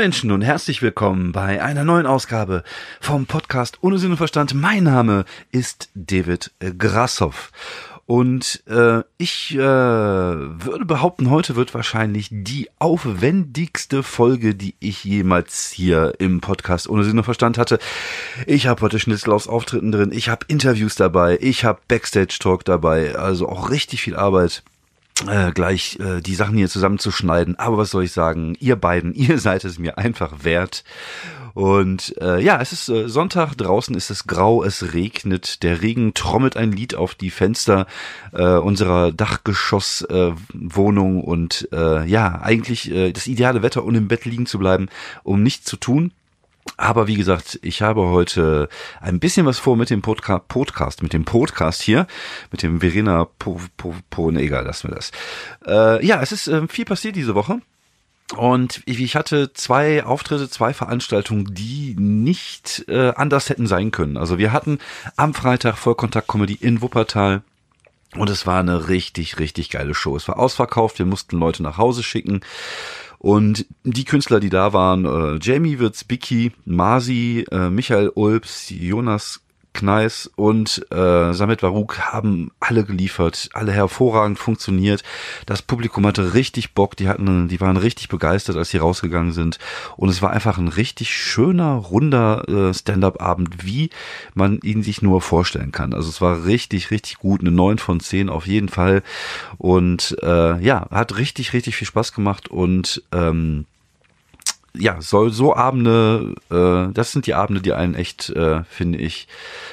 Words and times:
Menschen 0.00 0.30
und 0.30 0.40
herzlich 0.40 0.80
willkommen 0.80 1.30
bei 1.30 1.62
einer 1.62 1.84
neuen 1.84 2.06
Ausgabe 2.06 2.64
vom 3.02 3.26
Podcast 3.26 3.80
Ohne 3.82 3.98
Sinn 3.98 4.12
und 4.12 4.16
Verstand. 4.16 4.54
Mein 4.54 4.84
Name 4.84 5.26
ist 5.52 5.90
David 5.94 6.52
Grassoff. 6.78 7.52
Und 8.06 8.62
äh, 8.66 9.02
ich 9.18 9.54
äh, 9.54 9.58
würde 9.58 10.86
behaupten, 10.86 11.28
heute 11.28 11.54
wird 11.54 11.74
wahrscheinlich 11.74 12.28
die 12.32 12.70
aufwendigste 12.78 14.02
Folge, 14.02 14.54
die 14.54 14.74
ich 14.80 15.04
jemals 15.04 15.68
hier 15.70 16.14
im 16.18 16.40
Podcast 16.40 16.88
ohne 16.88 17.04
Sinn 17.04 17.18
und 17.18 17.24
Verstand 17.24 17.58
hatte. 17.58 17.78
Ich 18.46 18.68
habe 18.68 18.80
heute 18.80 19.00
Schnitzel 19.00 19.34
aus 19.34 19.48
Auftritten 19.48 19.92
drin, 19.92 20.12
ich 20.14 20.30
habe 20.30 20.46
Interviews 20.48 20.94
dabei, 20.94 21.36
ich 21.42 21.66
habe 21.66 21.78
Backstage-Talk 21.88 22.64
dabei, 22.64 23.16
also 23.16 23.50
auch 23.50 23.68
richtig 23.68 24.00
viel 24.00 24.16
Arbeit 24.16 24.62
äh, 25.28 25.52
gleich 25.52 25.98
äh, 26.00 26.20
die 26.20 26.34
Sachen 26.34 26.56
hier 26.56 26.68
zusammenzuschneiden. 26.68 27.58
Aber 27.58 27.78
was 27.78 27.90
soll 27.90 28.04
ich 28.04 28.12
sagen? 28.12 28.56
Ihr 28.60 28.76
beiden, 28.76 29.14
ihr 29.20 29.38
seid 29.38 29.64
es 29.64 29.78
mir 29.78 29.96
einfach 29.98 30.44
wert. 30.44 30.84
Und 31.52 32.14
äh, 32.20 32.40
ja, 32.40 32.60
es 32.60 32.70
ist 32.72 32.88
äh, 32.88 33.08
Sonntag, 33.08 33.54
draußen 33.54 33.96
ist 33.96 34.10
es 34.10 34.26
grau, 34.26 34.62
es 34.62 34.92
regnet, 34.94 35.62
der 35.62 35.82
Regen 35.82 36.14
trommelt 36.14 36.56
ein 36.56 36.72
Lied 36.72 36.94
auf 36.94 37.14
die 37.14 37.28
Fenster 37.30 37.86
äh, 38.32 38.54
unserer 38.54 39.12
Dachgeschosswohnung 39.12 41.18
äh, 41.18 41.22
und 41.22 41.68
äh, 41.72 42.06
ja, 42.06 42.40
eigentlich 42.40 42.90
äh, 42.90 43.12
das 43.12 43.26
ideale 43.26 43.62
Wetter, 43.62 43.84
um 43.84 43.94
im 43.94 44.08
Bett 44.08 44.24
liegen 44.24 44.46
zu 44.46 44.58
bleiben, 44.58 44.88
um 45.24 45.42
nichts 45.42 45.66
zu 45.66 45.76
tun. 45.76 46.14
Aber 46.76 47.06
wie 47.06 47.16
gesagt, 47.16 47.58
ich 47.62 47.82
habe 47.82 48.08
heute 48.08 48.68
ein 49.00 49.20
bisschen 49.20 49.46
was 49.46 49.58
vor 49.58 49.76
mit 49.76 49.90
dem 49.90 50.02
Podca 50.02 50.38
Podcast, 50.38 51.02
mit 51.02 51.12
dem 51.12 51.24
Podcast 51.24 51.82
hier, 51.82 52.06
mit 52.50 52.62
dem 52.62 52.80
Verena 52.80 53.26
po, 53.38 53.60
po, 53.76 53.94
po 54.08 54.30
ne, 54.30 54.40
egal, 54.40 54.64
lassen 54.64 54.88
wir 54.88 54.96
das. 54.96 55.10
Äh, 55.66 56.04
ja, 56.04 56.22
es 56.22 56.32
ist 56.32 56.48
äh, 56.48 56.66
viel 56.68 56.84
passiert 56.84 57.16
diese 57.16 57.34
Woche. 57.34 57.60
Und 58.36 58.82
ich 58.86 59.16
hatte 59.16 59.52
zwei 59.54 60.04
Auftritte, 60.04 60.48
zwei 60.48 60.72
Veranstaltungen, 60.72 61.52
die 61.52 61.96
nicht 61.98 62.84
äh, 62.88 63.12
anders 63.16 63.48
hätten 63.48 63.66
sein 63.66 63.90
können. 63.90 64.16
Also 64.16 64.38
wir 64.38 64.52
hatten 64.52 64.78
am 65.16 65.34
Freitag 65.34 65.76
Vollkontakt 65.76 66.28
Comedy 66.28 66.54
in 66.54 66.80
Wuppertal. 66.80 67.42
Und 68.16 68.28
es 68.30 68.46
war 68.46 68.60
eine 68.60 68.88
richtig, 68.88 69.38
richtig 69.38 69.70
geile 69.70 69.94
Show. 69.94 70.16
Es 70.16 70.26
war 70.28 70.38
ausverkauft, 70.38 70.98
wir 70.98 71.06
mussten 71.06 71.38
Leute 71.38 71.62
nach 71.62 71.78
Hause 71.78 72.02
schicken. 72.02 72.40
Und 73.22 73.66
die 73.84 74.06
Künstler, 74.06 74.40
die 74.40 74.48
da 74.48 74.72
waren, 74.72 75.04
äh, 75.04 75.38
Jamie 75.42 75.78
Wirtz, 75.78 76.04
Bicky, 76.04 76.52
Masi, 76.64 77.44
äh, 77.50 77.68
Michael 77.68 78.10
Ulbs, 78.14 78.70
Jonas 78.70 79.42
Kneis 79.72 80.30
und 80.36 80.84
äh, 80.90 81.32
Samet 81.32 81.60
Baruch 81.60 81.98
haben 81.98 82.50
alle 82.60 82.84
geliefert, 82.84 83.48
alle 83.52 83.72
hervorragend 83.72 84.38
funktioniert. 84.38 85.02
Das 85.46 85.62
Publikum 85.62 86.06
hatte 86.06 86.34
richtig 86.34 86.74
Bock, 86.74 86.96
die 86.96 87.08
hatten, 87.08 87.48
die 87.48 87.60
waren 87.60 87.76
richtig 87.76 88.08
begeistert, 88.08 88.56
als 88.56 88.70
sie 88.70 88.78
rausgegangen 88.78 89.32
sind. 89.32 89.58
Und 89.96 90.08
es 90.08 90.22
war 90.22 90.30
einfach 90.30 90.58
ein 90.58 90.68
richtig 90.68 91.14
schöner, 91.14 91.74
runder 91.74 92.48
äh, 92.48 92.74
Stand-up-Abend, 92.74 93.64
wie 93.64 93.90
man 94.34 94.60
ihn 94.62 94.82
sich 94.82 95.02
nur 95.02 95.20
vorstellen 95.20 95.72
kann. 95.72 95.94
Also 95.94 96.08
es 96.08 96.20
war 96.20 96.44
richtig, 96.44 96.90
richtig 96.90 97.18
gut, 97.18 97.40
eine 97.40 97.50
9 97.50 97.78
von 97.78 98.00
10 98.00 98.28
auf 98.28 98.46
jeden 98.46 98.68
Fall. 98.68 99.02
Und 99.58 100.16
äh, 100.22 100.60
ja, 100.60 100.88
hat 100.90 101.16
richtig, 101.16 101.52
richtig 101.52 101.76
viel 101.76 101.86
Spaß 101.86 102.12
gemacht 102.12 102.48
und 102.48 103.02
ähm, 103.12 103.66
ja, 104.76 105.00
soll 105.00 105.32
so 105.32 105.54
Abende, 105.54 106.34
äh, 106.50 106.92
das 106.92 107.12
sind 107.12 107.26
die 107.26 107.34
Abende, 107.34 107.60
die 107.60 107.72
einen 107.72 107.94
echt, 107.94 108.30
äh, 108.30 108.62
finde 108.64 108.98
ich, 108.98 109.26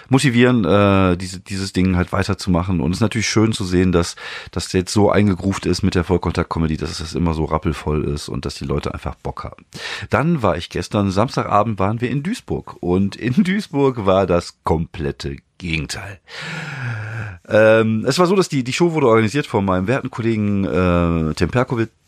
motivieren, 0.10 0.66
äh, 0.66 1.18
diese, 1.18 1.40
dieses 1.40 1.74
Ding 1.74 1.96
halt 1.96 2.12
weiterzumachen. 2.12 2.82
Und 2.82 2.92
es 2.92 2.98
ist 2.98 3.02
natürlich 3.02 3.30
schön 3.30 3.54
zu 3.54 3.64
sehen, 3.64 3.92
dass 3.92 4.16
das 4.52 4.74
jetzt 4.74 4.92
so 4.92 5.12
eingegruft 5.12 5.66
ist 5.66 5.84
mit 5.84 5.96
der 5.96 6.04
Vollkontakt-Comedy, 6.04 6.78
dass 6.78 7.00
es 7.00 7.14
immer 7.14 7.34
so 7.34 7.46
rappelvoll 7.46 8.06
ist 8.06 8.28
und 8.28 8.46
dass 8.46 8.56
die 8.56 8.66
Leute 8.66 8.94
einfach 8.94 9.16
Bock 9.16 9.44
haben. 9.44 9.66
Dann 10.10 10.42
war 10.42 10.58
ich 10.58 10.70
gestern, 10.70 11.12
Samstagabend 11.12 11.80
waren 11.80 12.02
wir 12.02 12.10
in 12.10 12.24
Duisburg. 12.24 12.78
Und 12.80 13.16
in 13.16 13.34
Duisburg 13.44 14.06
war 14.06 14.26
das 14.26 14.58
komplette 14.64 15.38
Gegenteil. 15.58 16.20
Ähm, 17.48 18.04
es 18.08 18.20
war 18.20 18.28
so, 18.28 18.36
dass 18.36 18.50
die, 18.50 18.64
die 18.64 18.74
Show 18.74 18.94
wurde 18.94 19.08
organisiert 19.08 19.48
von 19.48 19.64
meinem 19.64 19.88
werten 19.88 20.12
Kollegen 20.12 20.66
äh, 20.66 21.34
Tim 21.36 21.50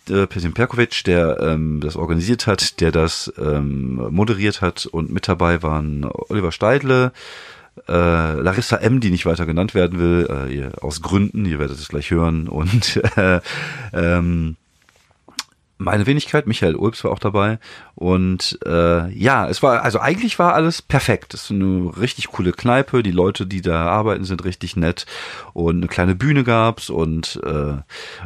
äh, 0.10 0.28
Pesim 0.28 0.54
Perkovic, 0.54 1.04
der 1.04 1.40
ähm, 1.42 1.80
das 1.82 1.96
organisiert 1.96 2.48
hat, 2.48 2.80
der 2.82 2.92
das 2.92 3.32
ähm, 3.38 3.96
moderiert 4.12 4.62
hat 4.62 4.86
und 4.86 5.12
mit 5.12 5.28
dabei 5.28 5.64
waren 5.64 6.06
Oliver 6.06 6.52
Steidle, 6.52 7.12
äh, 7.88 8.34
Larissa 8.34 8.78
M., 8.78 9.00
die 9.00 9.12
nicht 9.12 9.26
weiter 9.26 9.46
genannt 9.46 9.74
werden 9.74 10.00
will, 10.00 10.28
äh, 10.30 10.54
ihr, 10.54 10.72
aus 10.82 11.02
Gründen, 11.02 11.46
ihr 11.46 11.60
werdet 11.60 11.78
es 11.78 11.88
gleich 11.88 12.12
hören, 12.12 12.48
und 12.48 12.98
äh, 13.18 13.40
ähm, 13.94 14.56
meine 15.80 16.06
Wenigkeit, 16.06 16.46
Michael 16.46 16.76
Ulbs 16.76 17.04
war 17.06 17.12
auch 17.12 17.20
dabei. 17.20 17.58
Und 17.96 18.60
äh, 18.66 19.10
ja, 19.12 19.48
es 19.48 19.64
war, 19.64 19.82
also 19.82 20.00
eigentlich 20.00 20.38
war 20.38 20.54
alles 20.54 20.82
perfekt. 20.82 21.34
Es 21.34 21.46
ist 21.46 21.52
eine 21.52 21.92
richtig 21.98 22.28
coole 22.28 22.52
Kneipe, 22.52 23.02
die 23.02 23.12
Leute, 23.12 23.48
die 23.48 23.62
da 23.62 23.88
arbeiten, 23.88 24.26
sind 24.26 24.44
richtig 24.44 24.76
nett. 24.76 25.06
Und 25.54 25.78
eine 25.78 25.88
kleine 25.88 26.16
Bühne 26.16 26.44
gab's 26.44 26.90
und 26.90 27.40
äh, 27.46 27.78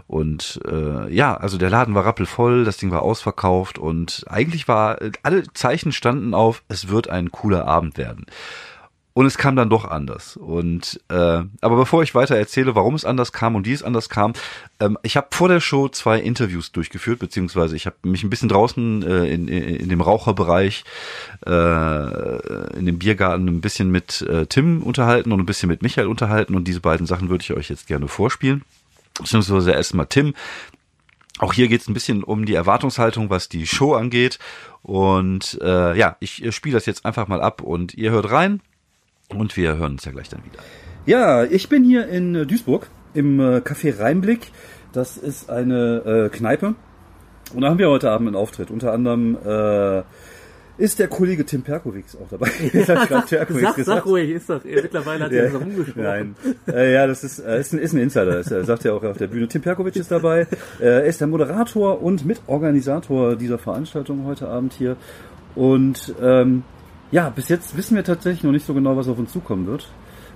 und 0.07 0.59
äh, 0.67 1.13
ja, 1.13 1.37
also 1.37 1.59
der 1.59 1.69
Laden 1.69 1.93
war 1.93 2.05
rappelvoll, 2.05 2.65
das 2.65 2.77
Ding 2.77 2.89
war 2.89 3.03
ausverkauft 3.03 3.77
und 3.77 4.25
eigentlich 4.27 4.67
war, 4.67 4.97
alle 5.21 5.43
Zeichen 5.53 5.91
standen 5.91 6.33
auf, 6.33 6.63
es 6.69 6.89
wird 6.89 7.07
ein 7.09 7.31
cooler 7.31 7.67
Abend 7.67 7.97
werden. 7.99 8.25
Und 9.15 9.27
es 9.27 9.37
kam 9.37 9.55
dann 9.55 9.69
doch 9.69 9.85
anders. 9.85 10.37
Und 10.37 10.99
äh, 11.09 11.43
aber 11.61 11.75
bevor 11.75 12.01
ich 12.01 12.15
weiter 12.15 12.35
erzähle, 12.35 12.73
warum 12.73 12.95
es 12.95 13.05
anders 13.05 13.31
kam 13.31 13.55
und 13.55 13.67
wie 13.67 13.71
es 13.71 13.83
anders 13.83 14.09
kam, 14.09 14.33
ähm, 14.79 14.97
ich 15.03 15.15
habe 15.17 15.27
vor 15.29 15.49
der 15.49 15.59
Show 15.59 15.87
zwei 15.87 16.19
Interviews 16.19 16.71
durchgeführt, 16.71 17.19
beziehungsweise 17.19 17.75
ich 17.75 17.85
habe 17.85 17.95
mich 18.03 18.23
ein 18.23 18.31
bisschen 18.31 18.49
draußen 18.49 19.03
äh, 19.03 19.25
in, 19.27 19.47
in, 19.47 19.89
dem 19.89 20.01
Raucherbereich, 20.01 20.83
äh, 21.45 22.77
in 22.77 22.87
dem 22.87 22.97
Biergarten 22.97 23.47
ein 23.47 23.61
bisschen 23.61 23.91
mit 23.91 24.23
äh, 24.23 24.47
Tim 24.47 24.81
unterhalten 24.81 25.31
und 25.31 25.39
ein 25.39 25.45
bisschen 25.45 25.69
mit 25.69 25.83
Michael 25.83 26.07
unterhalten. 26.07 26.55
Und 26.55 26.67
diese 26.67 26.81
beiden 26.81 27.05
Sachen 27.05 27.29
würde 27.29 27.43
ich 27.43 27.53
euch 27.53 27.69
jetzt 27.69 27.85
gerne 27.85 28.07
vorspielen. 28.07 28.63
Beziehungsweise 29.19 29.73
erstmal 29.73 30.07
Tim. 30.07 30.33
Auch 31.37 31.53
hier 31.53 31.67
geht 31.67 31.81
es 31.81 31.87
ein 31.87 31.93
bisschen 31.93 32.23
um 32.23 32.45
die 32.45 32.55
Erwartungshaltung, 32.55 33.29
was 33.29 33.47
die 33.47 33.67
Show 33.67 33.93
angeht. 33.93 34.39
Und 34.81 35.59
äh, 35.61 35.95
ja, 35.95 36.17
ich 36.19 36.43
spiele 36.55 36.73
das 36.73 36.87
jetzt 36.87 37.05
einfach 37.05 37.27
mal 37.27 37.41
ab 37.41 37.61
und 37.61 37.93
ihr 37.93 38.09
hört 38.09 38.31
rein. 38.31 38.59
Und 39.35 39.55
wir 39.57 39.77
hören 39.77 39.93
uns 39.93 40.05
ja 40.05 40.11
gleich 40.11 40.29
dann 40.29 40.43
wieder. 40.45 40.59
Ja, 41.05 41.43
ich 41.43 41.69
bin 41.69 41.83
hier 41.83 42.07
in 42.07 42.35
äh, 42.35 42.45
Duisburg 42.45 42.87
im 43.13 43.39
äh, 43.39 43.57
Café 43.57 43.99
Rheinblick. 43.99 44.51
Das 44.93 45.17
ist 45.17 45.49
eine 45.49 46.29
äh, 46.29 46.29
Kneipe. 46.29 46.75
Und 47.53 47.61
da 47.61 47.69
haben 47.69 47.79
wir 47.79 47.89
heute 47.89 48.09
Abend 48.09 48.27
einen 48.27 48.35
Auftritt. 48.35 48.71
Unter 48.71 48.93
anderem 48.93 49.37
äh, 49.45 50.03
ist 50.77 50.99
der 50.99 51.07
Kollege 51.07 51.45
Tim 51.45 51.61
Perkovic 51.61 52.05
auch 52.21 52.29
dabei. 52.29 52.49
Ja, 52.73 52.85
sag, 52.85 53.27
sag 53.77 54.05
ruhig, 54.05 54.31
ist 54.31 54.49
doch. 54.49 54.63
Mittlerweile 54.63 55.25
hat 55.25 55.31
er 55.31 55.51
ja, 55.51 55.57
rumgesprochen. 55.57 56.03
Nein, 56.03 56.35
äh, 56.67 56.93
ja, 56.93 57.05
das 57.05 57.23
ist, 57.23 57.39
äh, 57.39 57.59
ist, 57.59 57.73
ein, 57.73 57.79
ist 57.79 57.93
ein 57.93 57.99
Insider. 57.99 58.25
Das 58.25 58.51
äh, 58.51 58.63
sagt 58.63 58.85
er 58.85 58.95
auch 58.95 59.03
auf 59.03 59.17
der 59.17 59.27
Bühne. 59.27 59.47
Tim 59.47 59.61
Perkovic 59.61 59.95
ist 59.95 60.11
dabei. 60.11 60.47
Äh, 60.79 60.85
er 60.85 61.05
ist 61.05 61.21
der 61.21 61.27
Moderator 61.27 62.01
und 62.01 62.25
Mitorganisator 62.25 63.35
dieser 63.35 63.59
Veranstaltung 63.59 64.25
heute 64.25 64.47
Abend 64.47 64.73
hier. 64.73 64.95
Und 65.55 66.15
ähm, 66.21 66.63
ja, 67.13 67.29
bis 67.29 67.47
jetzt 67.47 67.77
wissen 67.77 67.95
wir 67.95 68.03
tatsächlich 68.03 68.43
noch 68.43 68.51
nicht 68.51 68.65
so 68.65 68.73
genau, 68.73 68.97
was 68.97 69.07
auf 69.07 69.19
uns 69.19 69.31
zukommen 69.31 69.67
wird. 69.67 69.87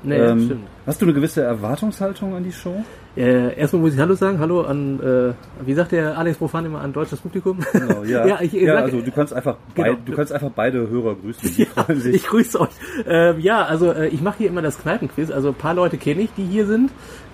Nee, 0.03 0.15
ähm, 0.15 0.45
stimmt. 0.45 0.67
Hast 0.85 1.01
du 1.01 1.05
eine 1.05 1.13
gewisse 1.15 1.41
Erwartungshaltung 1.41 2.35
an 2.35 2.43
die 2.43 2.51
Show? 2.51 2.83
Äh, 3.15 3.57
erstmal 3.57 3.81
muss 3.81 3.95
ich 3.95 3.99
Hallo 3.99 4.13
sagen. 4.13 4.37
Hallo 4.37 4.61
an, 4.61 4.99
äh, 4.99 5.65
wie 5.65 5.73
sagt 5.73 5.91
der 5.91 6.15
Alex 6.15 6.37
Profan 6.37 6.65
immer, 6.65 6.81
an 6.81 6.93
deutsches 6.93 7.19
Publikum? 7.19 7.57
Genau, 7.73 8.03
ja. 8.03 8.27
ja, 8.27 8.41
ich, 8.41 8.53
ich 8.53 8.61
ja 8.61 8.75
sag, 8.75 8.83
also 8.83 9.01
du 9.01 9.11
kannst 9.11 9.33
einfach 9.33 9.57
genau. 9.73 9.87
beid, 9.87 9.97
du 10.05 10.13
kannst 10.13 10.31
einfach 10.31 10.51
beide 10.55 10.87
Hörer 10.87 11.15
grüßen. 11.15 11.51
Die 11.55 11.63
ja, 11.75 11.83
freuen 11.83 11.99
sich. 11.99 12.15
Ich 12.15 12.27
grüße 12.27 12.61
euch. 12.61 12.69
Ähm, 13.07 13.39
ja, 13.39 13.65
also 13.65 13.91
äh, 13.91 14.09
ich 14.09 14.21
mache 14.21 14.37
hier 14.37 14.49
immer 14.49 14.61
das 14.61 14.77
Kneipenquiz. 14.77 15.31
Also 15.31 15.47
ein 15.47 15.55
paar 15.55 15.73
Leute 15.73 15.97
kenne 15.97 16.21
ich, 16.21 16.29
die 16.37 16.45
hier 16.45 16.67
sind. 16.67 16.91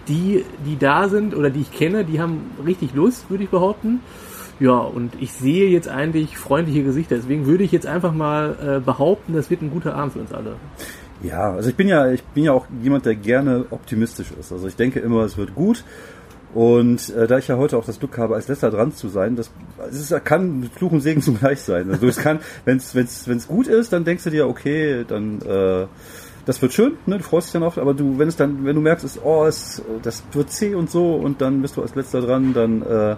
Die, 0.08 0.46
die 0.66 0.78
da 0.78 1.10
sind 1.10 1.36
oder 1.36 1.50
die 1.50 1.62
ich 1.62 1.72
kenne, 1.72 2.06
die 2.06 2.22
haben 2.22 2.52
richtig 2.66 2.94
Lust, 2.94 3.30
würde 3.30 3.44
ich 3.44 3.50
behaupten. 3.50 4.00
Ja, 4.60 4.78
und 4.78 5.14
ich 5.20 5.32
sehe 5.34 5.70
jetzt 5.70 5.88
eigentlich 5.88 6.38
freundliche 6.38 6.84
Gesichter. 6.84 7.16
Deswegen 7.16 7.46
würde 7.46 7.64
ich 7.64 7.72
jetzt 7.72 7.88
einfach 7.88 8.14
mal 8.14 8.56
äh, 8.62 8.80
behaupten, 8.80 9.34
das 9.34 9.50
wird 9.50 9.62
ein 9.62 9.72
guter 9.72 9.96
Abend 9.96 10.14
für 10.14 10.20
uns 10.20 10.32
alle. 10.32 10.56
Ja, 11.24 11.54
also 11.54 11.70
ich 11.70 11.76
bin 11.76 11.88
ja, 11.88 12.12
ich 12.12 12.24
bin 12.24 12.44
ja 12.44 12.54
auch 12.54 12.68
jemand, 12.82 13.06
der 13.06 13.16
gerne 13.16 13.66
optimistisch 13.72 14.32
ist. 14.40 14.52
Also 14.52 14.68
ich 14.68 14.76
denke 14.76 15.00
immer, 15.00 15.24
es 15.24 15.38
wird 15.38 15.56
gut. 15.56 15.84
Und 16.54 17.10
äh, 17.16 17.26
da 17.26 17.40
ich 17.40 17.48
ja 17.48 17.58
heute 17.58 17.78
auch 17.78 17.86
das 17.86 18.00
Glück 18.00 18.18
habe, 18.18 18.36
als 18.36 18.48
letzter 18.48 18.70
dran 18.70 18.92
zu 18.92 19.08
sein, 19.08 19.36
das, 19.36 19.50
das 19.78 19.96
ist, 19.96 20.26
kann 20.26 20.70
Fluch 20.76 20.92
und 20.92 21.02
Segen 21.02 21.22
zugleich 21.24 21.62
sein. 21.62 21.90
Also 21.90 22.08
es 22.08 22.18
kann, 22.18 22.40
wenn 22.66 22.78
es 22.78 22.94
wenn's, 22.94 23.28
wenn's 23.28 23.48
gut 23.48 23.68
ist, 23.68 23.92
dann 23.92 24.04
denkst 24.04 24.24
du 24.26 24.30
dir, 24.30 24.48
okay, 24.48 25.04
dann 25.08 25.42
äh, 25.42 25.88
das 26.46 26.62
wird 26.62 26.74
schön, 26.74 26.98
ne? 27.06 27.18
du 27.18 27.24
freust 27.24 27.48
dich 27.48 27.54
dann 27.54 27.64
oft, 27.64 27.80
aber 27.80 27.94
du, 27.94 28.20
wenn 28.20 28.28
es 28.28 28.36
dann, 28.36 28.66
wenn 28.66 28.76
du 28.76 28.82
merkst, 28.82 29.06
ist, 29.06 29.22
oh, 29.24 29.46
es, 29.46 29.82
das 30.02 30.24
wird 30.34 30.52
zäh 30.52 30.76
und 30.76 30.92
so 30.92 31.16
und 31.16 31.42
dann 31.42 31.62
bist 31.62 31.78
du 31.78 31.82
als 31.82 31.96
letzter 31.96 32.22
dran, 32.22 32.54
dann 32.54 32.82
äh, 32.82 33.16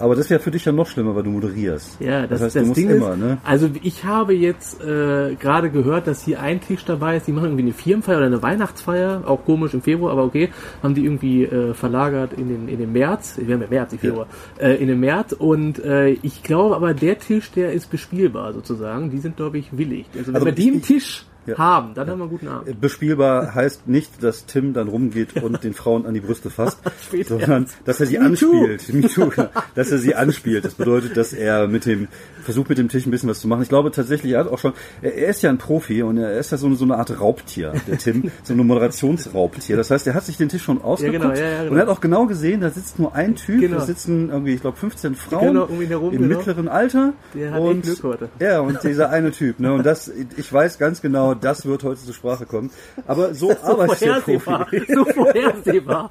aber 0.00 0.16
das 0.16 0.30
wäre 0.30 0.40
für 0.40 0.50
dich 0.50 0.64
ja 0.64 0.72
noch 0.72 0.86
schlimmer, 0.86 1.14
weil 1.14 1.22
du 1.22 1.30
moderierst. 1.30 2.00
Ja, 2.00 2.22
das, 2.22 2.30
das 2.30 2.40
heißt, 2.40 2.56
das 2.56 2.62
du 2.62 2.68
musst 2.68 2.80
Ding 2.80 2.90
immer, 2.90 3.12
ist, 3.12 3.18
ne? 3.18 3.38
Also 3.44 3.70
ich 3.82 4.04
habe 4.04 4.34
jetzt 4.34 4.80
äh, 4.82 5.34
gerade 5.34 5.70
gehört, 5.70 6.06
dass 6.06 6.24
hier 6.24 6.40
ein 6.40 6.60
Tisch 6.60 6.84
dabei 6.84 7.16
ist, 7.16 7.26
die 7.26 7.32
machen 7.32 7.46
irgendwie 7.46 7.64
eine 7.64 7.72
Firmenfeier 7.72 8.16
oder 8.16 8.26
eine 8.26 8.42
Weihnachtsfeier, 8.42 9.22
auch 9.26 9.44
komisch 9.44 9.74
im 9.74 9.82
Februar, 9.82 10.12
aber 10.12 10.24
okay, 10.24 10.50
haben 10.82 10.94
die 10.94 11.04
irgendwie 11.04 11.44
äh, 11.44 11.74
verlagert 11.74 12.32
in 12.32 12.48
den, 12.48 12.68
in 12.68 12.78
den 12.78 12.92
März, 12.92 13.38
wir 13.38 13.54
haben 13.54 13.62
ja 13.62 13.68
März, 13.68 13.92
nicht 13.92 14.00
Februar, 14.00 14.26
ja. 14.58 14.68
äh, 14.68 14.76
in 14.76 14.88
den 14.88 15.00
März 15.00 15.32
und 15.32 15.78
äh, 15.84 16.10
ich 16.10 16.42
glaube 16.42 16.76
aber 16.76 16.94
der 16.94 17.18
Tisch, 17.18 17.50
der 17.52 17.72
ist 17.72 17.90
bespielbar 17.90 18.52
sozusagen, 18.52 19.10
die 19.10 19.18
sind 19.18 19.36
glaube 19.36 19.58
ich 19.58 19.76
willig. 19.76 20.06
Also 20.16 20.32
also 20.32 20.44
bei 20.44 20.52
dem 20.52 20.82
Tisch 20.82 21.24
ja. 21.46 21.58
haben, 21.58 21.94
dann 21.94 22.06
ja. 22.06 22.12
haben 22.12 22.18
wir 22.18 22.24
einen 22.24 22.30
guten 22.30 22.48
Abend. 22.48 22.80
Bespielbar 22.80 23.54
heißt 23.54 23.88
nicht, 23.88 24.22
dass 24.22 24.46
Tim 24.46 24.72
dann 24.72 24.88
rumgeht 24.88 25.42
und 25.42 25.62
den 25.64 25.74
Frauen 25.74 26.06
an 26.06 26.14
die 26.14 26.20
Brüste 26.20 26.50
fasst, 26.50 26.78
sondern 27.26 27.66
dass 27.84 28.00
er 28.00 28.06
sie 28.06 28.18
Me 28.18 28.26
anspielt. 28.26 28.92
Me 28.92 29.08
too. 29.08 29.30
dass 29.74 29.90
er 29.90 29.98
sie 29.98 30.14
anspielt. 30.14 30.64
Das 30.64 30.74
bedeutet, 30.74 31.16
dass 31.16 31.32
er 31.32 31.68
mit 31.68 31.86
dem 31.86 32.08
versucht 32.42 32.68
mit 32.68 32.78
dem 32.78 32.88
Tisch 32.88 33.06
ein 33.06 33.10
bisschen 33.10 33.28
was 33.28 33.40
zu 33.40 33.48
machen. 33.48 33.62
Ich 33.62 33.68
glaube 33.68 33.90
tatsächlich, 33.90 34.32
er 34.32 34.40
hat 34.40 34.48
auch 34.48 34.58
schon, 34.58 34.72
er, 35.02 35.14
er 35.14 35.28
ist 35.28 35.42
ja 35.42 35.50
ein 35.50 35.58
Profi 35.58 36.02
und 36.02 36.18
er 36.18 36.38
ist 36.38 36.50
ja 36.50 36.58
so 36.58 36.66
eine, 36.66 36.76
so 36.76 36.84
eine 36.84 36.96
Art 36.96 37.20
Raubtier, 37.20 37.72
der 37.86 37.98
Tim, 37.98 38.30
so 38.42 38.52
eine 38.52 38.64
Moderationsraubtier. 38.64 39.76
Das 39.76 39.90
heißt, 39.90 40.06
er 40.06 40.14
hat 40.14 40.24
sich 40.24 40.36
den 40.36 40.48
Tisch 40.48 40.62
schon 40.62 40.82
ausgeguckt 40.82 41.22
ja, 41.22 41.30
genau, 41.30 41.34
ja, 41.34 41.48
ja, 41.48 41.58
genau. 41.58 41.70
und 41.72 41.76
er 41.78 41.82
hat 41.82 41.88
auch 41.88 42.00
genau 42.00 42.26
gesehen, 42.26 42.60
da 42.60 42.70
sitzt 42.70 42.98
nur 42.98 43.14
ein 43.14 43.36
Typ, 43.36 43.60
genau. 43.60 43.78
da 43.78 43.84
sitzen 43.84 44.30
irgendwie, 44.30 44.54
ich 44.54 44.60
glaube, 44.60 44.76
15 44.76 45.14
Frauen 45.14 45.48
genau, 45.48 45.64
um 45.64 45.80
herum, 45.80 46.12
im 46.12 46.22
genau. 46.22 46.36
mittleren 46.36 46.68
Alter. 46.68 47.12
Der 47.34 47.52
hat 47.52 47.60
und, 47.60 47.82
Glück 47.82 48.02
heute. 48.02 48.28
Ja, 48.40 48.60
und 48.60 48.82
dieser 48.82 49.10
eine 49.10 49.30
Typ. 49.30 49.60
Ne? 49.60 49.72
Und 49.72 49.84
das, 49.84 50.10
ich 50.36 50.52
weiß 50.52 50.78
ganz 50.78 51.02
genau, 51.02 51.29
das 51.34 51.66
wird 51.66 51.84
heute 51.84 52.00
zur 52.00 52.14
Sprache 52.14 52.46
kommen. 52.46 52.70
Aber 53.06 53.34
so, 53.34 53.48
so 53.64 53.80
arbeitet 53.80 54.00
der 54.00 54.20
Profi. 54.20 54.82
So 54.88 55.04
vorhersehbar. 55.04 56.10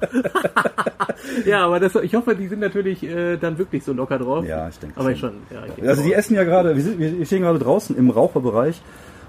ja, 1.44 1.64
aber 1.64 1.80
das, 1.80 1.94
ich 1.96 2.14
hoffe, 2.14 2.34
die 2.34 2.48
sind 2.48 2.60
natürlich 2.60 3.02
äh, 3.02 3.36
dann 3.36 3.58
wirklich 3.58 3.84
so 3.84 3.92
locker 3.92 4.18
drauf. 4.18 4.44
Ja, 4.46 4.68
ich 4.68 4.78
denke 4.78 4.98
Aber 4.98 5.14
schon. 5.16 5.30
schon 5.50 5.56
ja, 5.56 5.74
ich 5.76 5.88
also 5.88 6.02
die 6.02 6.12
essen 6.12 6.34
ja 6.34 6.44
gerade, 6.44 6.76
wir, 6.76 7.18
wir 7.18 7.26
stehen 7.26 7.42
gerade 7.42 7.58
draußen 7.58 7.96
im 7.96 8.10
Raucherbereich 8.10 8.80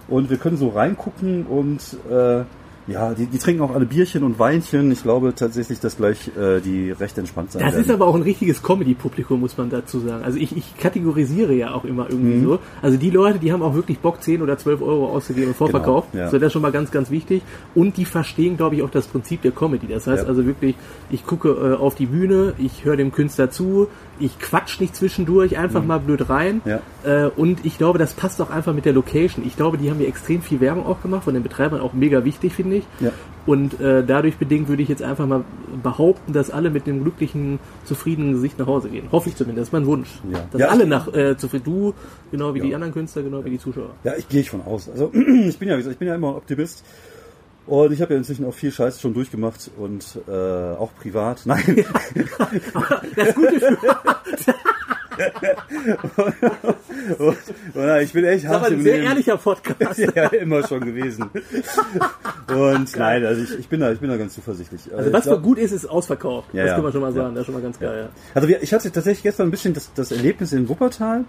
und 0.07 0.29
wir 0.29 0.37
können 0.37 0.57
so 0.57 0.69
reingucken 0.69 1.45
und 1.45 1.79
äh, 2.09 2.43
ja, 2.91 3.13
die, 3.13 3.25
die 3.25 3.37
trinken 3.37 3.61
auch 3.61 3.73
alle 3.73 3.85
Bierchen 3.85 4.23
und 4.23 4.39
Weinchen. 4.39 4.91
Ich 4.91 5.03
glaube 5.03 5.33
tatsächlich, 5.35 5.79
dass 5.79 5.97
gleich 5.97 6.29
äh, 6.37 6.59
die 6.61 6.91
recht 6.91 7.17
entspannt 7.17 7.51
sein 7.51 7.61
Das 7.61 7.73
werden. 7.73 7.85
ist 7.85 7.91
aber 7.91 8.07
auch 8.07 8.15
ein 8.15 8.21
richtiges 8.21 8.61
Comedy-Publikum, 8.63 9.39
muss 9.39 9.57
man 9.57 9.69
dazu 9.69 9.99
sagen. 9.99 10.23
Also 10.23 10.37
ich, 10.37 10.55
ich 10.55 10.77
kategorisiere 10.77 11.53
ja 11.53 11.73
auch 11.73 11.85
immer 11.85 12.09
irgendwie 12.09 12.37
mhm. 12.37 12.43
so. 12.43 12.59
Also 12.81 12.97
die 12.97 13.09
Leute, 13.09 13.39
die 13.39 13.51
haben 13.51 13.61
auch 13.61 13.73
wirklich 13.73 13.99
Bock, 13.99 14.21
10 14.21 14.41
oder 14.41 14.57
12 14.57 14.81
Euro 14.81 15.09
auszugeben 15.09 15.49
im 15.49 15.55
Vorverkauf. 15.55 16.11
Genau, 16.11 16.23
ja. 16.23 16.29
So, 16.29 16.37
das 16.37 16.47
ist 16.47 16.53
schon 16.53 16.61
mal 16.61 16.71
ganz, 16.71 16.91
ganz 16.91 17.09
wichtig. 17.11 17.41
Und 17.75 17.97
die 17.97 18.05
verstehen, 18.05 18.57
glaube 18.57 18.75
ich, 18.75 18.83
auch 18.83 18.89
das 18.89 19.07
Prinzip 19.07 19.41
der 19.41 19.51
Comedy. 19.51 19.87
Das 19.87 20.07
heißt 20.07 20.23
ja. 20.23 20.29
also 20.29 20.45
wirklich, 20.45 20.75
ich 21.09 21.25
gucke 21.25 21.49
äh, 21.49 21.75
auf 21.75 21.95
die 21.95 22.07
Bühne, 22.07 22.53
ich 22.57 22.85
höre 22.85 22.97
dem 22.97 23.11
Künstler 23.11 23.51
zu, 23.51 23.87
ich 24.21 24.39
quatsch 24.39 24.79
nicht 24.79 24.95
zwischendurch 24.95 25.57
einfach 25.57 25.81
mhm. 25.81 25.87
mal 25.87 25.99
blöd 25.99 26.29
rein. 26.29 26.61
Ja. 26.65 26.81
Äh, 27.03 27.29
und 27.29 27.65
ich 27.65 27.77
glaube, 27.77 27.99
das 27.99 28.13
passt 28.13 28.41
auch 28.41 28.49
einfach 28.49 28.73
mit 28.73 28.85
der 28.85 28.93
Location. 28.93 29.45
Ich 29.45 29.57
glaube, 29.57 29.77
die 29.77 29.89
haben 29.89 29.97
hier 29.97 30.07
extrem 30.07 30.41
viel 30.41 30.61
Werbung 30.61 30.85
auch 30.85 31.01
gemacht, 31.01 31.23
von 31.23 31.33
den 31.33 31.43
Betreibern 31.43 31.81
auch 31.81 31.93
mega 31.93 32.23
wichtig, 32.23 32.53
finde 32.53 32.77
ich. 32.77 32.83
Ja. 32.99 33.11
Und 33.45 33.79
äh, 33.81 34.03
dadurch 34.05 34.37
bedingt 34.37 34.67
würde 34.67 34.83
ich 34.83 34.89
jetzt 34.89 35.01
einfach 35.01 35.25
mal 35.25 35.43
behaupten, 35.81 36.31
dass 36.31 36.51
alle 36.51 36.69
mit 36.69 36.85
dem 36.85 37.03
glücklichen, 37.03 37.59
zufriedenen 37.85 38.33
Gesicht 38.33 38.59
nach 38.59 38.67
Hause 38.67 38.89
gehen. 38.89 39.07
Hoffe 39.11 39.29
ich 39.29 39.35
zumindest, 39.35 39.61
das 39.61 39.67
ist 39.69 39.73
mein 39.73 39.85
Wunsch. 39.87 40.09
Ja. 40.31 40.45
Dass 40.51 40.61
alle 40.69 40.85
nach 40.85 41.11
äh, 41.13 41.35
zufrieden, 41.37 41.63
du, 41.65 41.93
genau 42.31 42.53
wie 42.53 42.61
die 42.61 42.75
anderen 42.75 42.93
Künstler, 42.93 43.23
genau 43.23 43.43
wie 43.43 43.49
die 43.49 43.59
Zuschauer. 43.59 43.91
Ja, 44.03 44.13
ich 44.15 44.29
gehe 44.29 44.41
ich 44.41 44.49
von 44.49 44.61
aus. 44.61 44.89
Also 44.89 45.11
ich 45.13 45.57
bin 45.57 45.69
ja, 45.69 45.77
ich 45.77 45.97
bin 45.97 46.07
ja 46.07 46.15
immer 46.15 46.29
ein 46.29 46.35
Optimist. 46.35 46.83
Und 47.71 47.93
ich 47.93 48.01
habe 48.01 48.13
ja 48.13 48.17
inzwischen 48.17 48.43
auch 48.43 48.53
viel 48.53 48.69
Scheiß 48.69 48.99
schon 48.99 49.13
durchgemacht 49.13 49.71
und 49.77 50.19
äh, 50.27 50.31
auch 50.31 50.93
privat. 50.93 51.41
Nein. 51.45 51.85
das 53.15 53.33
Gute 53.33 53.59
für 53.61 53.77
und, 57.17 57.37
und, 57.75 58.01
ich 58.01 58.11
bin 58.11 58.25
echt 58.25 58.45
hart 58.45 58.63
Das 58.63 58.71
ist 58.71 58.77
ein 58.77 58.83
sehr 58.83 59.03
ehrlicher 59.03 59.37
Podcast. 59.37 59.99
ja, 60.15 60.27
immer 60.27 60.67
schon 60.67 60.81
gewesen. 60.81 61.29
Und 62.49 62.97
nein, 62.97 63.25
also 63.25 63.41
ich, 63.41 63.59
ich, 63.59 63.69
bin 63.69 63.79
da, 63.79 63.91
ich 63.91 63.99
bin 63.99 64.09
da 64.09 64.17
ganz 64.17 64.33
zuversichtlich. 64.33 64.81
Also, 64.85 64.97
also 64.97 65.13
was 65.13 65.23
glaub, 65.23 65.35
für 65.37 65.41
gut 65.41 65.57
ist, 65.57 65.71
ist 65.71 65.85
ausverkauft. 65.85 66.53
Ja, 66.53 66.65
das 66.65 66.73
können 66.73 66.87
wir 66.87 66.91
schon 66.91 67.01
mal 67.01 67.13
sagen. 67.13 67.27
Ja. 67.27 67.33
Das 67.33 67.41
ist 67.41 67.45
schon 67.45 67.55
mal 67.55 67.61
ganz 67.61 67.79
geil. 67.79 68.09
Ja. 68.09 68.09
Also 68.33 68.49
ich 68.49 68.73
hatte 68.73 68.91
tatsächlich 68.91 69.23
gestern 69.23 69.47
ein 69.47 69.51
bisschen 69.51 69.73
das, 69.73 69.93
das 69.93 70.11
Erlebnis 70.11 70.51
in 70.51 70.67
Wuppertal 70.67 71.23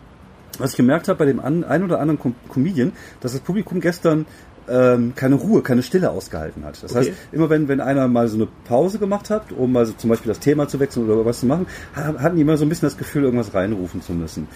was 0.58 0.72
ich 0.72 0.76
gemerkt 0.76 1.08
habe 1.08 1.18
bei 1.18 1.24
dem 1.24 1.40
ein 1.40 1.82
oder 1.82 2.00
anderen 2.00 2.34
Comedian, 2.52 2.92
dass 3.20 3.32
das 3.32 3.40
Publikum 3.40 3.80
gestern 3.80 4.26
ähm, 4.68 5.12
keine 5.14 5.34
Ruhe, 5.36 5.62
keine 5.62 5.82
Stille 5.82 6.10
ausgehalten 6.10 6.64
hat. 6.64 6.82
Das 6.82 6.92
okay. 6.92 7.10
heißt, 7.10 7.12
immer 7.32 7.50
wenn, 7.50 7.68
wenn 7.68 7.80
einer 7.80 8.08
mal 8.08 8.28
so 8.28 8.36
eine 8.36 8.48
Pause 8.64 8.98
gemacht 8.98 9.30
hat, 9.30 9.52
um 9.52 9.72
mal 9.72 9.86
so 9.86 9.92
zum 9.92 10.10
Beispiel 10.10 10.28
das 10.28 10.38
Thema 10.38 10.68
zu 10.68 10.80
wechseln 10.80 11.08
oder 11.08 11.24
was 11.24 11.40
zu 11.40 11.46
machen, 11.46 11.66
hatten 11.94 12.36
die 12.36 12.42
immer 12.42 12.56
so 12.56 12.64
ein 12.64 12.68
bisschen 12.68 12.86
das 12.86 12.96
Gefühl, 12.96 13.24
irgendwas 13.24 13.54
reinrufen 13.54 14.02
zu 14.02 14.12
müssen. 14.12 14.48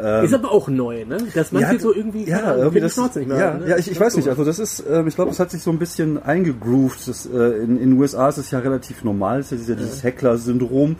Ähm, 0.00 0.24
ist 0.24 0.34
aber 0.34 0.50
auch 0.50 0.68
neu, 0.68 1.04
ne? 1.04 1.18
Dass 1.34 1.52
man 1.52 1.62
ja, 1.62 1.78
so 1.78 1.94
irgendwie, 1.94 2.24
ja, 2.24 2.56
irgendwie 2.56 2.80
das, 2.80 2.96
nicht 2.96 3.28
mehr, 3.28 3.38
ja, 3.38 3.54
ne? 3.54 3.68
ja, 3.68 3.76
ich, 3.78 3.90
ich 3.90 3.98
weiß 3.98 4.16
nicht. 4.16 4.28
Also 4.28 4.44
das 4.44 4.58
ist, 4.58 4.84
ähm, 4.90 5.06
ich 5.06 5.14
glaube, 5.14 5.30
es 5.30 5.38
hat 5.38 5.50
sich 5.50 5.62
so 5.62 5.70
ein 5.70 5.78
bisschen 5.78 6.22
eingegroovt. 6.22 7.08
Das, 7.08 7.26
äh, 7.26 7.62
in, 7.62 7.78
in 7.78 7.90
den 7.90 8.00
USA 8.00 8.28
ist 8.28 8.38
es 8.38 8.50
ja 8.50 8.58
relativ 8.58 9.04
normal, 9.04 9.40
es 9.40 9.52
ist 9.52 9.68
ja 9.68 9.74
dieses 9.74 10.02
Heckler-Syndrom. 10.02 10.96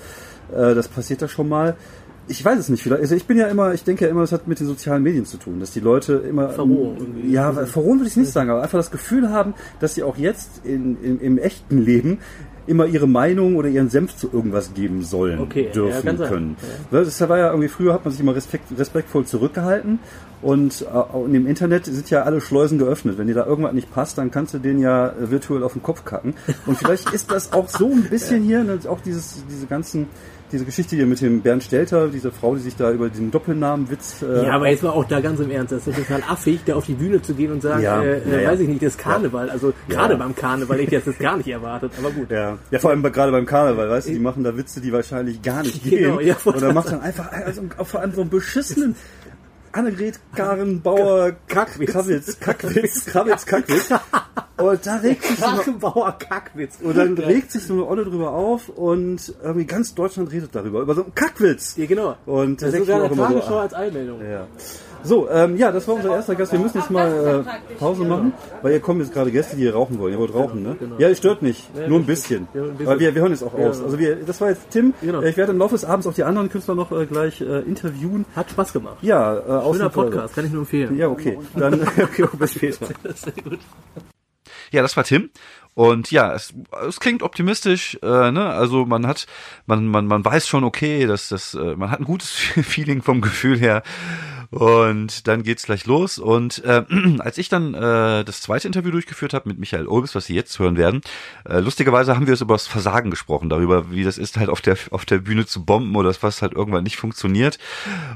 Äh, 0.53 0.75
das 0.75 0.89
passiert 0.89 1.23
da 1.23 1.29
schon 1.29 1.49
mal 1.49 1.77
ich 2.29 2.45
weiß 2.45 2.59
es 2.59 2.69
nicht, 2.69 2.83
vielleicht. 2.83 3.03
Also 3.03 3.15
ich 3.15 3.27
bin 3.27 3.37
ja 3.37 3.47
immer, 3.47 3.75
ich 3.75 3.85
denke 3.85 4.05
ja 4.05 4.11
immer, 4.11 4.23
es 4.23 4.33
hat 4.33 4.47
mit 4.47 4.61
den 4.61 4.67
sozialen 4.67 5.03
Medien 5.03 5.27
zu 5.27 5.37
tun, 5.37 5.61
dass 5.61 5.73
die 5.73 5.81
Leute 5.81 6.15
immer. 6.15 6.51
Verrohen. 6.51 7.31
Ja, 7.31 7.53
verrohen 7.53 7.99
würde 7.99 8.09
ich 8.09 8.17
nicht 8.17 8.31
sagen, 8.31 8.51
aber 8.51 8.63
einfach 8.63 8.79
das 8.79 8.91
Gefühl 8.91 9.31
haben, 9.31 9.55
dass 9.81 9.95
sie 9.95 10.03
auch 10.03 10.17
jetzt 10.17 10.65
in, 10.65 11.03
in, 11.03 11.21
im 11.21 11.39
echten 11.39 11.79
Leben 11.79 12.19
immer 12.67 12.87
ihre 12.87 13.09
Meinung 13.09 13.57
oder 13.57 13.69
ihren 13.69 13.91
Senf 13.91 14.17
zu 14.17 14.31
irgendwas 14.33 14.73
geben 14.73 15.03
sollen, 15.03 15.41
okay, 15.41 15.71
dürfen, 15.75 16.19
ja, 16.19 16.29
können. 16.29 16.57
Ja. 16.93 17.01
Das 17.01 17.29
war 17.29 17.39
ja 17.39 17.51
irgendwie, 17.51 17.69
früher 17.69 17.93
hat 17.93 18.05
man 18.05 18.13
sich 18.13 18.21
immer 18.21 18.37
respekt, 18.37 18.67
respektvoll 18.79 19.25
zurückgehalten 19.25 19.99
und 20.43 20.83
äh, 20.83 21.25
in 21.25 21.33
dem 21.33 21.47
Internet 21.47 21.87
sind 21.87 22.09
ja 22.11 22.23
alle 22.23 22.41
Schleusen 22.41 22.79
geöffnet. 22.79 23.19
Wenn 23.19 23.27
dir 23.27 23.35
da 23.35 23.47
irgendwas 23.47 23.73
nicht 23.73 23.93
passt, 23.93 24.19
dann 24.19 24.31
kannst 24.31 24.55
du 24.55 24.59
den 24.59 24.79
ja 24.79 25.13
virtuell 25.19 25.63
auf 25.63 25.73
den 25.73 25.83
Kopf 25.83 26.05
kacken. 26.05 26.35
Und 26.67 26.79
vielleicht 26.79 27.13
ist 27.13 27.31
das 27.31 27.53
auch 27.53 27.69
so 27.69 27.91
ein 27.91 28.05
bisschen 28.05 28.43
hier, 28.45 28.63
ne, 28.63 28.79
auch 28.89 29.01
dieses, 29.01 29.45
diese 29.51 29.67
ganzen 29.67 30.07
diese 30.53 30.65
Geschichte 30.65 30.97
hier 30.97 31.07
mit 31.07 31.21
dem 31.21 31.41
Bernd 31.41 31.65
Stelter, 31.65 32.09
diese 32.09 32.31
Frau, 32.31 32.55
die 32.55 32.61
sich 32.61 32.77
da 32.77 32.93
über 32.93 33.09
den 33.09 33.31
Doppelnamenwitz. 33.31 34.23
Äh, 34.23 34.47
ja, 34.47 34.53
aber 34.53 34.69
jetzt 34.69 34.83
mal 34.83 34.91
auch 34.91 35.05
da 35.05 35.21
ganz 35.21 35.41
im 35.41 35.51
Ernst, 35.51 35.73
das 35.73 35.87
ist 35.87 35.97
total 35.97 36.23
affig, 36.29 36.61
da 36.67 36.75
auf 36.75 36.87
die 36.87 36.95
Bühne 36.95 37.23
zu 37.23 37.35
gehen 37.35 37.51
und 37.53 37.63
sagen, 37.63 37.83
ja, 37.83 38.03
äh, 38.03 38.19
äh, 38.19 38.43
ja, 38.43 38.51
weiß 38.51 38.61
ich 38.61 38.69
nicht, 38.69 38.83
das 38.83 38.95
ist 38.95 38.99
Karneval. 38.99 39.51
Also 39.51 39.73
gerade 39.89 40.17
beim 40.17 40.35
Karneval 40.37 40.79
hätte 40.79 40.97
ich 40.97 41.05
das 41.05 41.19
gar 41.19 41.37
nicht 41.37 41.49
erwartet, 41.49 41.93
aber 41.99 42.11
gut. 42.11 42.31
Ja, 42.31 42.59
ja 42.71 42.79
vor 42.79 42.91
allem 42.91 43.03
gerade 43.03 43.33
beim 43.33 43.47
Karneval, 43.47 43.89
weißt 43.89 44.09
du, 44.09 44.13
die 44.13 44.19
machen 44.19 44.45
da 44.45 44.57
Witze, 44.57 44.81
die 44.81 44.93
wahrscheinlich 44.93 45.41
gar 45.43 45.63
nicht 45.63 45.83
genau, 45.91 46.19
gehen. 46.19 46.29
Ja, 46.29 46.37
und 46.45 46.61
dann 46.61 46.75
macht 46.75 46.93
dann 46.93 47.01
einfach 47.01 47.33
also, 47.33 47.63
vor 47.85 48.01
allem 48.01 48.13
so 48.13 48.21
einen 48.21 48.31
beschissenen 48.31 48.95
Annegret 49.73 50.21
Karen 50.35 50.81
Bauer 50.83 51.33
Kackwitz. 51.49 51.93
Kackwitz, 51.93 52.41
Kackwitz, 52.41 53.05
Kackwitz, 53.07 53.47
Kackwitz. 53.47 53.91
Und 54.59 54.87
da 54.87 54.97
regt 54.97 55.25
sich 55.25 55.39
so 55.39 55.47
eine, 55.47 55.73
Bauer 55.79 56.13
Kackwitz. 56.19 56.79
Und 56.83 56.97
dann 56.97 57.17
regt 57.19 57.51
sich 57.51 57.65
so 57.65 57.73
eine 57.73 57.87
Olle 57.87 58.05
drüber 58.05 58.33
auf 58.33 58.69
und 58.69 59.35
irgendwie 59.43 59.65
ganz 59.65 59.95
Deutschland 59.95 60.31
redet 60.31 60.55
darüber, 60.55 60.81
über 60.81 60.95
so 60.95 61.05
einen 61.05 61.15
Kackwitz. 61.15 61.77
Ja, 61.77 61.87
genau. 61.87 62.17
Und 62.27 62.61
das 62.61 62.75
ist 62.75 62.81
sogar 62.81 63.05
eine 63.05 63.17
Tagesschau 63.17 63.49
so, 63.49 63.59
als 63.59 63.75
Einmeldung. 63.75 64.21
Ja. 64.21 64.47
So, 65.05 65.29
ähm, 65.31 65.57
ja, 65.57 65.73
das 65.73 65.87
war 65.89 65.97
unser 65.97 66.15
erster 66.15 66.35
Gast. 66.35 66.53
Wir 66.53 66.59
müssen 66.59 66.79
jetzt 66.79 66.91
mal 66.91 67.45
äh, 67.47 67.75
Pause 67.75 68.05
machen, 68.05 68.33
weil 68.63 68.73
hier 68.73 68.81
kommen 68.81 69.01
jetzt 69.01 69.13
gerade 69.13 69.31
Gäste, 69.31 69.57
die 69.57 69.63
hier 69.63 69.75
rauchen 69.75 69.99
wollen. 69.99 70.13
Ihr 70.13 70.19
wollt 70.19 70.35
rauchen, 70.35 70.63
ne? 70.63 70.77
Genau. 70.79 70.97
Ja, 70.99 71.09
es 71.09 71.19
stört 71.19 71.43
nicht. 71.43 71.69
Nur 71.89 71.99
ein 71.99 72.07
bisschen. 72.07 72.49
Aber 72.55 72.99
wir, 72.99 73.15
wir 73.15 73.23
hören 73.23 73.33
jetzt 73.33 73.43
auch 73.43 73.55
aus. 73.55 73.83
Also 73.83 73.99
wir, 73.99 74.17
das 74.17 74.41
war 74.41 74.51
jetzt 74.51 74.71
Tim. 74.71 74.95
Genau. 75.01 75.23
Ich 75.23 75.37
werde 75.37 75.53
im 75.53 75.59
Laufe 75.59 75.75
des 75.75 75.85
Abends 75.85 76.07
auch 76.07 76.15
die 76.15 76.25
anderen 76.25 76.49
Künstler 76.49 76.75
noch 76.75 76.93
äh, 76.93 77.07
gleich 77.07 77.41
äh, 77.41 77.61
interviewen. 77.61 78.25
Hat 78.37 78.51
Spaß 78.51 78.73
gemacht. 78.73 78.99
Ja, 79.03 79.39
äh, 79.39 79.73
Schöner 79.73 79.89
Podcast, 79.91 80.35
kann 80.35 80.45
ich 80.45 80.53
nur 80.53 80.63
empfehlen. 80.63 80.97
Ja, 80.97 81.09
okay. 81.09 81.39
Dann 81.57 81.81
okay, 82.03 82.27
bis 82.39 82.55
später. 82.55 82.87
Sehr 83.15 83.33
gut. 83.43 83.59
Ja, 84.71 84.81
das 84.81 84.97
war 84.97 85.05
Tim. 85.05 85.31
Und 85.75 86.11
ja, 86.11 86.35
es, 86.35 86.53
es 86.87 87.01
klingt 87.01 87.23
optimistisch, 87.23 87.99
äh, 88.03 88.31
ne? 88.31 88.51
Also 88.51 88.85
man 88.85 89.07
hat, 89.07 89.27
man, 89.67 89.87
man, 89.87 90.07
man 90.07 90.25
weiß 90.25 90.47
schon, 90.47 90.65
okay, 90.65 91.07
dass 91.07 91.29
das, 91.29 91.55
äh, 91.55 91.77
man 91.77 91.91
hat 91.91 92.01
ein 92.01 92.05
gutes 92.05 92.31
Feeling 92.35 93.03
vom 93.03 93.21
Gefühl 93.21 93.59
her. 93.59 93.83
Und 94.53 95.29
dann 95.29 95.43
geht's 95.45 95.65
gleich 95.65 95.87
los. 95.87 96.19
Und 96.19 96.63
äh, 96.65 96.85
als 97.19 97.39
ich 97.39 97.49
dann 97.49 97.73
äh, 97.73 98.23
das 98.23 98.43
zweite 98.43 98.67
Interview 98.67 98.91
durchgeführt 98.91 99.33
habe 99.33 99.49
mit 99.49 99.59
Michael 99.59 99.89
Olbes, 99.89 100.15
was 100.15 100.27
Sie 100.27 100.35
jetzt 100.35 100.59
hören 100.59 100.77
werden, 100.77 101.01
äh, 101.49 101.61
lustigerweise 101.61 102.15
haben 102.15 102.27
wir 102.27 102.35
es 102.35 102.43
über 102.43 102.55
das 102.55 102.67
Versagen 102.67 103.11
gesprochen, 103.11 103.49
darüber, 103.49 103.91
wie 103.91 104.05
das 104.05 104.19
ist, 104.19 104.37
halt 104.37 104.51
auf 104.51 104.61
der 104.61 104.77
auf 104.91 105.07
der 105.07 105.19
Bühne 105.19 105.47
zu 105.47 105.65
bomben 105.65 105.97
oder 105.97 106.15
was 106.21 106.43
halt 106.43 106.53
irgendwann 106.53 106.85
nicht 106.85 106.97
funktioniert. 106.97 107.59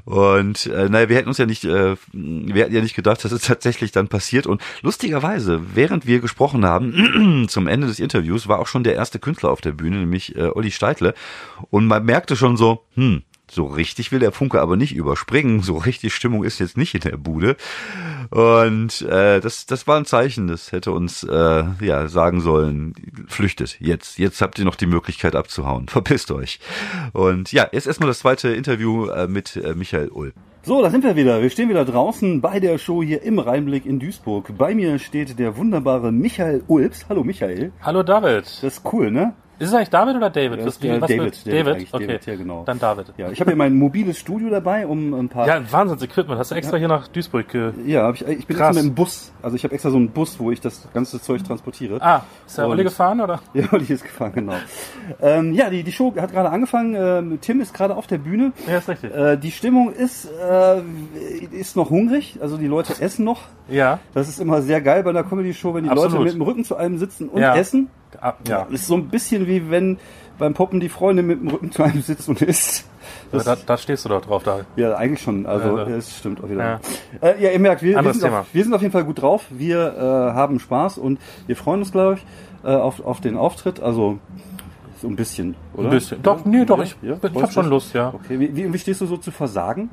Und 0.05 0.67
äh, 0.67 0.91
naja, 0.91 1.09
wir 1.09 1.17
hätten 1.17 1.29
uns 1.29 1.39
ja 1.39 1.47
nicht, 1.47 1.65
äh, 1.65 1.97
wir 2.13 2.63
hätten 2.63 2.75
ja 2.75 2.83
nicht 2.83 2.97
gedacht, 2.97 3.25
dass 3.25 3.33
es 3.33 3.43
tatsächlich 3.43 3.93
dann 3.93 4.09
passiert. 4.09 4.47
Und 4.47 4.61
lustigerweise, 4.83 5.63
während 5.75 6.07
wir 6.07 6.21
gesprochen 6.21 6.67
haben, 6.67 7.47
zum 7.49 7.67
Ende 7.67 7.87
des 7.87 7.99
Interviews, 7.99 8.47
war 8.47 8.59
auch 8.59 8.67
schon 8.67 8.85
der 8.85 8.95
erste 8.95 9.19
Künstler 9.19 9.51
auf 9.51 9.63
der 9.63 9.73
Bühne, 9.73 9.97
nämlich 9.97 10.37
äh, 10.37 10.51
Olli 10.55 10.71
Steitle. 10.71 11.15
Und 11.71 11.87
man 11.87 12.05
merkte 12.05 12.37
schon 12.37 12.59
so, 12.59 12.85
hm, 12.95 13.23
So 13.49 13.67
richtig 13.67 14.11
will 14.11 14.19
der 14.19 14.33
Funke 14.33 14.61
aber 14.61 14.77
nicht 14.77 14.95
überspringen. 14.95 15.63
So 15.63 15.77
richtig 15.77 16.15
Stimmung 16.15 16.43
ist 16.43 16.59
jetzt 16.59 16.77
nicht 16.77 16.95
in 16.95 17.01
der 17.01 17.17
Bude. 17.17 17.57
Und 18.31 19.03
äh, 19.03 19.41
das, 19.41 19.67
das 19.67 19.87
war 19.87 19.97
ein 19.97 20.05
Zeichen. 20.05 20.49
Das 20.49 20.73
hätte 20.73 20.91
uns 20.91 21.23
äh, 21.23 21.65
ja 21.81 22.09
sagen 22.09 22.41
sollen, 22.41 22.95
flüchtet 23.29 23.79
jetzt. 23.81 24.19
Jetzt 24.19 24.41
habt 24.41 24.59
ihr 24.59 24.65
noch 24.65 24.75
die 24.75 24.87
Möglichkeit 24.87 25.37
abzuhauen. 25.37 25.89
Verpisst 25.89 26.31
euch. 26.33 26.59
Und 27.13 27.53
ja, 27.53 27.69
jetzt 27.73 27.87
erstmal 27.87 28.09
das 28.09 28.19
zweite 28.19 28.49
Interview 28.49 29.07
äh, 29.07 29.29
mit 29.29 29.57
äh, 29.57 29.75
Michael 29.75 30.11
Ull. 30.11 30.33
So, 30.63 30.83
da 30.83 30.91
sind 30.91 31.05
wir 31.05 31.15
wieder. 31.15 31.41
Wir 31.41 31.51
stehen 31.51 31.69
wieder 31.69 31.85
draußen 31.85 32.41
bei 32.41 32.59
der 32.59 32.79
Show 32.79 33.01
hier 33.01 33.23
im 33.23 33.39
Rheinblick 33.39 33.87
in 33.87 34.01
Duisburg. 34.01 34.59
Bei 34.59 34.75
mir 34.75 34.99
steht 34.99 35.39
der 35.39 35.57
wunderbare 35.57 36.11
Michael 36.11 36.65
Ulps. 36.67 37.07
Hallo 37.09 37.23
Michael. 37.23 37.71
Hallo 37.81 38.03
David. 38.03 38.47
Das 38.47 38.65
ist 38.65 38.83
cool, 38.93 39.13
ne? 39.13 39.35
Ist 39.59 39.69
es 39.69 39.75
eigentlich 39.75 39.89
David 39.91 40.17
oder 40.17 40.29
David? 40.31 40.59
Das 40.61 40.67
Was- 40.67 40.79
der 40.81 41.01
was 41.01 41.09
David, 41.09 41.47
David, 41.47 41.67
David? 41.67 41.95
Okay. 41.95 42.07
David, 42.07 42.27
ja, 42.27 42.37
genau. 42.37 42.63
Dann 42.65 42.79
David. 42.79 43.07
Ja, 43.17 43.31
ich 43.31 43.41
habe 43.41 43.51
hier 43.51 43.57
mein 43.57 43.75
mobiles 43.75 44.19
Studio 44.19 44.51
dabei, 44.51 44.87
um 44.87 45.15
ein 45.15 45.29
paar. 45.31 45.47
Ja, 45.47 45.55
ein 45.55 45.71
Wahnsinns-Equipment. 45.73 46.39
Hast 46.39 46.51
du 46.51 46.55
extra 46.57 46.77
hier 46.77 46.89
nach 46.89 47.09
Duisburg 47.09 47.49
ge... 47.49 47.73
Ja, 47.87 48.03
hab 48.03 48.17
ich, 48.17 48.27
ich 48.27 48.47
bin 48.47 48.57
Krass. 48.57 48.69
extra 48.77 48.83
mit 48.83 48.93
dem 48.93 48.95
Bus. 48.95 49.33
Also 49.43 49.57
ich 49.57 49.65
habe 49.65 49.73
extra 49.73 49.91
so 49.91 49.97
einen 49.97 50.11
Bus, 50.11 50.39
wo 50.39 50.51
ich 50.51 50.61
das 50.61 50.87
ganze 50.93 51.21
Zeug 51.23 51.43
transportiere. 51.45 51.99
Ah, 52.03 52.23
ist 52.47 52.59
der 52.59 52.69
Olli 52.69 52.85
gefahren, 52.85 53.21
oder? 53.21 53.41
Ja, 53.55 53.65
Olli 53.73 53.87
ist 53.89 54.05
gefahren, 54.05 54.33
genau. 54.35 54.55
ähm, 55.23 55.55
ja, 55.55 55.71
die, 55.71 55.83
die 55.83 55.93
Show 55.93 56.15
hat 56.17 56.33
gerade 56.33 56.51
angefangen. 56.51 56.95
Ähm, 56.95 57.39
Tim 57.41 57.61
ist 57.61 57.73
gerade 57.73 57.97
auf 57.97 58.07
der 58.07 58.19
Bühne. 58.19 58.53
Ja, 58.69 58.79
ist 58.79 58.89
richtig. 58.89 59.15
Äh, 59.15 59.37
die 59.39 59.51
Stimmung 59.51 59.91
ist, 59.93 60.29
äh, 60.31 60.81
ist 61.53 61.77
noch 61.77 61.89
hungrig. 61.91 62.39
Also 62.43 62.57
die 62.59 62.67
Leute 62.67 63.01
essen 63.01 63.25
noch. 63.25 63.43
Ja. 63.69 64.01
Das 64.15 64.29
ist 64.29 64.39
immer 64.39 64.61
sehr 64.63 64.81
geil 64.81 65.03
bei 65.03 65.11
einer 65.11 65.25
Comedy-Show, 65.25 65.75
wenn 65.75 65.85
die 65.85 65.91
Absolut. 65.91 66.13
Leute 66.13 66.25
mit 66.25 66.35
dem 66.35 66.43
Rücken 66.43 66.65
zu 66.65 66.77
einem 66.77 66.99
sitzen 66.99 67.29
und 67.29 67.41
Ja. 67.41 67.57
essen. 67.57 67.89
Ah, 68.21 68.35
ja. 68.47 68.65
Das 68.71 68.81
ist 68.81 68.87
so 68.87 68.95
ein 68.95 69.09
bisschen 69.09 69.47
wie 69.47 69.71
wenn 69.71 69.99
beim 70.39 70.55
Poppen 70.55 70.81
die 70.81 70.89
Freundin 70.89 71.27
mit 71.27 71.41
dem 71.41 71.49
Rücken 71.49 71.71
zu 71.73 71.83
einem 71.83 72.03
sitzt 72.03 72.29
und 72.29 72.43
isst. 72.43 72.87
Das, 73.33 73.45
da, 73.45 73.57
da 73.57 73.77
stehst 73.77 74.05
du 74.05 74.09
doch 74.09 74.21
drauf, 74.21 74.43
da. 74.43 74.61
ja, 74.77 74.95
eigentlich 74.97 75.23
schon. 75.23 75.47
Also, 75.47 75.77
Ja, 75.79 75.85
da- 75.85 75.91
es 75.93 76.17
stimmt 76.19 76.43
auch 76.43 76.49
wieder. 76.51 76.81
Ja. 77.23 77.29
Äh, 77.29 77.43
ja, 77.43 77.51
ihr 77.51 77.59
merkt, 77.59 77.83
wir, 77.83 78.03
wir, 78.03 78.13
sind 78.15 78.25
auf, 78.33 78.47
wir 78.53 78.63
sind 78.65 78.75
auf 78.75 78.83
jeden 78.83 78.93
Fall 78.93 79.05
gut 79.05 79.23
drauf. 79.23 79.45
Wir 79.51 79.95
äh, 79.97 80.01
haben 80.35 80.59
Spaß 80.61 80.99
und 80.99 81.19
wir 81.47 81.57
freuen 81.57 81.81
uns, 81.81 81.93
glaube 81.93 82.15
ich, 82.15 82.27
äh, 82.69 82.75
auf, 82.75 83.05
auf 83.05 83.21
den 83.21 83.37
Auftritt. 83.37 83.81
Also, 83.81 84.19
so 85.01 85.09
ein 85.09 85.17
bisschen, 85.17 85.55
oder? 85.75 85.85
Ein 85.89 85.91
bisschen. 85.91 86.23
Doch, 86.23 86.45
nee, 86.45 86.65
doch, 86.65 86.83
ich, 86.83 86.97
Ja? 87.03 87.17
ich 87.23 87.43
habe 87.43 87.53
schon? 87.53 87.69
Lust, 87.69 87.95
ja. 87.95 88.13
Okay, 88.15 88.39
wie, 88.41 88.55
wie, 88.57 88.73
wie 88.73 88.79
stehst 88.79 89.01
du 89.01 89.07
so 89.07 89.17
zu 89.17 89.31
Versagen? 89.31 89.91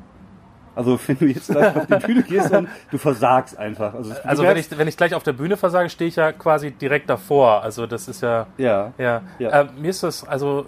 Also, 0.74 0.98
wenn 1.06 1.18
du 1.18 1.26
jetzt 1.26 1.48
gleich 1.48 1.76
auf 1.76 1.86
die 1.86 2.06
Bühne 2.06 2.22
gehst 2.22 2.50
und 2.52 2.68
du 2.90 2.98
versagst 2.98 3.58
einfach. 3.58 3.94
Also, 3.94 4.12
Also 4.24 4.42
wenn 4.42 4.56
ich, 4.56 4.76
wenn 4.76 4.88
ich 4.88 4.96
gleich 4.96 5.14
auf 5.14 5.22
der 5.22 5.32
Bühne 5.32 5.56
versage, 5.56 5.88
stehe 5.90 6.08
ich 6.08 6.16
ja 6.16 6.32
quasi 6.32 6.70
direkt 6.72 7.08
davor. 7.10 7.62
Also 7.62 7.86
das 7.86 8.08
ist 8.08 8.22
ja... 8.22 8.46
Ja. 8.56 8.92
Ja, 8.98 9.22
Ja. 9.38 9.60
Äh, 9.62 9.66
mir 9.78 9.90
ist 9.90 10.02
das, 10.02 10.26
also, 10.26 10.66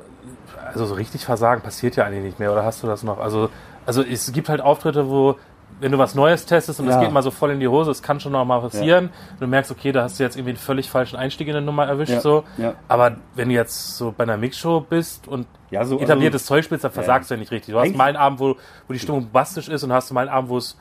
also 0.72 0.86
so 0.86 0.94
richtig 0.94 1.24
Versagen 1.24 1.62
passiert 1.62 1.96
ja 1.96 2.04
eigentlich 2.04 2.24
nicht 2.24 2.38
mehr, 2.38 2.52
oder 2.52 2.64
hast 2.64 2.82
du 2.82 2.86
das 2.86 3.02
noch? 3.02 3.18
Also, 3.18 3.50
also 3.84 4.02
es 4.02 4.32
gibt 4.32 4.48
halt 4.48 4.60
Auftritte, 4.60 5.08
wo, 5.08 5.36
wenn 5.80 5.92
du 5.92 5.98
was 5.98 6.14
Neues 6.14 6.46
testest 6.46 6.80
und 6.80 6.88
es 6.88 6.94
Ja. 6.94 7.02
geht 7.02 7.12
mal 7.12 7.22
so 7.22 7.30
voll 7.30 7.50
in 7.50 7.60
die 7.60 7.68
Hose, 7.68 7.90
es 7.90 8.02
kann 8.02 8.18
schon 8.18 8.32
noch 8.32 8.44
mal 8.46 8.60
passieren. 8.60 9.06
Und 9.32 9.40
du 9.40 9.46
merkst, 9.46 9.70
okay, 9.70 9.92
da 9.92 10.04
hast 10.04 10.18
du 10.18 10.22
jetzt 10.24 10.36
irgendwie 10.36 10.50
einen 10.52 10.58
völlig 10.58 10.88
falschen 10.88 11.16
Einstieg 11.16 11.48
in 11.48 11.56
eine 11.56 11.66
Nummer 11.66 11.86
erwischt, 11.86 12.12
Ja. 12.12 12.20
so. 12.22 12.44
Ja. 12.56 12.74
Aber 12.88 13.16
wenn 13.34 13.48
du 13.50 13.54
jetzt 13.54 13.96
so 13.98 14.14
bei 14.16 14.24
einer 14.24 14.38
Mixshow 14.38 14.80
bist 14.80 15.28
und 15.28 15.46
Ja, 15.70 15.84
so- 15.84 15.98
etabliertes 16.00 16.42
also- 16.42 16.54
Zeug 16.54 16.64
spielst, 16.64 16.84
dann 16.84 16.92
versagst 16.92 17.30
du 17.30 17.34
ja 17.34 17.40
nicht 17.40 17.50
richtig. 17.52 17.74
Du 17.74 17.80
hast 17.80 17.94
mal 17.94 18.04
einen 18.04 18.16
Abend, 18.16 18.40
wo, 18.40 18.56
wo 18.88 18.92
die 18.92 18.98
Stimmung 18.98 19.22
bombastisch 19.24 19.68
ist 19.68 19.82
und 19.82 19.92
hast 19.92 20.10
mal 20.12 20.22
einen 20.22 20.30
Abend, 20.30 20.48
wo 20.50 20.56
es 20.58 20.78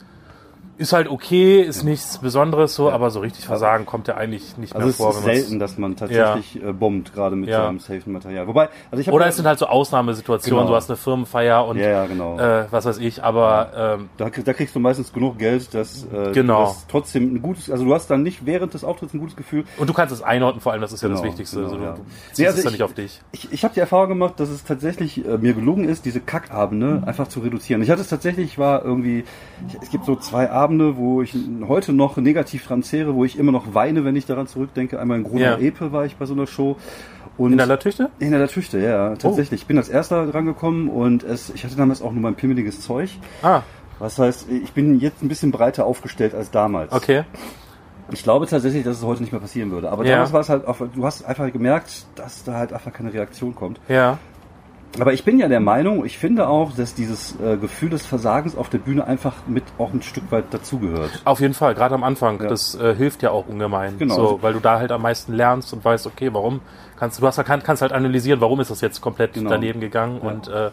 ist 0.78 0.92
halt 0.92 1.08
okay, 1.08 1.62
ist 1.62 1.84
nichts 1.84 2.18
Besonderes 2.18 2.74
so, 2.74 2.90
aber 2.90 3.10
so 3.10 3.20
richtig 3.20 3.46
Versagen 3.46 3.86
kommt 3.86 4.08
ja 4.08 4.16
eigentlich 4.16 4.56
nicht 4.58 4.74
Also 4.74 4.84
mehr 4.86 4.90
es 4.90 4.96
vor. 4.96 5.10
ist 5.10 5.16
wenn 5.16 5.24
man's- 5.26 5.38
selten, 5.40 5.58
dass 5.58 5.78
man 5.78 5.96
tatsächlich 5.96 6.62
äh, 6.62 6.72
bombt, 6.72 7.14
gerade 7.14 7.34
mit 7.36 7.48
Ja. 7.48 7.64
seinem 7.66 7.78
safen 7.78 8.12
Material. 8.12 8.46
Wobei, 8.46 8.68
also 8.90 9.00
ich 9.00 9.10
Oder 9.10 9.26
es 9.26 9.36
sind 9.36 9.46
halt 9.46 9.58
so 9.58 9.66
Ausnahmesituationen, 9.66 10.64
Genau. 10.64 10.70
du 10.72 10.76
hast 10.76 10.90
eine 10.90 10.96
Firmenfeier 10.96 11.66
und 11.66 11.78
Ja, 11.78 11.88
ja, 11.88 12.06
genau. 12.06 12.38
äh, 12.38 12.66
was 12.70 12.84
weiß 12.84 12.98
ich, 12.98 13.22
aber 13.24 13.96
ähm, 13.98 14.08
da, 14.18 14.28
da 14.28 14.52
kriegst 14.52 14.74
du 14.74 14.80
meistens 14.80 15.12
genug 15.12 15.38
Geld, 15.38 15.72
dass 15.72 16.04
äh, 16.04 16.32
Genau. 16.32 16.60
du 16.60 16.64
das 16.66 16.86
trotzdem 16.88 17.34
ein 17.36 17.40
gutes, 17.42 17.70
also 17.70 17.84
du 17.84 17.94
hast 17.94 18.08
dann 18.08 18.22
nicht 18.22 18.44
während 18.44 18.74
des 18.74 18.84
Auftritts 18.84 19.14
ein 19.14 19.20
gutes 19.20 19.36
Gefühl. 19.36 19.64
und 19.78 19.88
du 19.88 19.94
kannst 19.94 20.12
es 20.12 20.20
einordnen, 20.20 20.60
vor 20.60 20.72
allem, 20.72 20.82
das 20.82 20.92
ist 20.92 21.02
ja 21.02 21.08
das 21.08 21.20
Genau, 21.22 21.30
Wichtigste. 21.32 21.56
genau, 21.56 21.68
also, 21.68 21.78
du, 21.78 21.84
ja. 21.84 21.92
du 21.94 22.00
Nee, 22.36 22.46
also 22.48 22.58
es 22.58 22.64
ja 22.64 22.68
ich- 22.70 22.72
nicht 22.74 22.82
auf 22.82 22.92
dich. 22.92 23.22
Ich, 23.32 23.50
ich 23.52 23.64
habe 23.64 23.72
die 23.72 23.80
Erfahrung 23.80 24.08
gemacht, 24.08 24.34
dass 24.40 24.50
es 24.50 24.62
tatsächlich 24.64 25.24
äh, 25.24 25.38
mir 25.38 25.54
gelungen 25.54 25.88
ist, 25.88 26.04
diese 26.04 26.20
Kackabende 26.20 27.02
einfach 27.06 27.28
zu 27.28 27.40
reduzieren. 27.40 27.80
Ich 27.82 27.88
hatte 27.90 28.02
es 28.02 28.08
tatsächlich, 28.08 28.44
ich 28.46 28.58
war 28.58 28.84
irgendwie, 28.84 29.24
ich, 29.68 29.78
es 29.82 29.90
gibt 29.90 30.04
so 30.04 30.16
zwei 30.16 30.50
Abende, 30.50 30.65
wo 30.70 31.22
ich 31.22 31.34
heute 31.68 31.92
noch 31.92 32.16
negativ 32.16 32.66
dran 32.66 32.82
zehre, 32.82 33.14
wo 33.14 33.24
ich 33.24 33.38
immer 33.38 33.52
noch 33.52 33.74
weine, 33.74 34.04
wenn 34.04 34.16
ich 34.16 34.26
daran 34.26 34.46
zurückdenke. 34.46 34.98
Einmal 35.00 35.18
in 35.18 35.24
Gruner 35.24 35.40
Ja. 35.40 35.58
Epe 35.58 35.92
war 35.92 36.04
ich 36.04 36.16
bei 36.16 36.26
so 36.26 36.34
einer 36.34 36.46
Show. 36.46 36.76
Und 37.38 37.52
In 37.52 37.58
der 37.58 37.66
Latüchte? 37.66 38.10
In 38.18 38.30
der 38.32 38.48
Tüchte, 38.48 38.78
ja, 38.78 39.14
tatsächlich. 39.16 39.60
Ich 39.62 39.66
bin 39.66 39.76
als 39.76 39.88
erster 39.90 40.26
dran 40.26 40.46
gekommen 40.46 40.88
und 40.88 41.22
es, 41.22 41.50
ich 41.54 41.64
hatte 41.64 41.76
damals 41.76 42.00
auch 42.00 42.12
nur 42.12 42.22
mein 42.22 42.34
pimmeliges 42.34 42.80
Zeug. 42.80 43.10
Ah, 43.42 43.60
Was 43.98 44.18
heißt, 44.18 44.50
ich 44.50 44.72
bin 44.72 45.00
jetzt 45.00 45.22
ein 45.22 45.28
bisschen 45.28 45.50
breiter 45.52 45.84
aufgestellt 45.86 46.34
als 46.34 46.50
damals. 46.50 46.92
okay. 46.92 47.24
Ich 48.12 48.22
glaube 48.22 48.46
tatsächlich, 48.46 48.84
dass 48.84 48.98
es 48.98 49.02
heute 49.04 49.20
nicht 49.22 49.32
mehr 49.32 49.40
passieren 49.40 49.70
würde. 49.72 49.90
Aber 49.90 50.04
Ja. 50.04 50.12
damals 50.12 50.32
war 50.32 50.40
es 50.40 50.48
halt, 50.48 50.66
auch, 50.66 50.76
du 50.94 51.04
hast 51.04 51.24
einfach 51.24 51.52
gemerkt, 51.52 52.06
dass 52.14 52.44
da 52.44 52.54
halt 52.54 52.72
einfach 52.72 52.92
keine 52.92 53.12
Reaktion 53.12 53.54
kommt. 53.54 53.80
Ja. 53.88 54.18
Aber 55.00 55.12
ich 55.12 55.24
bin 55.24 55.38
ja 55.38 55.48
der 55.48 55.60
Meinung, 55.60 56.04
ich 56.04 56.18
finde 56.18 56.48
auch, 56.48 56.72
dass 56.74 56.94
dieses 56.94 57.38
äh, 57.40 57.56
Gefühl 57.56 57.90
des 57.90 58.06
Versagens 58.06 58.56
auf 58.56 58.68
der 58.68 58.78
Bühne 58.78 59.06
einfach 59.06 59.34
mit 59.46 59.64
auch 59.78 59.92
ein 59.92 60.02
Stück 60.02 60.30
weit 60.30 60.44
dazugehört. 60.52 61.22
Auf 61.24 61.40
jeden 61.40 61.54
Fall, 61.54 61.74
gerade 61.74 61.94
am 61.94 62.04
Anfang. 62.04 62.40
Ja. 62.42 62.48
Das 62.48 62.74
äh, 62.74 62.94
hilft 62.94 63.22
ja 63.22 63.30
auch 63.30 63.46
ungemein. 63.48 63.98
Genau. 63.98 64.14
So, 64.14 64.38
weil 64.42 64.52
du 64.52 64.60
da 64.60 64.78
halt 64.78 64.92
am 64.92 65.02
meisten 65.02 65.32
lernst 65.34 65.72
und 65.72 65.84
weißt, 65.84 66.06
okay, 66.06 66.30
warum 66.32 66.60
kannst 66.98 67.18
du, 67.18 67.20
du 67.22 67.26
hast, 67.26 67.42
kann, 67.44 67.62
kannst 67.62 67.82
halt 67.82 67.92
analysieren, 67.92 68.40
warum 68.40 68.60
ist 68.60 68.70
das 68.70 68.80
jetzt 68.80 69.00
komplett 69.00 69.34
Genau. 69.34 69.50
daneben 69.50 69.80
gegangen 69.80 70.20
Ja. 70.22 70.28
und 70.30 70.48
äh, 70.48 70.70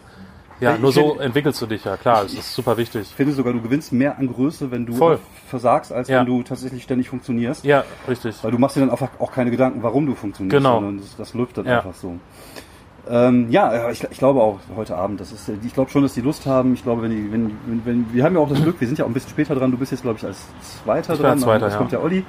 ja, 0.60 0.74
Ich 0.76 0.80
nur 0.80 0.92
so 0.92 1.18
entwickelst 1.18 1.60
du 1.60 1.66
dich 1.66 1.84
ja, 1.84 1.96
klar, 1.96 2.22
das 2.22 2.32
ist 2.32 2.54
super 2.54 2.76
wichtig. 2.76 3.02
Ich 3.02 3.14
finde 3.14 3.32
sogar, 3.32 3.52
du 3.52 3.60
gewinnst 3.60 3.92
mehr 3.92 4.16
an 4.16 4.32
Größe, 4.32 4.70
wenn 4.70 4.86
du 4.86 4.94
Voll. 4.94 5.18
versagst, 5.48 5.92
als 5.92 6.08
Ja. 6.08 6.20
wenn 6.20 6.26
du 6.26 6.42
tatsächlich 6.44 6.84
ständig 6.84 7.08
funktionierst. 7.08 7.64
Ja, 7.64 7.82
richtig. 8.08 8.36
Weil 8.42 8.52
du 8.52 8.58
machst 8.58 8.76
dir 8.76 8.80
dann 8.80 8.90
einfach 8.90 9.10
auch 9.18 9.32
keine 9.32 9.50
Gedanken, 9.50 9.82
warum 9.82 10.06
du 10.06 10.14
funktionierst, 10.14 10.56
Genau. 10.56 10.74
sondern 10.76 10.98
das, 10.98 11.16
das 11.16 11.34
läuft 11.34 11.58
dann 11.58 11.66
Ja. 11.66 11.78
einfach 11.78 11.94
so. 11.94 12.14
Ähm, 13.08 13.50
ja, 13.50 13.74
ja, 13.74 13.90
ich, 13.90 14.02
ich 14.10 14.18
glaube 14.18 14.40
auch 14.40 14.58
heute 14.76 14.96
Abend, 14.96 15.20
das 15.20 15.30
ist, 15.30 15.48
äh, 15.48 15.52
ich 15.62 15.74
glaube 15.74 15.90
schon, 15.90 16.02
dass 16.02 16.14
die 16.14 16.22
Lust 16.22 16.46
haben. 16.46 16.72
Ich 16.74 16.82
glaube, 16.82 17.02
wenn 17.02 17.10
die, 17.10 17.30
wenn, 17.30 17.50
wenn, 17.66 17.82
wenn 17.84 18.06
wir 18.14 18.24
haben 18.24 18.34
ja 18.34 18.40
auch 18.40 18.48
das 18.48 18.62
Glück, 18.62 18.80
wir 18.80 18.86
sind 18.88 18.98
ja 18.98 19.04
auch 19.04 19.08
ein 19.10 19.14
bisschen 19.14 19.30
später 19.30 19.54
dran. 19.54 19.70
Du 19.70 19.76
bist 19.76 19.92
jetzt, 19.92 20.02
glaube 20.02 20.18
ich, 20.18 20.24
als 20.24 20.38
Zweiter 20.82 21.12
Ich 21.14 21.20
dran. 21.20 21.32
als 21.32 21.42
Zweiter, 21.42 21.66
Jetzt 21.66 21.72
ja. 21.74 21.78
kommt 21.78 21.92
ja 21.92 22.00
Olli. 22.00 22.24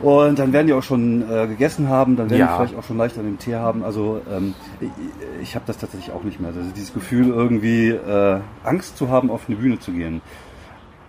Und 0.00 0.38
dann 0.38 0.52
werden 0.52 0.68
die 0.68 0.72
auch 0.72 0.82
schon 0.82 1.22
äh, 1.28 1.48
gegessen 1.48 1.88
haben, 1.88 2.16
dann 2.16 2.30
werden 2.30 2.38
Ja. 2.40 2.46
die 2.46 2.56
vielleicht 2.56 2.78
auch 2.78 2.84
schon 2.86 2.96
leicht 2.98 3.18
an 3.18 3.24
dem 3.24 3.38
Tee 3.38 3.56
haben. 3.56 3.82
Also 3.82 4.20
ähm, 4.30 4.54
ich, 4.80 4.88
ich 5.42 5.54
habe 5.56 5.64
das 5.66 5.76
tatsächlich 5.76 6.14
auch 6.14 6.22
nicht 6.22 6.38
mehr. 6.38 6.50
Also 6.50 6.60
dieses 6.74 6.94
Gefühl, 6.94 7.28
irgendwie 7.28 7.88
äh, 7.90 8.38
Angst 8.62 8.96
zu 8.96 9.08
haben, 9.10 9.28
auf 9.30 9.42
eine 9.48 9.56
Bühne 9.56 9.78
zu 9.80 9.90
gehen. 9.90 10.20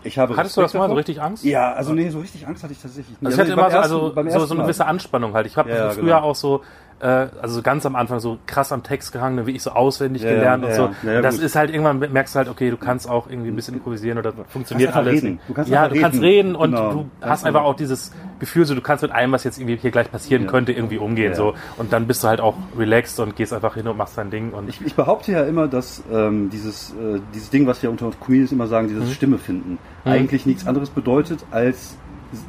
Ich 0.04 0.18
habe 0.18 0.36
Hattest 0.36 0.58
du 0.58 0.62
das 0.62 0.74
mal 0.74 0.88
so 0.90 0.96
richtig 0.96 1.22
Angst? 1.22 1.44
Ja, 1.44 1.74
also 1.74 1.94
nee, 1.94 2.10
so 2.10 2.20
richtig 2.20 2.48
Angst 2.48 2.64
hatte 2.64 2.74
ich 2.74 2.82
tatsächlich 2.82 3.20
nicht. 3.22 3.26
Also 3.26 3.36
ich 3.36 3.42
hatte 3.42 3.52
immer 3.52 3.70
so, 3.70 3.78
ersten- 3.78 3.94
also 3.94 4.14
beim 4.16 4.30
so, 4.32 4.46
so 4.46 4.54
eine 4.56 4.64
gewisse 4.64 4.86
Anspannung 4.86 5.34
halt. 5.34 5.46
Ich 5.46 5.56
habe 5.58 5.70
Ja, 5.70 5.90
früher 5.92 6.04
genau. 6.16 6.20
auch 6.22 6.36
so, 6.36 6.62
äh, 6.62 6.62
also 7.06 7.62
ganz 7.62 7.86
am 7.86 7.96
Anfang 7.96 8.20
so 8.20 8.38
krass 8.46 8.72
am 8.72 8.84
Text 8.84 9.12
gehangen, 9.14 9.46
wie 9.48 9.52
ich 9.52 9.64
so 9.64 9.72
auswendig 9.72 10.22
Ja, 10.24 10.30
ja, 10.30 10.36
gelernt 10.36 10.64
und 10.66 10.70
ja, 10.72 10.76
so. 10.76 10.90
ja. 11.04 11.18
Und 11.18 11.24
das 11.24 11.36
gut. 11.36 11.46
ist 11.46 11.56
halt 11.56 11.70
irgendwann 11.70 12.00
merkst 12.00 12.36
du 12.36 12.38
halt, 12.40 12.50
okay, 12.50 12.70
du 12.70 12.78
kannst 12.78 13.10
auch 13.10 13.30
irgendwie 13.30 13.50
ein 13.50 13.56
bisschen 13.56 13.76
improvisieren 13.76 14.18
oder 14.18 14.34
funktioniert 14.50 14.96
alles. 14.96 15.14
reden. 15.24 15.40
Du 15.48 15.54
kannst 15.54 15.72
ja, 15.72 15.88
du 15.88 16.00
kannst 16.00 16.22
reden. 16.22 16.56
reden 16.56 16.56
und 16.56 16.72
Genau. 16.72 16.92
du 16.92 17.06
hast 17.22 17.46
einfach 17.46 17.64
auch 17.64 17.76
dieses 17.76 18.12
Gefühl, 18.40 18.66
so 18.66 18.76
du 18.76 18.82
kannst 18.82 19.02
mit 19.02 19.12
allem, 19.12 19.32
was 19.32 19.44
jetzt 19.44 19.60
irgendwie 19.60 19.78
hier 19.78 19.92
gleich 19.92 20.12
passieren 20.12 20.48
könnte, 20.48 20.72
irgendwie 20.74 20.98
umgehen 20.98 21.34
so. 21.36 21.54
Und 21.78 21.94
dann 21.94 22.06
bist 22.08 22.24
du 22.24 22.28
halt 22.28 22.42
auch 22.42 22.56
relaxed 22.78 23.20
und 23.20 23.36
gehst 23.36 23.54
einfach 23.54 23.76
hin 23.76 23.88
und 23.88 23.98
machst 23.98 24.18
dein 24.18 24.30
Ding 24.30 24.52
und 24.52 24.68
Ich, 24.70 24.82
ich 24.86 24.96
behaupte 24.96 25.32
ja 25.32 25.44
immer, 25.44 25.68
dass 25.68 26.04
ähm, 26.12 26.50
dieses, 26.50 26.92
äh, 26.92 27.20
dieses 27.34 27.50
Ding, 27.50 27.66
was 27.68 27.82
wir 27.82 27.90
unter 27.92 28.10
Comedians 28.20 28.52
immer 28.52 28.68
sagen, 28.68 28.88
dieses 28.88 29.14
Stimme 29.14 29.38
finden, 29.38 29.78
eigentlich 30.06 30.46
nichts 30.46 30.68
anderes 30.68 30.90
bedeutet, 30.90 31.46
als 31.52 31.98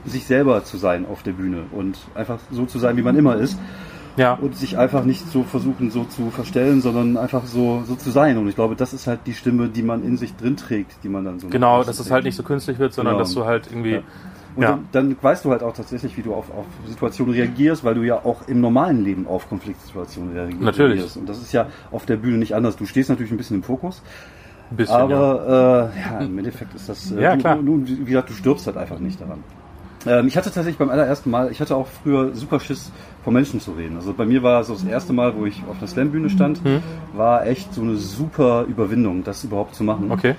sich 0.04 0.26
selber 0.26 0.62
zu 0.64 0.76
sein 0.76 1.06
auf 1.10 1.22
der 1.22 1.32
Bühne 1.32 1.62
und 1.72 1.98
einfach 2.14 2.38
so 2.50 2.66
zu 2.66 2.78
sein, 2.78 2.96
wie 2.96 3.02
man 3.02 3.16
immer 3.16 3.36
ist 3.36 3.58
ja. 4.16 4.34
und 4.34 4.56
sich 4.56 4.76
einfach 4.78 5.04
nicht 5.04 5.30
so 5.30 5.42
versuchen, 5.42 5.90
so 5.90 6.04
zu 6.04 6.30
verstellen, 6.30 6.80
sondern 6.80 7.16
einfach 7.16 7.44
so, 7.46 7.82
so 7.86 7.94
zu 7.94 8.10
sein. 8.10 8.36
Und 8.38 8.48
ich 8.48 8.54
glaube, 8.54 8.76
das 8.76 8.92
ist 8.92 9.06
halt 9.06 9.20
die 9.26 9.34
Stimme, 9.34 9.68
die 9.68 9.82
man 9.82 10.02
in 10.04 10.16
sich 10.16 10.36
drin 10.36 10.56
trägt, 10.56 11.02
die 11.02 11.08
man 11.08 11.24
dann 11.24 11.38
so 11.40 11.48
Genau, 11.48 11.82
dass 11.84 11.98
es 12.00 12.10
halt 12.10 12.24
nicht 12.24 12.36
so 12.36 12.42
künstlich 12.42 12.78
wird, 12.78 12.92
sondern 12.92 13.14
Genau. 13.14 13.24
dass 13.24 13.34
du 13.34 13.44
halt 13.44 13.66
irgendwie 13.70 13.94
Ja. 13.94 14.02
Und 14.56 14.62
Ja. 14.64 14.70
dann, 14.92 15.10
dann 15.10 15.16
weißt 15.22 15.44
du 15.44 15.52
halt 15.52 15.62
auch 15.62 15.72
tatsächlich, 15.74 16.16
wie 16.16 16.22
du 16.22 16.34
auf, 16.34 16.50
auf 16.50 16.66
Situationen 16.88 17.32
reagierst, 17.32 17.84
weil 17.84 17.94
du 17.94 18.02
ja 18.02 18.16
auch 18.24 18.48
im 18.48 18.60
normalen 18.60 19.04
Leben 19.04 19.28
auf 19.28 19.48
Konfliktsituationen 19.48 20.32
reagierst. 20.32 20.60
Natürlich. 20.62 21.16
Und 21.16 21.28
das 21.28 21.38
ist 21.40 21.52
ja 21.52 21.68
auf 21.92 22.04
der 22.04 22.16
Bühne 22.16 22.36
nicht 22.38 22.54
anders. 22.56 22.76
Du 22.76 22.84
stehst 22.84 23.08
natürlich 23.10 23.30
ein 23.30 23.36
bisschen 23.36 23.58
im 23.58 23.62
Fokus, 23.62 24.02
ein 24.72 24.76
bisschen. 24.76 24.96
ja. 24.96 25.02
aber 25.04 25.92
äh, 25.94 26.00
ja, 26.00 26.18
im 26.18 26.36
Endeffekt 26.36 26.74
ist 26.74 26.88
das, 26.88 27.12
äh, 27.12 27.22
Ja, 27.22 27.34
du, 27.36 27.40
klar. 27.42 27.56
Du, 27.62 27.86
wie 27.86 28.04
gesagt, 28.04 28.28
du 28.30 28.34
stirbst 28.34 28.66
halt 28.66 28.76
einfach 28.76 28.98
nicht 28.98 29.20
daran. 29.20 29.38
Ähm, 30.06 30.26
ich 30.28 30.36
hatte 30.36 30.46
tatsächlich 30.46 30.78
beim 30.78 30.90
allerersten 30.90 31.30
Mal, 31.30 31.50
ich 31.50 31.60
hatte 31.60 31.76
auch 31.76 31.86
früher 32.02 32.34
super 32.34 32.60
Schiss, 32.60 32.90
vor 33.22 33.32
Menschen 33.32 33.60
zu 33.60 33.72
reden. 33.72 33.96
Also 33.96 34.14
bei 34.14 34.24
mir 34.24 34.42
war 34.42 34.64
so 34.64 34.72
das 34.72 34.84
erste 34.84 35.12
Mal, 35.12 35.36
wo 35.36 35.44
ich 35.44 35.62
auf 35.68 35.78
einer 35.78 35.86
Slam-Bühne 35.86 36.30
stand, 36.30 36.64
Hm. 36.64 36.82
war 37.12 37.46
echt 37.46 37.74
so 37.74 37.82
eine 37.82 37.96
super 37.96 38.64
Überwindung, 38.66 39.24
das 39.24 39.44
überhaupt 39.44 39.74
zu 39.74 39.84
machen. 39.84 40.10
Okay. 40.10 40.36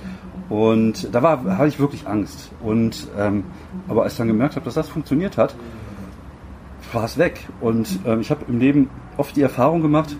Und 0.49 1.13
da 1.13 1.21
war, 1.21 1.57
hatte 1.57 1.69
ich 1.69 1.79
wirklich 1.79 2.07
Angst. 2.07 2.51
Und 2.61 3.07
ähm, 3.17 3.43
aber 3.87 4.03
als 4.03 4.13
ich 4.13 4.17
dann 4.17 4.27
gemerkt 4.27 4.55
habe, 4.55 4.65
dass 4.65 4.73
das 4.73 4.89
funktioniert 4.89 5.37
hat, 5.37 5.55
war 6.91 7.05
es 7.05 7.17
weg. 7.17 7.47
Und 7.61 7.99
ähm, 8.05 8.19
ich 8.19 8.31
habe 8.31 8.41
im 8.47 8.59
Leben 8.59 8.89
oft 9.17 9.35
die 9.35 9.41
Erfahrung 9.43 9.81
gemacht, 9.81 10.15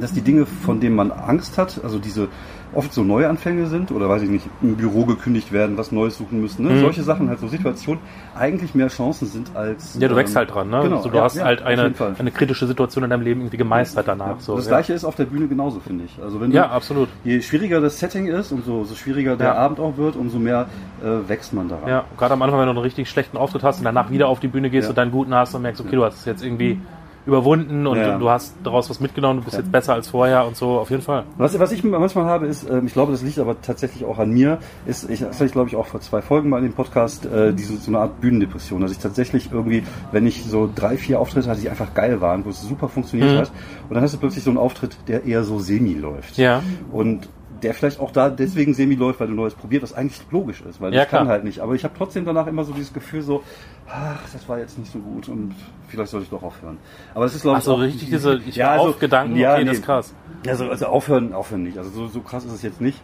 dass 0.00 0.12
die 0.12 0.22
Dinge, 0.22 0.46
von 0.46 0.80
denen 0.80 0.96
man 0.96 1.12
Angst 1.12 1.58
hat, 1.58 1.80
also 1.84 1.98
diese 1.98 2.28
oft 2.74 2.92
so 2.92 3.02
Neuanfänge 3.02 3.66
sind 3.66 3.90
oder 3.90 4.08
weiß 4.08 4.22
ich 4.22 4.30
nicht, 4.30 4.46
im 4.62 4.76
Büro 4.76 5.04
gekündigt 5.04 5.52
werden, 5.52 5.76
was 5.76 5.92
Neues 5.92 6.16
suchen 6.16 6.40
müssen, 6.40 6.64
ne? 6.64 6.74
Mhm. 6.74 6.80
solche 6.80 7.02
Sachen, 7.02 7.28
halt 7.28 7.38
so 7.38 7.48
Situationen, 7.48 8.00
eigentlich 8.34 8.74
mehr 8.74 8.88
Chancen 8.88 9.26
sind 9.26 9.54
als. 9.54 9.98
Ja, 9.98 10.08
du 10.08 10.16
wächst 10.16 10.34
ähm, 10.34 10.38
halt 10.38 10.54
dran, 10.54 10.70
ne? 10.70 10.80
Genau, 10.82 10.96
also, 10.96 11.08
du 11.10 11.16
ja, 11.16 11.24
hast 11.24 11.36
ja, 11.36 11.44
halt 11.44 11.62
eine, 11.62 11.92
eine 12.18 12.30
kritische 12.30 12.66
Situation 12.66 13.04
in 13.04 13.10
deinem 13.10 13.22
Leben 13.22 13.40
irgendwie 13.40 13.56
gemeistert 13.56 14.08
danach. 14.08 14.40
So, 14.40 14.56
das 14.56 14.66
ja. 14.66 14.70
gleiche 14.70 14.92
ist 14.94 15.04
auf 15.04 15.16
der 15.16 15.24
Bühne 15.24 15.48
genauso, 15.48 15.80
finde 15.80 16.04
ich. 16.04 16.22
Also 16.22 16.40
wenn 16.40 16.50
du, 16.50 16.56
ja, 16.56 16.70
absolut. 16.70 17.08
je 17.24 17.40
schwieriger 17.40 17.80
das 17.80 17.98
Setting 17.98 18.26
ist, 18.26 18.52
umso 18.52 18.84
so 18.84 18.94
schwieriger 18.94 19.36
der 19.36 19.48
Ja. 19.48 19.54
Abend 19.54 19.80
auch 19.80 19.96
wird, 19.96 20.16
umso 20.16 20.38
mehr 20.38 20.66
äh, 21.02 21.28
wächst 21.28 21.52
man 21.52 21.68
daran. 21.68 21.88
Ja, 21.88 22.04
gerade 22.16 22.34
am 22.34 22.42
Anfang, 22.42 22.58
wenn 22.60 22.66
du 22.66 22.70
einen 22.72 22.78
richtig 22.78 23.08
schlechten 23.10 23.36
Auftritt 23.36 23.62
hast 23.62 23.78
und 23.78 23.84
danach 23.84 24.10
wieder 24.10 24.28
auf 24.28 24.40
die 24.40 24.48
Bühne 24.48 24.70
gehst 24.70 24.84
Ja. 24.84 24.90
und 24.90 24.98
deinen 24.98 25.10
guten 25.12 25.34
hast 25.34 25.54
und 25.54 25.62
merkst, 25.62 25.80
okay, 25.80 25.96
du 25.96 26.04
hast 26.04 26.20
es 26.20 26.24
jetzt 26.24 26.42
irgendwie 26.42 26.80
überwunden 27.24 27.86
und 27.86 27.98
Ja. 27.98 28.18
du 28.18 28.28
hast 28.28 28.54
daraus 28.64 28.90
was 28.90 28.98
mitgenommen, 29.00 29.38
du 29.40 29.44
bist 29.44 29.56
jetzt 29.56 29.70
besser 29.70 29.94
als 29.94 30.08
vorher 30.08 30.46
und 30.46 30.56
so, 30.56 30.78
auf 30.78 30.90
jeden 30.90 31.02
Fall. 31.02 31.24
Was, 31.38 31.56
was 31.58 31.70
ich 31.72 31.84
manchmal 31.84 32.24
habe, 32.24 32.46
ist, 32.46 32.68
ähm, 32.68 32.86
ich 32.86 32.92
glaube, 32.92 33.12
das 33.12 33.22
liegt 33.22 33.38
aber 33.38 33.60
tatsächlich 33.60 34.04
auch 34.04 34.18
an 34.18 34.30
mir, 34.30 34.58
ist, 34.86 35.08
ich, 35.08 35.20
das 35.20 35.36
hatte 35.36 35.44
ich 35.46 35.52
glaube 35.52 35.68
ich 35.68 35.76
auch 35.76 35.86
vor 35.86 36.00
zwei 36.00 36.20
Folgen 36.20 36.48
mal 36.48 36.58
in 36.58 36.64
dem 36.64 36.72
Podcast, 36.72 37.24
äh, 37.26 37.52
diese, 37.52 37.76
so 37.76 37.90
eine 37.90 38.00
Art 38.00 38.20
Bühnendepression, 38.20 38.80
dass 38.80 38.90
ich 38.90 38.98
tatsächlich 38.98 39.50
irgendwie, 39.52 39.84
wenn 40.10 40.26
ich 40.26 40.44
so 40.44 40.68
drei, 40.74 40.96
vier 40.96 41.20
Auftritte 41.20 41.48
hatte, 41.48 41.60
die 41.60 41.70
einfach 41.70 41.94
geil 41.94 42.20
waren, 42.20 42.44
wo 42.44 42.50
es 42.50 42.60
super 42.62 42.88
funktioniert 42.88 43.32
Mhm. 43.32 43.38
hat, 43.38 43.52
und 43.88 43.94
dann 43.94 44.02
hast 44.02 44.14
du 44.14 44.18
plötzlich 44.18 44.42
so 44.42 44.50
einen 44.50 44.58
Auftritt, 44.58 44.96
der 45.06 45.24
eher 45.24 45.44
so 45.44 45.58
semi 45.60 45.94
läuft. 45.94 46.38
Ja. 46.38 46.62
Und 46.90 47.28
der 47.62 47.74
vielleicht 47.74 48.00
auch 48.00 48.10
da 48.10 48.28
deswegen 48.30 48.74
semi 48.74 48.94
läuft, 48.94 49.20
weil 49.20 49.28
du 49.28 49.34
Neues 49.34 49.54
probiert, 49.54 49.82
was 49.82 49.92
eigentlich 49.92 50.20
logisch 50.30 50.60
ist, 50.62 50.80
weil 50.80 50.92
Ja, 50.92 51.02
ich 51.02 51.08
kann 51.08 51.20
klar. 51.24 51.32
halt 51.34 51.44
nicht. 51.44 51.60
Aber 51.60 51.74
ich 51.74 51.84
habe 51.84 51.94
trotzdem 51.96 52.24
danach 52.24 52.46
immer 52.46 52.64
so 52.64 52.72
dieses 52.72 52.92
Gefühl 52.92 53.22
so, 53.22 53.42
ach, 53.88 54.20
das 54.32 54.48
war 54.48 54.58
jetzt 54.58 54.78
nicht 54.78 54.90
so 54.92 54.98
gut 54.98 55.28
und 55.28 55.54
vielleicht 55.88 56.10
sollte 56.10 56.24
ich 56.24 56.30
doch 56.30 56.42
aufhören. 56.42 56.78
Aber 57.14 57.24
das 57.24 57.34
ist 57.34 57.42
glaube 57.42 57.56
Ach 57.56 57.60
ich 57.60 57.64
so, 57.64 57.74
richtig 57.74 58.10
diese, 58.10 58.40
ich 58.46 58.56
Ja, 58.56 58.72
also- 58.72 58.94
Gedanken, 58.98 59.36
ja, 59.36 59.54
okay, 59.54 59.64
das 59.64 59.72
nee. 59.72 59.78
ist 59.78 59.84
krass. 59.84 60.14
also, 60.46 60.68
also 60.68 60.86
aufhören, 60.86 61.32
aufhören 61.32 61.62
nicht. 61.62 61.78
Also 61.78 61.90
so, 61.90 62.08
so 62.08 62.20
krass 62.20 62.44
ist 62.44 62.52
es 62.52 62.62
jetzt 62.62 62.80
nicht. 62.80 63.00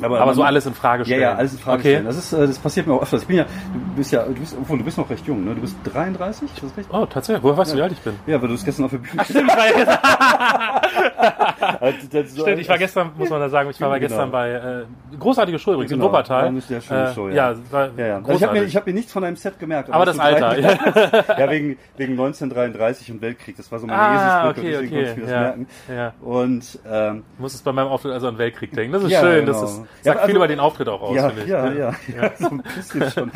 Aber 0.00 0.34
so 0.34 0.42
alles 0.42 0.64
in 0.66 0.74
Frage 0.74 1.02
Ja, 1.02 1.06
stellen. 1.06 1.20
ja, 1.22 1.34
alles 1.34 1.52
in 1.52 1.58
Frage 1.58 1.80
okay. 1.80 1.88
stellen. 1.90 2.04
Das 2.06 2.16
ist, 2.16 2.32
äh, 2.32 2.46
das 2.46 2.58
passiert 2.58 2.86
mir 2.86 2.94
auch 2.94 3.02
öfters. 3.02 3.22
Ich 3.22 3.28
bin 3.28 3.36
ja, 3.36 3.44
du 3.44 3.96
bist 3.96 4.10
ja, 4.12 4.22
du 4.24 4.32
bist, 4.34 4.56
obwohl 4.60 4.78
du 4.78 4.84
bist 4.84 4.96
noch 4.98 5.08
recht 5.10 5.26
jung, 5.26 5.44
ne? 5.44 5.54
Du 5.54 5.60
bist 5.60 5.76
33, 5.92 6.48
ist 6.48 6.62
das 6.62 6.76
richtig? 6.76 6.94
Oh, 6.94 7.04
tatsächlich. 7.06 7.42
Woher 7.42 7.56
weißt 7.58 7.72
du, 7.72 7.76
wie 7.76 7.82
alt 7.82 7.92
ich 7.92 8.00
bin? 8.00 8.14
Ja, 8.26 8.40
weil 8.40 8.48
du 8.48 8.54
es 8.54 8.64
gestern 8.64 8.86
auf 8.86 8.90
der 8.92 8.98
Bühne. 8.98 9.24
Stimmt, 9.24 9.50
ich 9.50 9.56
war, 9.56 9.66
ja- 9.66 10.80
Also, 11.80 11.98
das 12.10 12.30
stimmt, 12.32 12.58
ich 12.58 12.68
war 12.68 12.78
gestern, 12.78 13.10
muss 13.16 13.30
man 13.30 13.40
da 13.40 13.48
sagen, 13.48 13.70
ich 13.70 13.80
war 13.80 13.88
Genau. 13.90 14.00
gestern 14.08 14.30
bei 14.30 14.50
äh, 14.50 14.84
großartige 15.18 15.58
Show 15.58 15.72
übrigens 15.74 15.92
Genau, 15.92 16.06
in 16.06 16.10
Wuppertal. 16.10 16.60
sehr 16.60 16.80
schöne 16.80 17.12
Show, 17.14 17.28
ja. 17.28 17.52
ja. 17.52 17.56
war 17.70 17.90
Ja, 17.96 18.06
ja. 18.06 18.16
Also 18.16 18.32
ich 18.32 18.42
habe 18.42 18.52
mir, 18.58 18.64
ich 18.64 18.76
hab 18.76 18.86
mir 18.86 18.92
nichts 18.94 19.12
von 19.12 19.22
deinem 19.22 19.36
Set 19.36 19.58
gemerkt. 19.58 19.90
aber 19.90 20.04
das 20.04 20.16
dass 20.16 20.26
du 20.26 20.34
Alter. 20.44 20.60
33 20.60 21.28
Ja. 21.28 21.38
ja, 21.46 21.50
wegen, 21.50 21.78
wegen 21.96 22.12
1933 22.12 23.10
und 23.12 23.20
Weltkrieg. 23.22 23.56
Das 23.56 23.70
war 23.70 23.78
so 23.78 23.86
meine 23.86 24.00
Ah, 24.00 24.14
Eselsbrücke, 24.50 24.60
okay, 24.60 24.70
deswegen 24.70 24.92
okay. 24.94 25.04
konnte 25.06 25.10
ich 25.10 25.16
mir 25.16 25.22
das 25.22 25.30
Ja. 25.32 25.40
merken. 25.40 25.66
Ja. 25.88 26.12
Und 26.20 26.78
ähm, 26.90 27.22
Ich 27.34 27.40
muss 27.40 27.54
es 27.54 27.62
bei 27.62 27.72
meinem 27.72 27.88
Auftritt 27.88 28.12
also 28.12 28.28
an 28.28 28.38
Weltkrieg 28.38 28.72
denken. 28.72 28.92
Das 28.92 29.02
ist 29.04 29.10
Ja, 29.10 29.20
schön. 29.20 29.44
genau. 29.46 29.60
Das 29.60 29.70
ist, 29.72 29.81
Ja, 30.02 30.12
sagt 30.12 30.16
also- 30.18 30.26
viel 30.28 30.36
über 30.36 30.48
den 30.48 30.60
Auftritt 30.60 30.88
auch 30.88 31.00
aus, 31.02 31.16
ja, 31.16 31.28
finde 31.28 31.42
ich. 31.42 31.48
ja, 31.48 31.72
ja, 31.72 31.92
ja, 32.22 32.30
so 32.38 32.48
ein 32.50 32.62
bisschen 32.76 33.10
schon. 33.10 33.30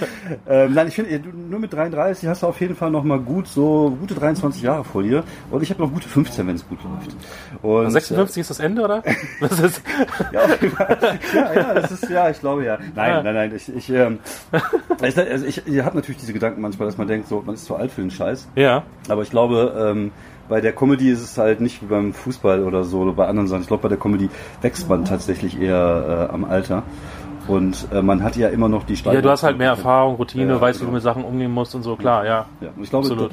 ähm, 0.48 0.74
nein, 0.74 0.88
ich 0.88 0.94
finde, 0.94 1.18
du- 1.20 1.30
nur 1.30 1.60
mit 1.60 1.72
33 1.72 2.28
hast 2.28 2.42
du 2.42 2.46
auf 2.46 2.60
jeden 2.60 2.74
Fall 2.76 2.90
noch 2.90 3.04
mal 3.04 3.18
gut 3.18 3.46
so 3.48 3.96
gute 4.00 4.14
23 4.14 4.62
Jahre 4.62 4.84
vor 4.84 5.02
dir. 5.02 5.24
Und 5.50 5.62
ich 5.62 5.70
habe 5.70 5.82
noch 5.82 5.92
gute 5.92 6.08
15, 6.08 6.46
wenn 6.46 6.56
es 6.56 6.66
gut 6.68 6.78
läuft. 6.82 7.16
Und, 7.66 7.90
56 7.90 8.40
ist 8.42 8.50
das 8.50 8.60
Ende, 8.60 8.82
oder? 8.82 9.02
Das 9.40 9.58
ist, 9.60 9.82
Äh, 10.32 10.34
ja, 10.34 10.40
ja, 11.34 11.54
ja, 11.54 11.74
das 11.74 11.90
ist 11.92 12.08
ja, 12.08 12.30
ich 12.30 12.40
glaube 12.40 12.64
ja. 12.64 12.78
Nein, 12.94 13.10
Ja. 13.10 13.22
nein, 13.22 13.34
nein. 13.34 13.52
Ich, 13.54 13.74
ich, 13.74 13.90
ähm, 13.90 14.18
ich, 15.02 15.18
also 15.18 15.46
ich, 15.46 15.66
ich 15.66 15.84
habe 15.84 15.96
natürlich 15.96 16.18
diese 16.20 16.32
Gedanken 16.32 16.60
manchmal, 16.60 16.86
dass 16.86 16.98
man 16.98 17.08
denkt, 17.08 17.28
so, 17.28 17.42
man 17.44 17.54
ist 17.54 17.64
zu 17.64 17.74
alt 17.76 17.90
für 17.90 18.00
den 18.00 18.10
Scheiß. 18.10 18.48
ja. 18.54 18.82
Aber 19.08 19.22
ich 19.22 19.30
glaube, 19.30 19.74
ähm, 19.78 20.12
bei 20.48 20.60
der 20.60 20.72
Comedy 20.72 21.10
ist 21.10 21.22
es 21.22 21.38
halt 21.38 21.60
nicht 21.60 21.82
wie 21.82 21.86
beim 21.86 22.12
Fußball 22.14 22.62
oder 22.62 22.84
so 22.84 23.00
oder 23.00 23.12
bei 23.12 23.26
anderen 23.26 23.48
Sachen. 23.48 23.62
Ich 23.62 23.66
glaube, 23.68 23.82
bei 23.82 23.88
der 23.88 23.98
Comedy 23.98 24.30
wächst 24.62 24.88
man 24.88 25.04
tatsächlich 25.04 25.60
eher 25.60 26.28
äh, 26.30 26.32
am 26.34 26.44
Alter. 26.44 26.84
Und 27.48 27.86
äh, 27.92 28.02
man 28.02 28.22
hat 28.22 28.36
ja 28.36 28.48
immer 28.48 28.68
noch 28.68 28.84
die 28.84 28.96
Steigerung. 28.96 29.16
Ja, 29.16 29.22
du 29.22 29.30
hast 29.30 29.42
halt 29.44 29.58
mehr 29.58 29.70
Erfahrung, 29.70 30.16
Routine, 30.16 30.52
Ja, 30.54 30.60
weißt, 30.60 30.78
wie 30.80 30.84
genau. 30.84 30.90
du 30.90 30.94
mit 30.94 31.02
Sachen 31.02 31.24
umgehen 31.24 31.50
musst 31.52 31.74
und 31.76 31.82
so, 31.82 31.94
klar, 31.96 32.24
ja. 32.26 32.46
Ja, 32.60 32.68
und 32.76 32.82
ich 32.82 32.90
glaube, 32.90 33.06
Absolut. 33.06 33.30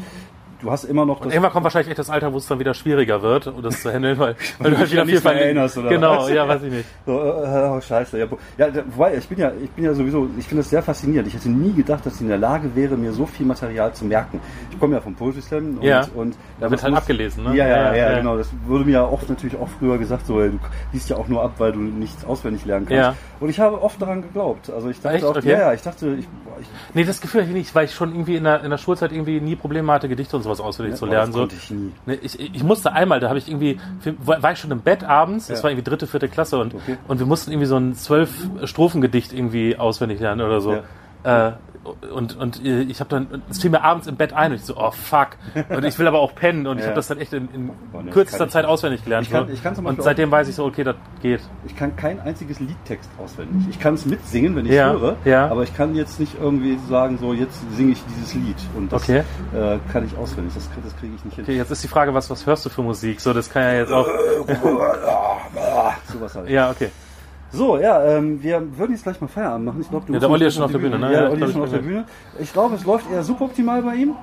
Du, 0.63 0.71
hast 0.71 0.85
immer 0.85 1.05
noch 1.05 1.19
das. 1.19 1.31
irgendwann 1.31 1.51
kommt 1.51 1.63
wahrscheinlich 1.65 1.89
echt 1.89 1.99
das 1.99 2.09
Alter, 2.09 2.33
wo 2.33 2.37
es 2.37 2.47
dann 2.47 2.59
wieder 2.59 2.73
schwieriger 2.73 3.21
wird, 3.21 3.47
um 3.47 3.61
das 3.61 3.81
zu 3.81 3.91
handeln, 3.93 4.17
weil, 4.17 4.35
weil 4.59 4.71
du 4.71 4.77
halt 4.77 4.91
wieder 4.91 5.05
viel 5.05 5.21
mehr 5.21 5.45
erinnerst, 5.45 5.77
oder 5.77 5.89
Genau, 5.89 6.17
was? 6.23 6.29
ja, 6.31 6.47
weiß 6.47 6.63
ich 6.63 6.71
nicht. 6.71 6.85
So, 7.05 7.11
oh, 7.21 7.81
scheiße. 7.81 8.17
Ja, 8.19 8.25
ja, 8.57 8.67
wobei, 8.95 9.15
ich 9.17 9.27
bin 9.27 9.37
ja, 9.39 9.51
ich 9.61 9.69
bin 9.71 9.85
ja 9.85 9.93
sowieso, 9.93 10.27
ich 10.39 10.45
finde 10.47 10.61
das 10.63 10.69
sehr 10.69 10.81
faszinierend. 10.81 11.27
Ich 11.27 11.33
hätte 11.35 11.49
nie 11.49 11.73
gedacht, 11.73 12.05
dass 12.05 12.15
ich 12.15 12.21
in 12.21 12.29
der 12.29 12.37
Lage 12.37 12.73
wäre, 12.75 12.95
mir 12.95 13.11
so 13.11 13.25
viel 13.25 13.45
Material 13.45 13.93
zu 13.93 14.05
merken. 14.05 14.39
Ich 14.71 14.79
komme 14.79 14.95
ja 14.95 15.01
vom 15.01 15.13
Poetry 15.15 15.41
Slam 15.41 15.77
und, 15.77 15.83
Ja. 15.83 16.07
und 16.15 16.35
Da 16.59 16.71
wird 16.71 16.81
halt 16.81 16.91
muss- 16.93 17.01
abgelesen, 17.01 17.43
ne? 17.43 17.55
Ja, 17.55 17.67
ja, 17.67 17.95
ja, 17.95 18.11
Ja, 18.11 18.17
genau. 18.19 18.37
Das 18.37 18.49
wurde 18.65 18.85
mir 18.85 18.91
ja 18.93 19.05
oft 19.05 19.29
natürlich 19.29 19.57
auch 19.57 19.67
früher 19.79 19.97
gesagt, 19.97 20.25
so, 20.25 20.39
du 20.39 20.59
liest 20.93 21.09
ja 21.09 21.17
auch 21.17 21.27
nur 21.27 21.43
ab, 21.43 21.53
weil 21.57 21.71
du 21.73 21.79
nichts 21.79 22.23
auswendig 22.25 22.65
lernen 22.65 22.85
kannst. 22.87 23.19
Und 23.39 23.49
ich 23.49 23.59
habe 23.59 23.81
oft 23.81 24.01
daran 24.01 24.21
geglaubt. 24.21 24.69
Also 24.69 24.89
ich 24.89 25.01
dachte 25.01 25.17
Echt? 25.17 25.25
auch, 25.25 25.35
Okay. 25.35 25.51
ja, 25.51 25.59
ja, 25.59 25.73
ich 25.73 25.81
dachte, 25.81 26.15
ich, 26.17 26.27
ich 26.61 26.67
Nee, 26.93 27.03
das 27.03 27.19
Gefühl 27.19 27.41
hatte 27.41 27.49
ich 27.51 27.55
nicht, 27.57 27.75
weil 27.75 27.85
ich 27.85 27.93
schon 27.93 28.11
irgendwie 28.11 28.35
in 28.37 28.43
der, 28.45 28.63
in 28.63 28.69
der 28.69 28.77
Schulzeit 28.77 29.11
irgendwie 29.11 29.41
nie 29.41 29.55
Probleme 29.55 29.91
hatte, 29.91 30.07
Gedichte 30.07 30.37
und 30.37 30.43
sowas 30.55 30.67
auswendig 30.67 30.95
zu 30.95 31.05
boah, 31.05 31.11
lernen. 31.11 31.33
das 31.33 31.67
So. 31.67 31.73
ich. 31.75 31.81
Nee, 32.05 32.19
ich, 32.21 32.39
ich 32.55 32.63
musste 32.63 32.91
einmal, 32.93 33.19
da 33.19 33.29
habe 33.29 33.37
ich 33.39 33.47
irgendwie, 33.49 33.79
war 34.25 34.51
ich 34.51 34.59
schon 34.59 34.71
im 34.71 34.81
Bett 34.81 35.03
abends, 35.03 35.47
das 35.47 35.59
Ja. 35.59 35.63
war 35.63 35.71
irgendwie 35.71 35.89
dritte, 35.89 36.07
vierte 36.07 36.27
Klasse 36.29 36.57
und, 36.59 36.73
Okay. 36.75 36.97
und 37.07 37.19
wir 37.19 37.25
mussten 37.25 37.51
irgendwie 37.51 37.67
so 37.67 37.77
ein 37.77 37.95
zwölf 37.95 38.31
Strophengedicht 38.63 39.33
irgendwie 39.33 39.77
auswendig 39.77 40.19
lernen 40.19 40.41
oder 40.41 40.61
so. 40.61 40.77
Äh, 41.23 41.51
und, 42.13 42.37
und 42.37 42.63
ich 42.65 42.99
habe 42.99 43.09
dann, 43.09 43.41
es 43.49 43.59
fiel 43.61 43.69
mir 43.69 43.83
abends 43.83 44.07
im 44.07 44.15
Bett 44.15 44.31
ein 44.33 44.51
und 44.51 44.57
ich 44.57 44.63
so, 44.65 44.77
oh 44.77 44.91
fuck. 44.91 45.29
Und 45.69 45.83
ich 45.83 45.99
will 45.99 46.07
aber 46.07 46.19
auch 46.19 46.33
pennen 46.33 46.65
und 46.67 46.77
ich 46.77 46.83
Ja. 46.83 46.87
habe 46.91 46.95
das 46.95 47.07
dann 47.07 47.17
echt 47.19 47.33
in, 47.33 47.49
in 47.53 47.65
nee, 47.65 47.71
das 48.05 48.13
kürzester 48.13 48.47
Zeit 48.49 48.65
auswendig 48.65 49.03
gelernt. 49.03 49.27
Ich 49.27 49.33
kann- 49.33 49.51
ich 49.51 49.61
kann 49.61 49.75
und 49.85 50.01
seitdem 50.01 50.31
weiß 50.31 50.47
ich 50.47 50.55
so, 50.55 50.65
okay, 50.65 50.83
das 50.83 50.95
geht. 51.21 51.41
Ich 51.65 51.75
kann 51.75 51.95
kein 51.95 52.19
einziges 52.21 52.59
Liedtext 52.59 53.09
auswendig. 53.21 53.67
Ich 53.69 53.79
kann 53.79 53.95
es 53.95 54.05
mitsingen, 54.05 54.55
wenn 54.55 54.65
ich 54.65 54.71
Ja, 54.71 54.91
höre, 54.93 55.15
ja. 55.25 55.47
aber 55.49 55.63
ich 55.63 55.75
kann 55.75 55.93
jetzt 55.95 56.19
nicht 56.19 56.35
irgendwie 56.39 56.77
sagen, 56.89 57.17
so 57.17 57.33
jetzt 57.33 57.59
singe 57.75 57.91
ich 57.93 58.03
dieses 58.05 58.33
Lied 58.33 58.55
und 58.77 58.91
das 58.93 59.03
Okay. 59.03 59.23
äh, 59.53 59.77
kann 59.91 60.05
ich 60.05 60.15
auswendig. 60.17 60.53
Das, 60.55 60.69
das 60.83 60.95
kriege 60.97 61.13
ich 61.15 61.25
nicht 61.25 61.35
hin. 61.35 61.43
Okay, 61.43 61.57
jetzt 61.57 61.71
ist 61.71 61.83
die 61.83 61.87
Frage, 61.89 62.13
was, 62.13 62.29
was 62.29 62.45
hörst 62.45 62.65
du 62.65 62.69
für 62.69 62.81
Musik? 62.81 63.19
So, 63.19 63.33
das 63.33 63.49
kann 63.49 63.63
ja 63.63 63.73
jetzt 63.73 63.91
auch. 63.91 64.07
Sowas 66.11 66.35
halt. 66.35 66.49
Ja, 66.49 66.71
okay. 66.71 66.89
So, 67.53 67.77
ja, 67.77 68.03
ähm, 68.03 68.41
wir 68.41 68.61
würden 68.77 68.93
jetzt 68.93 69.03
gleich 69.03 69.21
mal 69.21 69.27
Feierabend 69.27 69.65
machen. 69.67 69.79
Ich 69.81 69.89
glaube, 69.89 70.07
du 70.07 70.13
Ja, 70.13 70.19
der 70.19 70.29
Olli 70.29 70.45
ist 70.47 70.55
schon 70.55 70.63
auf 70.63 70.71
der 70.71 70.79
Bühne, 70.79 70.97
ne? 70.97 71.13
Ja, 71.13 71.19
der 71.21 71.31
Olli 71.31 71.43
ist 71.45 71.51
schon 71.53 71.61
auf 71.61 71.69
der. 71.69 71.77
Bühne. 71.77 72.05
Ich 72.39 72.51
glaube, 72.51 72.73
es 72.75 72.83
läuft 72.83 73.11
eher 73.11 73.21
suboptimal 73.23 73.83
bei 73.83 73.93
ihm. 73.95 74.15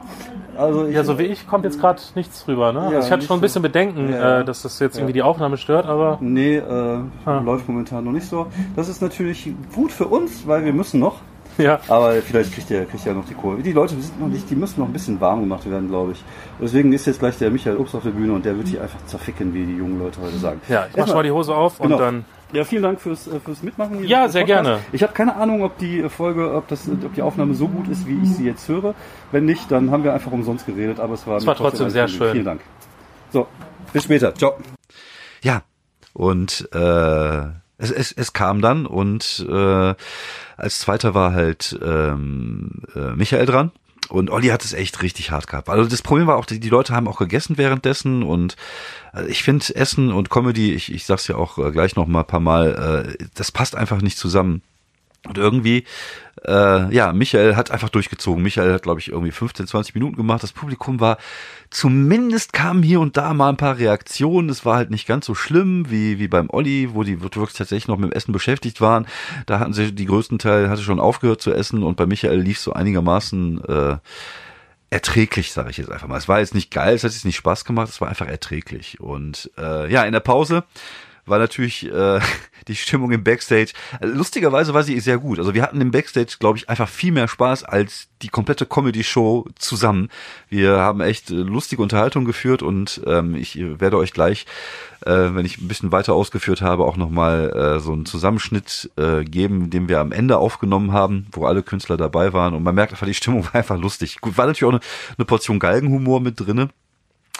Also 0.58 0.86
ich, 0.86 0.94
Ja, 0.96 1.04
so 1.04 1.16
wie 1.18 1.22
ich 1.26 1.46
kommt 1.46 1.64
jetzt 1.64 1.80
gerade 1.80 2.02
nichts 2.16 2.46
rüber, 2.48 2.72
ne? 2.72 2.80
Ja, 2.80 2.86
also 2.96 3.06
ich 3.06 3.12
hatte 3.12 3.22
schon 3.24 3.38
ein 3.38 3.40
bisschen 3.40 3.62
Bedenken, 3.62 4.10
Ja. 4.12 4.40
äh, 4.40 4.44
dass 4.44 4.62
das 4.62 4.80
jetzt 4.80 4.96
irgendwie 4.96 5.12
die 5.12 5.22
Aufnahme 5.22 5.56
stört, 5.58 5.86
aber 5.86 6.18
Nee, 6.20 6.56
äh, 6.56 6.98
Ah. 7.24 7.38
läuft 7.38 7.68
momentan 7.68 8.04
noch 8.04 8.12
nicht 8.12 8.26
so. 8.28 8.46
Das 8.74 8.88
ist 8.88 9.00
natürlich 9.00 9.52
gut 9.74 9.92
für 9.92 10.06
uns, 10.06 10.46
weil 10.48 10.64
wir 10.64 10.72
müssen 10.72 10.98
noch. 10.98 11.16
ja. 11.56 11.78
Aber 11.88 12.12
vielleicht 12.14 12.52
kriegt 12.52 12.70
er 12.72 12.84
kriegt 12.86 13.06
er 13.06 13.14
noch 13.14 13.26
die 13.26 13.34
Kurve. 13.34 13.62
Die 13.62 13.72
Leute 13.72 13.94
sind 13.94 14.18
noch 14.20 14.26
nicht, 14.28 14.50
die 14.50 14.56
müssen 14.56 14.80
noch 14.80 14.88
ein 14.88 14.92
bisschen 14.92 15.20
warm 15.20 15.40
gemacht 15.40 15.70
werden, 15.70 15.88
glaube 15.88 16.12
ich. 16.12 16.24
Deswegen 16.60 16.92
ist 16.92 17.06
jetzt 17.06 17.20
gleich 17.20 17.38
der 17.38 17.50
Michael 17.50 17.76
Obst 17.76 17.94
auf 17.94 18.02
der 18.02 18.10
Bühne 18.10 18.32
und 18.32 18.44
der 18.44 18.56
wird 18.56 18.68
die 18.72 18.78
einfach 18.80 19.04
zerficken, 19.06 19.54
wie 19.54 19.64
die 19.66 19.76
jungen 19.76 20.00
Leute 20.00 20.20
heute 20.20 20.36
sagen. 20.36 20.60
Ja, 20.68 20.86
ich 20.86 20.92
mach 20.92 20.98
Erstmal- 20.98 21.06
schon 21.06 21.16
mal 21.16 21.22
die 21.22 21.30
Hose 21.30 21.54
auf 21.54 21.78
Genau. 21.78 21.94
und 21.96 22.00
dann. 22.02 22.24
Ja, 22.52 22.64
vielen 22.64 22.82
Dank 22.82 23.00
fürs, 23.00 23.26
äh, 23.28 23.38
fürs 23.40 23.62
Mitmachen. 23.62 23.98
hier 23.98 24.08
Ja, 24.08 24.24
im 24.26 24.30
sehr 24.30 24.42
Podcast. 24.42 24.64
gerne. 24.64 24.80
Ich 24.92 25.02
habe 25.02 25.12
keine 25.12 25.36
Ahnung, 25.36 25.62
ob 25.62 25.78
die 25.78 26.08
Folge, 26.08 26.52
ob 26.54 26.66
das, 26.68 26.88
ob 26.88 27.14
die 27.14 27.22
Aufnahme 27.22 27.54
so 27.54 27.68
gut 27.68 27.88
ist, 27.88 28.06
wie 28.06 28.18
ich 28.22 28.30
sie 28.36 28.44
jetzt 28.46 28.68
höre. 28.68 28.94
Wenn 29.32 29.44
nicht, 29.44 29.70
dann 29.70 29.90
haben 29.90 30.02
wir 30.04 30.12
einfach 30.12 30.32
umsonst 30.32 30.66
geredet. 30.66 30.98
Aber 31.00 31.14
es 31.14 31.26
war, 31.26 31.36
Es 31.36 31.46
war 31.46 31.54
trotzdem 31.54 31.86
ein 31.86 31.90
sehr 31.92 32.08
Vergnügen. 32.08 32.24
schön. 32.24 32.32
Vielen 32.32 32.44
Dank. 32.44 32.60
So, 33.32 33.46
bis 33.92 34.04
später. 34.04 34.34
Ciao. 34.34 34.58
Ja, 35.42 35.62
und 36.12 36.68
äh, 36.72 37.42
es, 37.78 37.90
es, 37.92 38.12
es 38.12 38.32
kam 38.32 38.60
dann 38.60 38.84
und 38.86 39.46
äh, 39.48 39.94
als 40.56 40.80
zweiter 40.80 41.14
war 41.14 41.32
halt 41.32 41.78
ähm, 41.82 42.82
äh, 42.94 43.12
Michael 43.14 43.46
dran. 43.46 43.70
Und 44.10 44.30
Olli 44.30 44.48
hat 44.48 44.64
es 44.64 44.72
echt 44.72 45.02
richtig 45.02 45.30
hart 45.30 45.46
gehabt. 45.46 45.68
Also 45.68 45.88
das 45.88 46.02
Problem 46.02 46.26
war 46.26 46.36
auch, 46.36 46.46
die, 46.46 46.60
die 46.60 46.68
Leute 46.68 46.94
haben 46.94 47.08
auch 47.08 47.18
gegessen 47.18 47.58
währenddessen 47.58 48.22
und 48.22 48.56
äh, 49.14 49.26
ich 49.26 49.42
finde 49.42 49.74
Essen 49.74 50.12
und 50.12 50.30
Comedy, 50.30 50.72
ich, 50.72 50.92
ich 50.92 51.06
sag's 51.06 51.28
ja 51.28 51.36
auch 51.36 51.58
äh, 51.58 51.70
gleich 51.70 51.96
noch 51.96 52.06
mal 52.06 52.20
ein 52.20 52.26
paar 52.26 52.40
Mal, 52.40 53.16
äh, 53.18 53.24
das 53.34 53.52
passt 53.52 53.76
einfach 53.76 54.02
nicht 54.02 54.18
zusammen. 54.18 54.62
Und 55.26 55.36
irgendwie, 55.36 55.84
äh, 56.46 56.94
ja, 56.94 57.12
Michael 57.12 57.54
hat 57.54 57.70
einfach 57.70 57.90
durchgezogen. 57.90 58.42
Michael 58.42 58.72
hat, 58.72 58.82
glaube 58.82 59.00
ich, 59.00 59.08
irgendwie 59.08 59.32
15, 59.32 59.66
20 59.66 59.94
Minuten 59.94 60.16
gemacht. 60.16 60.42
Das 60.42 60.52
Publikum 60.52 60.98
war, 60.98 61.18
zumindest 61.68 62.54
kamen 62.54 62.82
hier 62.82 63.00
und 63.00 63.18
da 63.18 63.34
mal 63.34 63.50
ein 63.50 63.58
paar 63.58 63.76
Reaktionen. 63.76 64.48
Es 64.48 64.64
war 64.64 64.76
halt 64.76 64.90
nicht 64.90 65.06
ganz 65.06 65.26
so 65.26 65.34
schlimm 65.34 65.90
wie, 65.90 66.18
wie 66.18 66.28
beim 66.28 66.48
Olli, 66.48 66.94
wo 66.94 67.02
die 67.02 67.22
wirklich 67.22 67.52
tatsächlich 67.52 67.88
noch 67.88 67.98
mit 67.98 68.10
dem 68.10 68.16
Essen 68.16 68.32
beschäftigt 68.32 68.80
waren. 68.80 69.06
Da 69.44 69.58
hatten 69.58 69.74
sie, 69.74 69.92
die 69.92 70.06
größten 70.06 70.38
Teil 70.38 70.70
hatte 70.70 70.82
schon 70.82 71.00
aufgehört 71.00 71.42
zu 71.42 71.52
essen 71.52 71.82
und 71.82 71.96
bei 71.96 72.06
Michael 72.06 72.40
lief 72.40 72.58
so 72.58 72.72
einigermaßen, 72.72 73.62
äh, 73.64 73.96
erträglich, 74.90 75.52
sage 75.52 75.70
ich 75.70 75.76
jetzt 75.76 75.90
einfach 75.90 76.08
mal. 76.08 76.16
Es 76.16 76.28
war 76.28 76.40
jetzt 76.40 76.54
nicht 76.54 76.72
geil, 76.72 76.94
es 76.94 77.04
hat 77.04 77.12
jetzt 77.12 77.24
nicht 77.24 77.36
Spaß 77.36 77.64
gemacht, 77.64 77.88
es 77.88 78.00
war 78.00 78.08
einfach 78.08 78.26
erträglich. 78.26 79.00
Und 79.00 79.50
äh, 79.56 79.90
ja, 79.90 80.02
in 80.02 80.12
der 80.12 80.20
Pause 80.20 80.64
war 81.26 81.38
natürlich 81.38 81.90
äh, 81.90 82.20
die 82.68 82.76
Stimmung 82.76 83.12
im 83.12 83.24
Backstage. 83.24 83.72
Lustigerweise 84.00 84.74
war 84.74 84.82
sie 84.82 84.98
sehr 85.00 85.18
gut. 85.18 85.38
Also 85.38 85.54
wir 85.54 85.62
hatten 85.62 85.80
im 85.80 85.90
Backstage, 85.90 86.36
glaube 86.38 86.58
ich, 86.58 86.68
einfach 86.68 86.88
viel 86.88 87.12
mehr 87.12 87.28
Spaß 87.28 87.64
als 87.64 88.08
die 88.22 88.28
komplette 88.28 88.66
Comedy-Show 88.66 89.46
zusammen. 89.58 90.08
Wir 90.48 90.78
haben 90.78 91.00
echt 91.00 91.30
äh, 91.30 91.34
lustige 91.34 91.82
Unterhaltung 91.82 92.24
geführt 92.24 92.62
und 92.62 93.00
ähm, 93.06 93.34
ich 93.34 93.58
werde 93.58 93.96
euch 93.96 94.12
gleich, 94.12 94.46
äh, 95.06 95.10
wenn 95.10 95.46
ich 95.46 95.58
ein 95.58 95.68
bisschen 95.68 95.92
weiter 95.92 96.12
ausgeführt 96.12 96.62
habe, 96.62 96.84
auch 96.84 96.96
nochmal 96.96 97.50
äh, 97.50 97.80
so 97.80 97.92
einen 97.92 98.06
Zusammenschnitt 98.06 98.90
äh, 98.96 99.24
geben, 99.24 99.70
den 99.70 99.88
wir 99.88 100.00
am 100.00 100.12
Ende 100.12 100.38
aufgenommen 100.38 100.92
haben, 100.92 101.26
wo 101.32 101.46
alle 101.46 101.62
Künstler 101.62 101.96
dabei 101.96 102.32
waren. 102.32 102.54
Und 102.54 102.62
man 102.62 102.74
merkt 102.74 102.92
einfach, 102.92 103.06
die 103.06 103.14
Stimmung 103.14 103.44
war 103.46 103.54
einfach 103.54 103.78
lustig. 103.78 104.20
Gut, 104.20 104.36
war 104.36 104.46
natürlich 104.46 104.68
auch 104.68 104.76
eine, 104.76 104.80
eine 105.16 105.24
Portion 105.24 105.58
Galgenhumor 105.58 106.20
mit 106.20 106.38
drinne. 106.38 106.68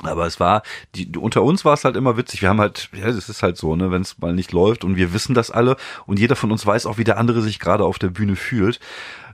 Aber 0.03 0.27
es 0.27 0.41
war, 0.41 0.63
die, 0.95 1.11
unter 1.17 1.43
uns 1.43 1.65
war 1.65 1.75
es 1.75 1.85
halt 1.85 1.97
immer 1.97 2.17
witzig. 2.17 2.43
Wir 2.43 2.49
haben 2.49 2.61
halt, 2.61 2.89
ja, 2.93 3.07
das 3.07 3.29
ist 3.29 3.43
halt 3.43 3.57
so, 3.57 3.77
ne, 3.77 3.91
wenn 3.91 4.03
es 4.03 4.19
mal 4.19 4.33
nicht 4.33 4.53
läuft 4.53 4.85
und 4.85 4.97
wir 4.97 5.13
wissen 5.13 5.35
das 5.35 5.51
alle 5.51 5.77
und 6.07 6.19
jeder 6.19 6.37
von 6.37 6.51
uns 6.51 6.65
weiß 6.65 6.87
auch, 6.87 6.99
wie 6.99 7.05
der 7.05 7.19
andere 7.19 7.43
sich 7.43 7.59
gerade 7.59 7.85
auf 7.85 7.99
der 7.99 8.09
Bühne 8.09 8.37
fühlt. 8.37 8.81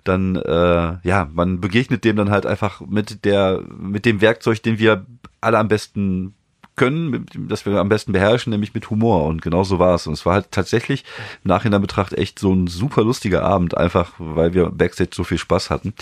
Dann, 0.03 0.37
äh, 0.37 0.99
ja, 1.03 1.29
man 1.33 1.61
begegnet 1.61 2.05
dem 2.05 2.17
dann 2.17 2.31
halt 2.31 2.47
einfach 2.47 2.81
mit 2.81 3.25
der, 3.25 3.63
mit 3.77 4.05
dem 4.05 4.21
Werkzeug, 4.21 4.63
den 4.63 4.79
wir 4.79 5.07
alle 5.41 5.59
am 5.59 5.69
besten 5.69 6.35
können, 6.77 7.27
das 7.49 7.65
wir 7.65 7.79
am 7.79 7.89
besten 7.89 8.13
beherrschen, 8.13 8.51
nämlich 8.51 8.75
mit 8.75 8.91
Humor. 8.91 9.25
Und 9.25 9.43
genau 9.43 9.65
so 9.65 9.79
war 9.79 9.95
es. 9.95 10.07
Und 10.07 10.13
es 10.13 10.27
war 10.27 10.35
halt 10.35 10.53
tatsächlich 10.53 11.05
im 11.43 11.49
Nachhinein 11.49 11.81
betracht 11.81 12.13
echt 12.13 12.39
so 12.39 12.53
ein 12.53 12.67
super 12.67 13.03
lustiger 13.03 13.43
Abend, 13.43 13.77
einfach 13.77 14.13
weil 14.19 14.55
wir 14.55 14.71
Backstage 14.71 15.11
so 15.15 15.25
viel 15.25 15.39
Spaß 15.39 15.71
hatten. 15.71 15.95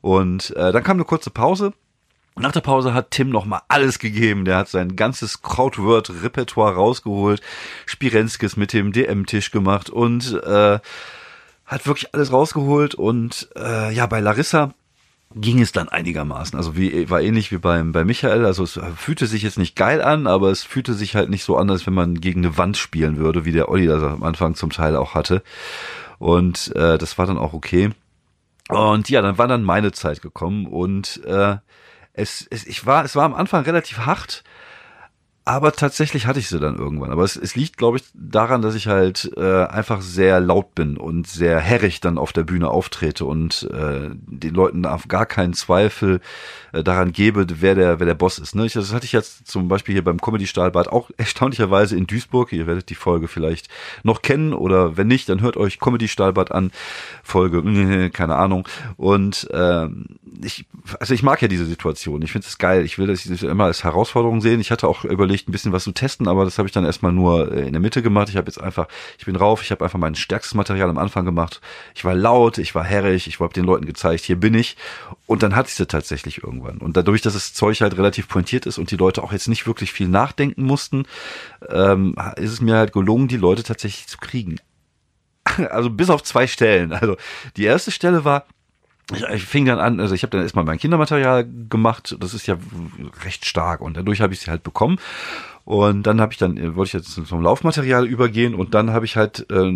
Und 0.00 0.54
äh, 0.56 0.72
dann 0.72 0.82
kam 0.82 0.96
eine 0.96 1.04
kurze 1.04 1.30
Pause 1.30 1.72
nach 2.38 2.52
der 2.52 2.60
Pause 2.60 2.94
hat 2.94 3.10
Tim 3.10 3.30
noch 3.30 3.46
mal 3.46 3.62
alles 3.68 3.98
gegeben. 3.98 4.44
Der 4.44 4.56
hat 4.56 4.68
sein 4.68 4.96
ganzes 4.96 5.42
Krautword-Repertoire 5.42 6.74
rausgeholt, 6.74 7.40
Spirenskis 7.86 8.56
mit 8.56 8.72
dem 8.72 8.92
DM-Tisch 8.92 9.50
gemacht 9.50 9.90
und 9.90 10.32
äh, 10.44 10.78
hat 11.64 11.86
wirklich 11.86 12.14
alles 12.14 12.32
rausgeholt. 12.32 12.94
Und 12.94 13.48
äh, 13.56 13.92
ja, 13.92 14.06
bei 14.06 14.20
Larissa 14.20 14.74
ging 15.34 15.60
es 15.60 15.72
dann 15.72 15.88
einigermaßen. 15.88 16.56
Also 16.56 16.76
wie 16.76 17.10
war 17.10 17.20
ähnlich 17.20 17.52
wie 17.52 17.58
beim 17.58 17.92
bei 17.92 18.04
Michael. 18.04 18.44
Also 18.44 18.64
es 18.64 18.78
fühlte 18.96 19.26
sich 19.26 19.42
jetzt 19.42 19.58
nicht 19.58 19.76
geil 19.76 20.00
an, 20.02 20.26
aber 20.26 20.50
es 20.50 20.62
fühlte 20.62 20.94
sich 20.94 21.16
halt 21.16 21.30
nicht 21.30 21.44
so 21.44 21.56
an, 21.56 21.70
als 21.70 21.86
wenn 21.86 21.94
man 21.94 22.20
gegen 22.20 22.44
eine 22.44 22.56
Wand 22.56 22.76
spielen 22.76 23.16
würde, 23.16 23.44
wie 23.44 23.52
der 23.52 23.68
Olli 23.68 23.86
das 23.86 24.02
am 24.02 24.22
Anfang 24.22 24.54
zum 24.54 24.70
Teil 24.70 24.96
auch 24.96 25.14
hatte. 25.14 25.42
Und 26.18 26.74
äh, 26.76 26.98
das 26.98 27.18
war 27.18 27.26
dann 27.26 27.38
auch 27.38 27.52
okay. 27.52 27.90
Und 28.68 29.08
ja, 29.10 29.22
dann 29.22 29.38
war 29.38 29.48
dann 29.48 29.62
meine 29.62 29.92
Zeit 29.92 30.22
gekommen 30.22 30.66
und 30.66 31.24
äh, 31.24 31.56
es, 32.16 32.46
es, 32.50 32.66
ich 32.66 32.84
war, 32.86 33.04
es 33.04 33.14
war 33.14 33.24
am 33.24 33.34
Anfang 33.34 33.62
relativ 33.64 33.98
hart, 33.98 34.42
aber 35.48 35.70
tatsächlich 35.70 36.26
hatte 36.26 36.40
ich 36.40 36.48
sie 36.48 36.58
dann 36.58 36.76
irgendwann. 36.76 37.12
Aber 37.12 37.22
es, 37.22 37.36
es 37.36 37.54
liegt, 37.54 37.76
glaube 37.76 37.98
ich, 37.98 38.04
daran, 38.14 38.62
dass 38.62 38.74
ich 38.74 38.88
halt 38.88 39.30
äh, 39.36 39.62
einfach 39.66 40.02
sehr 40.02 40.40
laut 40.40 40.74
bin 40.74 40.96
und 40.96 41.28
sehr 41.28 41.60
herrig 41.60 42.00
dann 42.00 42.18
auf 42.18 42.32
der 42.32 42.42
Bühne 42.42 42.68
auftrete 42.68 43.24
und 43.24 43.62
äh, 43.72 44.10
den 44.12 44.54
Leuten 44.54 44.84
auf 44.84 45.06
gar 45.06 45.24
keinen 45.24 45.54
Zweifel 45.54 46.20
äh, 46.72 46.82
daran 46.82 47.12
gebe, 47.12 47.46
wer 47.60 47.76
der, 47.76 48.00
wer 48.00 48.06
der 48.06 48.14
Boss 48.16 48.40
ist. 48.40 48.56
Ne? 48.56 48.66
Ich, 48.66 48.72
das 48.72 48.92
hatte 48.92 49.04
ich 49.04 49.12
jetzt 49.12 49.46
zum 49.46 49.68
Beispiel 49.68 49.92
hier 49.92 50.02
beim 50.02 50.20
Comedy 50.20 50.48
Stahlbad 50.48 50.88
auch 50.88 51.10
erstaunlicherweise 51.16 51.96
in 51.96 52.08
Duisburg. 52.08 52.52
Ihr 52.52 52.66
werdet 52.66 52.90
die 52.90 52.96
Folge 52.96 53.28
vielleicht 53.28 53.68
noch 54.02 54.22
kennen 54.22 54.52
oder 54.52 54.96
wenn 54.96 55.06
nicht, 55.06 55.28
dann 55.28 55.42
hört 55.42 55.56
euch 55.56 55.78
Comedy 55.78 56.08
Stahlbad 56.08 56.50
an. 56.50 56.72
Folge, 57.22 58.10
keine 58.12 58.34
Ahnung. 58.34 58.66
Und 58.96 59.48
ähm, 59.52 60.06
ich, 60.42 60.66
also 60.98 61.14
ich 61.14 61.22
mag 61.22 61.40
ja 61.40 61.46
diese 61.46 61.66
Situation. 61.66 62.22
Ich 62.22 62.32
finde 62.32 62.48
es 62.48 62.58
geil. 62.58 62.84
Ich 62.84 62.98
will 62.98 63.06
das 63.06 63.26
immer 63.26 63.66
als 63.66 63.84
Herausforderung 63.84 64.40
sehen. 64.40 64.60
Ich 64.60 64.72
hatte 64.72 64.88
auch 64.88 65.04
überlegt, 65.04 65.35
ein 65.44 65.52
bisschen 65.52 65.72
was 65.72 65.84
zu 65.84 65.92
testen, 65.92 66.28
aber 66.28 66.44
das 66.44 66.58
habe 66.58 66.68
ich 66.68 66.72
dann 66.72 66.84
erstmal 66.84 67.12
nur 67.12 67.52
äh, 67.52 67.66
in 67.66 67.72
der 67.72 67.80
Mitte 67.80 68.02
gemacht. 68.02 68.28
Ich 68.28 68.36
habe 68.36 68.46
jetzt 68.46 68.60
einfach, 68.60 68.88
ich 69.18 69.26
bin 69.26 69.36
rauf, 69.36 69.62
ich 69.62 69.70
habe 69.70 69.84
einfach 69.84 69.98
mein 69.98 70.14
stärkstes 70.14 70.54
Material 70.54 70.88
am 70.88 70.98
Anfang 70.98 71.24
gemacht. 71.24 71.60
Ich 71.94 72.04
war 72.04 72.14
laut, 72.14 72.58
ich 72.58 72.74
war 72.74 72.84
herrig, 72.84 73.26
ich 73.26 73.40
habe 73.40 73.52
den 73.52 73.64
Leuten 73.64 73.86
gezeigt, 73.86 74.24
hier 74.24 74.36
bin 74.36 74.54
ich. 74.54 74.76
Und 75.26 75.42
dann 75.42 75.54
hatte 75.54 75.68
ich 75.68 75.74
sie 75.74 75.86
tatsächlich 75.86 76.42
irgendwann. 76.42 76.78
Und 76.78 76.96
dadurch, 76.96 77.22
dass 77.22 77.34
das 77.34 77.52
Zeug 77.52 77.80
halt 77.80 77.96
relativ 77.96 78.28
pointiert 78.28 78.66
ist 78.66 78.78
und 78.78 78.90
die 78.90 78.96
Leute 78.96 79.22
auch 79.22 79.32
jetzt 79.32 79.48
nicht 79.48 79.66
wirklich 79.66 79.92
viel 79.92 80.08
nachdenken 80.08 80.64
mussten, 80.64 81.04
ähm, 81.68 82.14
ist 82.36 82.52
es 82.52 82.60
mir 82.60 82.76
halt 82.76 82.92
gelungen, 82.92 83.28
die 83.28 83.36
Leute 83.36 83.62
tatsächlich 83.62 84.06
zu 84.06 84.18
kriegen. 84.18 84.56
Also 85.70 85.90
bis 85.90 86.10
auf 86.10 86.24
zwei 86.24 86.48
Stellen. 86.48 86.92
Also 86.92 87.16
die 87.56 87.64
erste 87.64 87.92
Stelle 87.92 88.24
war, 88.24 88.46
ich, 89.12 89.22
ich 89.22 89.44
fing 89.44 89.64
dann 89.66 89.78
an, 89.78 90.00
also 90.00 90.14
ich 90.14 90.22
habe 90.22 90.30
dann 90.30 90.42
erstmal 90.42 90.64
mein 90.64 90.78
Kindermaterial 90.78 91.46
gemacht, 91.68 92.16
das 92.18 92.34
ist 92.34 92.46
ja 92.46 92.56
recht 93.24 93.44
stark 93.44 93.80
und 93.80 93.96
dadurch 93.96 94.20
habe 94.20 94.32
ich 94.32 94.40
sie 94.40 94.50
halt 94.50 94.62
bekommen. 94.62 94.98
Und 95.64 96.04
dann 96.04 96.20
habe 96.20 96.32
ich 96.32 96.38
dann, 96.38 96.56
äh, 96.56 96.76
wollte 96.76 96.90
ich 96.90 96.92
jetzt 96.92 97.26
zum 97.26 97.42
Laufmaterial 97.42 98.06
übergehen 98.06 98.54
und 98.54 98.74
dann 98.74 98.92
habe 98.92 99.04
ich 99.04 99.16
halt 99.16 99.46
äh, 99.50 99.72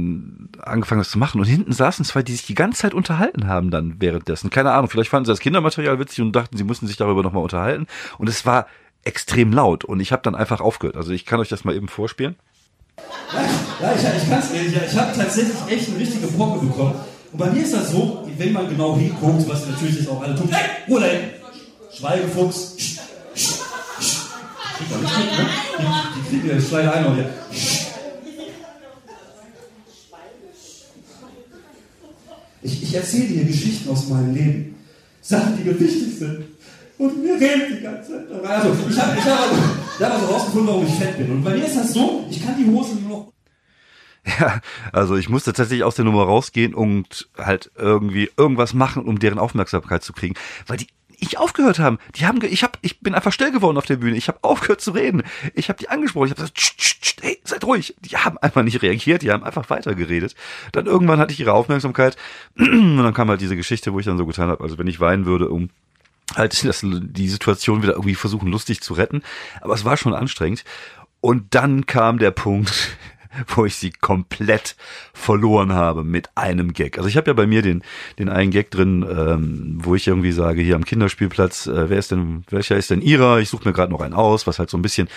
angefangen, 0.63 1.01
das 1.01 1.11
zu 1.11 1.19
machen. 1.19 1.41
Und 1.41 1.49
hinten 1.49 1.73
saßen 1.73 2.05
zwei, 2.05 2.23
die 2.23 2.31
sich 2.31 2.47
die 2.47 2.55
ganze 2.55 2.83
Zeit 2.83 2.95
unterhalten 2.95 3.49
haben 3.49 3.73
dann 3.73 3.97
währenddessen. 3.99 4.51
Keine 4.51 4.71
Ahnung, 4.71 4.89
vielleicht 4.89 5.11
fanden 5.11 5.27
sie 5.27 5.33
das 5.33 5.41
Kindermaterial 5.41 5.99
witzig 5.99 6.21
und 6.21 6.31
dachten, 6.31 6.57
sie 6.57 6.63
müssten 6.63 6.87
sich 6.87 6.97
darüber 6.97 7.25
nochmal 7.25 7.43
unterhalten. 7.43 7.89
Und 8.19 8.29
es 8.29 8.47
war 8.47 8.69
extrem 9.03 9.53
laut 9.53 9.85
und 9.85 9.99
ich 9.99 10.13
habe 10.13 10.23
dann 10.23 10.37
einfach 10.37 10.61
aufgehört. 10.61 10.97
Also 10.97 11.11
ich 11.11 11.27
kann 11.27 11.41
euch 11.41 11.49
das 11.49 11.65
mal 11.65 11.75
eben 11.75 11.89
vorspielen. 11.89 12.37
Ja, 13.81 13.93
ich, 13.93 14.23
ich 14.23 14.31
kann 14.31 14.39
es 14.39 14.51
ehrlich. 14.53 14.77
Ich 14.77 14.97
habe 14.97 15.13
tatsächlich 15.17 15.57
echt 15.69 15.89
eine 15.89 15.99
richtige 15.99 16.29
Brocke 16.29 16.67
bekommen. 16.67 16.95
Und 17.33 17.39
bei 17.39 17.51
mir 17.51 17.63
ist 17.63 17.75
das 17.75 17.93
so, 17.93 18.29
wenn 18.37 18.53
man 18.53 18.69
genau 18.69 18.97
hinguckt, 18.97 19.49
was 19.49 19.67
natürlich 19.67 19.97
jetzt 19.97 20.09
auch 20.09 20.23
alle 20.23 20.35
tun. 20.35 20.49
Hey, 20.51 20.69
Ruhe! 20.89 21.11
Schweigefuchs. 21.93 22.77
Psst. 22.77 23.01
Die 26.17 26.29
kriegen 26.29 26.49
ja 26.49 26.61
Schweine 26.61 26.93
ein 26.93 27.15
hier. 27.15 27.31
Ich, 32.63 32.83
ich 32.83 32.95
erzähle 32.95 33.27
dir 33.27 33.45
Geschichten 33.45 33.91
aus 33.91 34.09
meinem 34.09 34.35
Leben. 34.35 34.75
Sachen, 35.23 35.57
die 35.57 35.65
mir 35.65 35.79
wichtig 35.79 36.19
sind. 36.19 36.45
Und 36.99 37.23
mir 37.23 37.35
reden 37.35 37.77
die 37.77 37.83
ganze 37.83 38.11
Zeit. 38.11 38.45
Also, 38.45 38.77
ich 38.89 38.99
habe 38.99 39.19
ich 39.19 39.25
hab 39.25 39.51
ich 39.99 40.05
hab 40.05 40.15
also 40.15 40.27
rausgefunden, 40.27 40.67
warum 40.67 40.87
ich 40.87 40.95
fett 40.95 41.17
bin. 41.19 41.31
Und 41.31 41.45
bei 41.45 41.55
mir 41.55 41.67
ist 41.67 41.77
das 41.77 41.93
so, 41.93 42.27
ich 42.31 42.45
kann 42.45 42.57
die 42.59 42.67
Hose 42.67 42.97
nur 42.97 43.11
noch 43.11 43.33
Ja, 44.39 44.61
also 44.93 45.17
ich 45.17 45.29
musste 45.29 45.53
tatsächlich 45.53 45.85
aus 45.85 45.95
der 45.95 46.05
Nummer 46.05 46.25
rausgehen 46.25 46.75
und 46.75 47.29
halt 47.39 47.71
irgendwie 47.77 48.31
irgendwas 48.37 48.75
machen, 48.75 49.05
um 49.05 49.19
deren 49.19 49.39
Aufmerksamkeit 49.39 50.05
zu 50.05 50.13
kriegen, 50.13 50.35
weil 50.67 50.77
die 50.77 50.89
ich 51.21 51.39
aufgehört 51.39 51.79
haben. 51.79 51.99
Die 52.17 52.27
haben, 52.27 52.41
ich 52.43 52.63
habe, 52.63 52.79
ich 52.81 53.01
bin 53.01 53.15
einfach 53.15 53.33
still 53.33 53.53
geworden 53.53 53.77
auf 53.77 53.87
der 53.87 53.97
Bühne. 53.97 54.17
Ich 54.17 54.29
habe 54.29 54.39
aufgehört 54.43 54.81
zu 54.81 54.93
reden. 54.93 55.23
Ich 55.55 55.69
habe 55.69 55.79
die 55.79 55.89
angesprochen. 55.89 56.27
Ich 56.27 56.31
habe 56.33 56.41
gesagt, 56.41 56.57
tsch, 56.57 56.77
tsch, 56.77 57.01
tsch, 57.01 57.17
hey, 57.21 57.39
seid 57.45 57.65
ruhig. 57.65 57.95
Die 58.01 58.17
haben 58.17 58.39
einfach 58.39 58.63
nicht 58.63 58.83
reagiert. 58.83 59.23
Die 59.23 59.31
haben 59.31 59.45
einfach 59.45 59.69
weitergeredet. 59.71 60.35
Dann 60.73 60.87
irgendwann 60.87 61.19
hatte 61.19 61.33
ich 61.33 61.41
ihre 61.41 61.53
Aufmerksamkeit 61.53 62.17
und 62.59 62.97
dann 62.97 63.15
kam 63.15 63.29
halt 63.29 63.41
diese 63.41 63.57
Geschichte, 63.57 63.93
wo 63.93 64.01
ich 64.01 64.07
dann 64.07 64.19
so 64.19 64.27
getan 64.27 64.49
habe, 64.49 64.65
also 64.65 64.79
wenn 64.79 64.87
ich 64.87 65.01
weinen 65.01 65.27
würde, 65.27 65.51
um 65.51 65.71
halt 66.35 66.65
das, 66.65 66.81
die 66.83 67.29
Situation 67.29 67.83
wieder 67.83 67.93
irgendwie 67.93 68.15
versuchen 68.15 68.51
lustig 68.51 68.81
zu 68.81 68.95
retten. 68.95 69.23
Aber 69.61 69.75
es 69.75 69.85
war 69.85 69.97
schon 69.97 70.15
anstrengend. 70.15 70.65
Und 71.21 71.55
dann 71.55 71.85
kam 71.85 72.19
der 72.19 72.31
Punkt, 72.31 72.97
wo 73.49 73.65
ich 73.65 73.77
sie 73.77 73.91
komplett 73.91 74.77
verloren 75.13 75.73
habe 75.73 76.05
mit 76.05 76.31
einem 76.37 76.73
Gag. 76.73 76.99
Also 76.99 77.09
ich 77.09 77.17
habe 77.17 77.31
ja 77.31 77.35
bei 77.35 77.47
mir 77.47 77.63
den, 77.63 77.83
den 78.19 78.29
einen 78.29 78.51
Gag 78.51 78.71
drin, 78.71 79.07
ähm, 79.09 79.79
wo 79.83 79.95
ich 79.95 80.07
irgendwie 80.07 80.33
sage, 80.33 80.63
hier 80.63 80.77
am 80.77 80.85
Kinderspielplatz, 80.85 81.67
äh, 81.67 81.91
wer 81.91 81.99
ist 81.99 82.11
denn, 82.11 82.45
welcher 82.51 82.77
ist 82.77 82.91
denn 82.91 83.03
ihrer? 83.03 83.39
Ich 83.41 83.49
suche 83.49 83.69
mir 83.69 83.73
gerade 83.73 83.93
noch 83.93 84.01
einen 84.01 84.15
aus, 84.15 84.47
was 84.47 84.59
halt 84.59 84.71
so 84.71 84.79
ein 84.79 84.83
bisschen 84.83 85.09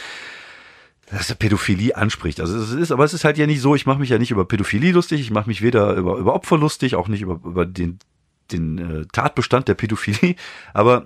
dass 1.12 1.28
der 1.28 1.36
Pädophilie 1.36 1.96
anspricht. 1.96 2.40
Also 2.40 2.58
es 2.58 2.72
ist, 2.72 2.92
aber 2.92 3.04
es 3.04 3.14
ist 3.14 3.24
halt 3.24 3.38
ja 3.38 3.46
nicht 3.46 3.62
so, 3.62 3.76
ich 3.76 3.86
mache 3.86 4.00
mich 4.00 4.10
ja 4.10 4.18
nicht 4.18 4.32
über 4.32 4.46
Pädophilie 4.46 4.94
lustig, 4.94 5.22
ich 5.22 5.32
mache 5.32 5.48
mich 5.48 5.62
weder 5.62 5.94
über, 5.94 6.18
über 6.18 6.34
Opfer 6.34 6.58
lustig, 6.58 6.96
auch 6.96 7.08
nicht 7.08 7.22
über, 7.22 7.40
über 7.46 7.66
den, 7.66 8.00
den 8.52 8.78
äh, 8.78 9.06
Tatbestand 9.12 9.68
der 9.68 9.76
Pädophilie, 9.76 10.36
aber 10.74 11.06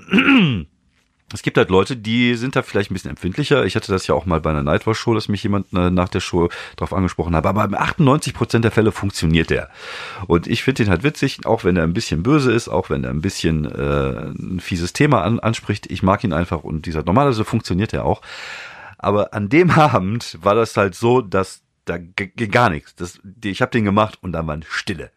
es 1.34 1.42
gibt 1.42 1.58
halt 1.58 1.70
Leute, 1.70 1.98
die 1.98 2.36
sind 2.36 2.56
da 2.56 2.62
vielleicht 2.62 2.90
ein 2.90 2.94
bisschen 2.94 3.10
empfindlicher. 3.10 3.66
Ich 3.66 3.76
hatte 3.76 3.92
das 3.92 4.08
ja 4.08 4.16
auch 4.16 4.26
mal 4.26 4.40
bei 4.40 4.50
einer 4.50 4.64
Nightwatch-Show, 4.64 5.14
dass 5.14 5.28
mich 5.28 5.44
jemand 5.44 5.74
äh, 5.74 5.90
nach 5.90 6.08
der 6.08 6.22
Show 6.22 6.50
darauf 6.78 6.94
angesprochen 6.94 7.36
hat. 7.36 7.46
Aber 7.46 7.68
bei 7.68 7.78
98 7.78 8.34
Prozent 8.34 8.64
der 8.64 8.72
Fälle 8.72 8.94
funktioniert 8.94 9.50
der. 9.50 9.70
Und 10.28 10.48
ich 10.48 10.64
finde 10.64 10.84
ihn 10.84 10.90
halt 10.90 11.04
witzig, 11.04 11.46
auch 11.46 11.66
wenn 11.66 11.76
er 11.76 11.84
ein 11.84 11.94
bisschen 11.94 12.24
böse 12.24 12.54
ist, 12.54 12.70
auch 12.70 12.90
wenn 12.90 13.04
er 13.04 13.10
ein 13.10 13.22
bisschen 13.22 13.66
äh, 13.66 14.30
ein 14.30 14.62
fieses 14.62 14.94
Thema 14.94 15.24
an, 15.24 15.40
anspricht. 15.40 15.92
Ich 15.92 16.02
mag 16.02 16.24
ihn 16.24 16.32
einfach 16.32 16.64
und 16.64 16.86
dieser 16.86 17.04
normalerweise 17.04 17.44
funktioniert 17.44 17.94
er 17.94 18.06
auch. 18.06 18.22
Aber 18.98 19.34
an 19.34 19.50
dem 19.50 19.72
Abend 19.78 20.38
war 20.42 20.56
das 20.56 20.78
halt 20.78 20.96
so, 20.96 21.22
dass 21.22 21.62
da 21.84 21.98
ging 21.98 22.52
gar 22.52 22.70
nichts. 22.70 22.96
Das, 22.96 23.20
ich 23.44 23.62
habe 23.62 23.72
den 23.72 23.86
gemacht 23.86 24.18
und 24.22 24.32
da 24.32 24.46
war 24.48 24.60
Stille. 24.68 25.12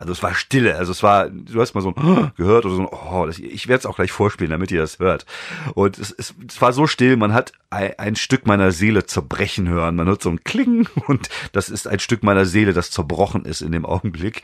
Also 0.00 0.12
es 0.12 0.22
war 0.22 0.34
Stille, 0.34 0.76
also 0.76 0.92
es 0.92 1.02
war, 1.02 1.28
du 1.28 1.60
hast 1.60 1.74
mal 1.74 1.82
so 1.82 1.92
ein 1.94 2.32
gehört 2.38 2.64
oder 2.64 2.74
so 2.74 2.80
ein, 2.80 2.88
oh, 2.90 3.26
das, 3.26 3.38
ich 3.38 3.68
werde 3.68 3.80
es 3.80 3.86
auch 3.86 3.96
gleich 3.96 4.10
vorspielen, 4.10 4.50
damit 4.50 4.70
ihr 4.70 4.80
das 4.80 4.98
hört. 4.98 5.26
Und 5.74 5.98
es, 5.98 6.10
es, 6.10 6.34
es 6.48 6.62
war 6.62 6.72
so 6.72 6.86
still, 6.86 7.18
man 7.18 7.34
hat 7.34 7.52
ein, 7.68 7.98
ein, 7.98 8.16
Stück 8.16 8.46
meiner 8.46 8.72
Seele 8.72 9.04
zerbrechen 9.04 9.68
hören. 9.68 9.96
Man 9.96 10.06
hört 10.06 10.22
so 10.22 10.30
ein 10.30 10.42
Klingen 10.42 10.88
und 11.06 11.28
das 11.52 11.68
ist 11.68 11.86
ein 11.86 11.98
Stück 11.98 12.22
meiner 12.22 12.46
Seele, 12.46 12.72
das 12.72 12.90
zerbrochen 12.90 13.44
ist 13.44 13.60
in 13.60 13.72
dem 13.72 13.84
Augenblick. 13.84 14.40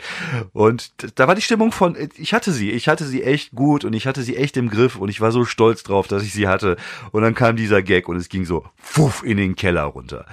Und 0.53 0.93
da 1.19 1.27
war 1.27 1.35
die 1.35 1.41
Stimmung 1.41 1.73
von, 1.73 1.97
ich 2.19 2.35
hatte 2.35 2.53
sie, 2.53 2.71
ich 2.71 2.89
hatte 2.89 3.07
sie 3.07 3.23
echt 3.23 3.53
gut 3.53 3.87
und 3.87 3.95
ich 3.95 4.07
hatte 4.07 4.23
sie 4.23 4.37
echt 4.37 4.59
im 4.59 4.69
Griff 4.69 4.97
und 4.97 5.09
ich 5.09 5.23
war 5.23 5.33
so 5.33 5.47
stolz 5.47 5.83
drauf, 5.83 6.07
dass 6.07 6.23
ich 6.23 6.35
sie 6.35 6.49
hatte. 6.49 6.77
Und 7.13 7.23
dann 7.23 7.35
kam 7.35 7.57
dieser 7.57 7.81
Gag 7.81 8.11
und 8.11 8.17
es 8.17 8.29
ging 8.29 8.45
so, 8.45 8.67
fuff, 8.77 9.23
in 9.25 9.39
den 9.39 9.57
Keller 9.57 9.85
runter. 9.85 10.27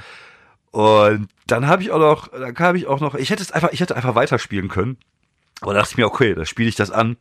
Und 0.73 1.29
dann 1.45 1.67
habe 1.67 1.83
ich 1.83 1.91
auch 1.91 1.99
noch, 1.99 2.29
dann 2.29 2.55
kam 2.55 2.75
ich 2.75 2.87
auch 2.87 2.99
noch, 2.99 3.13
ich 3.13 3.29
hätte 3.29 3.43
es 3.43 3.51
einfach, 3.51 3.71
ich 3.71 3.79
hätte 3.79 3.95
einfach 3.95 4.15
weiterspielen 4.15 4.69
können. 4.69 4.97
Aber 5.63 5.73
da 5.73 5.79
dachte 5.79 5.93
ich 5.93 5.97
mir, 5.97 6.05
okay, 6.05 6.35
da 6.35 6.45
spiele 6.45 6.69
ich 6.69 6.75
das 6.75 6.91
an. 6.91 7.17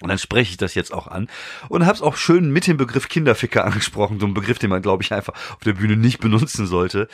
Und 0.00 0.10
dann 0.10 0.18
spreche 0.18 0.52
ich 0.52 0.56
das 0.56 0.76
jetzt 0.76 0.92
auch 0.92 1.08
an 1.08 1.26
und 1.68 1.84
habe 1.84 1.96
es 1.96 2.02
auch 2.02 2.16
schön 2.16 2.52
mit 2.52 2.68
dem 2.68 2.76
Begriff 2.76 3.08
Kinderficker 3.08 3.64
angesprochen, 3.66 4.20
so 4.20 4.26
ein 4.26 4.34
Begriff, 4.34 4.60
den 4.60 4.70
man, 4.70 4.80
glaube 4.80 5.02
ich, 5.02 5.12
einfach 5.12 5.34
auf 5.34 5.64
der 5.64 5.72
Bühne 5.72 5.96
nicht 5.96 6.20
benutzen 6.20 6.68
sollte. 6.68 7.08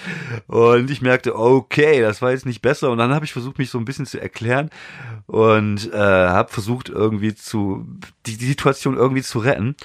Und 0.48 0.90
ich 0.90 1.00
merkte, 1.00 1.34
okay, 1.38 2.02
das 2.02 2.20
war 2.20 2.32
jetzt 2.32 2.44
nicht 2.44 2.60
besser. 2.60 2.90
Und 2.90 2.98
dann 2.98 3.14
habe 3.14 3.24
ich 3.24 3.32
versucht, 3.32 3.56
mich 3.56 3.70
so 3.70 3.78
ein 3.78 3.86
bisschen 3.86 4.04
zu 4.04 4.20
erklären 4.20 4.68
und 5.26 5.94
äh, 5.94 5.96
habe 5.96 6.52
versucht, 6.52 6.90
irgendwie 6.90 7.34
zu 7.34 7.86
die, 8.26 8.36
die 8.36 8.46
Situation 8.46 8.98
irgendwie 8.98 9.22
zu 9.22 9.38
retten. 9.38 9.76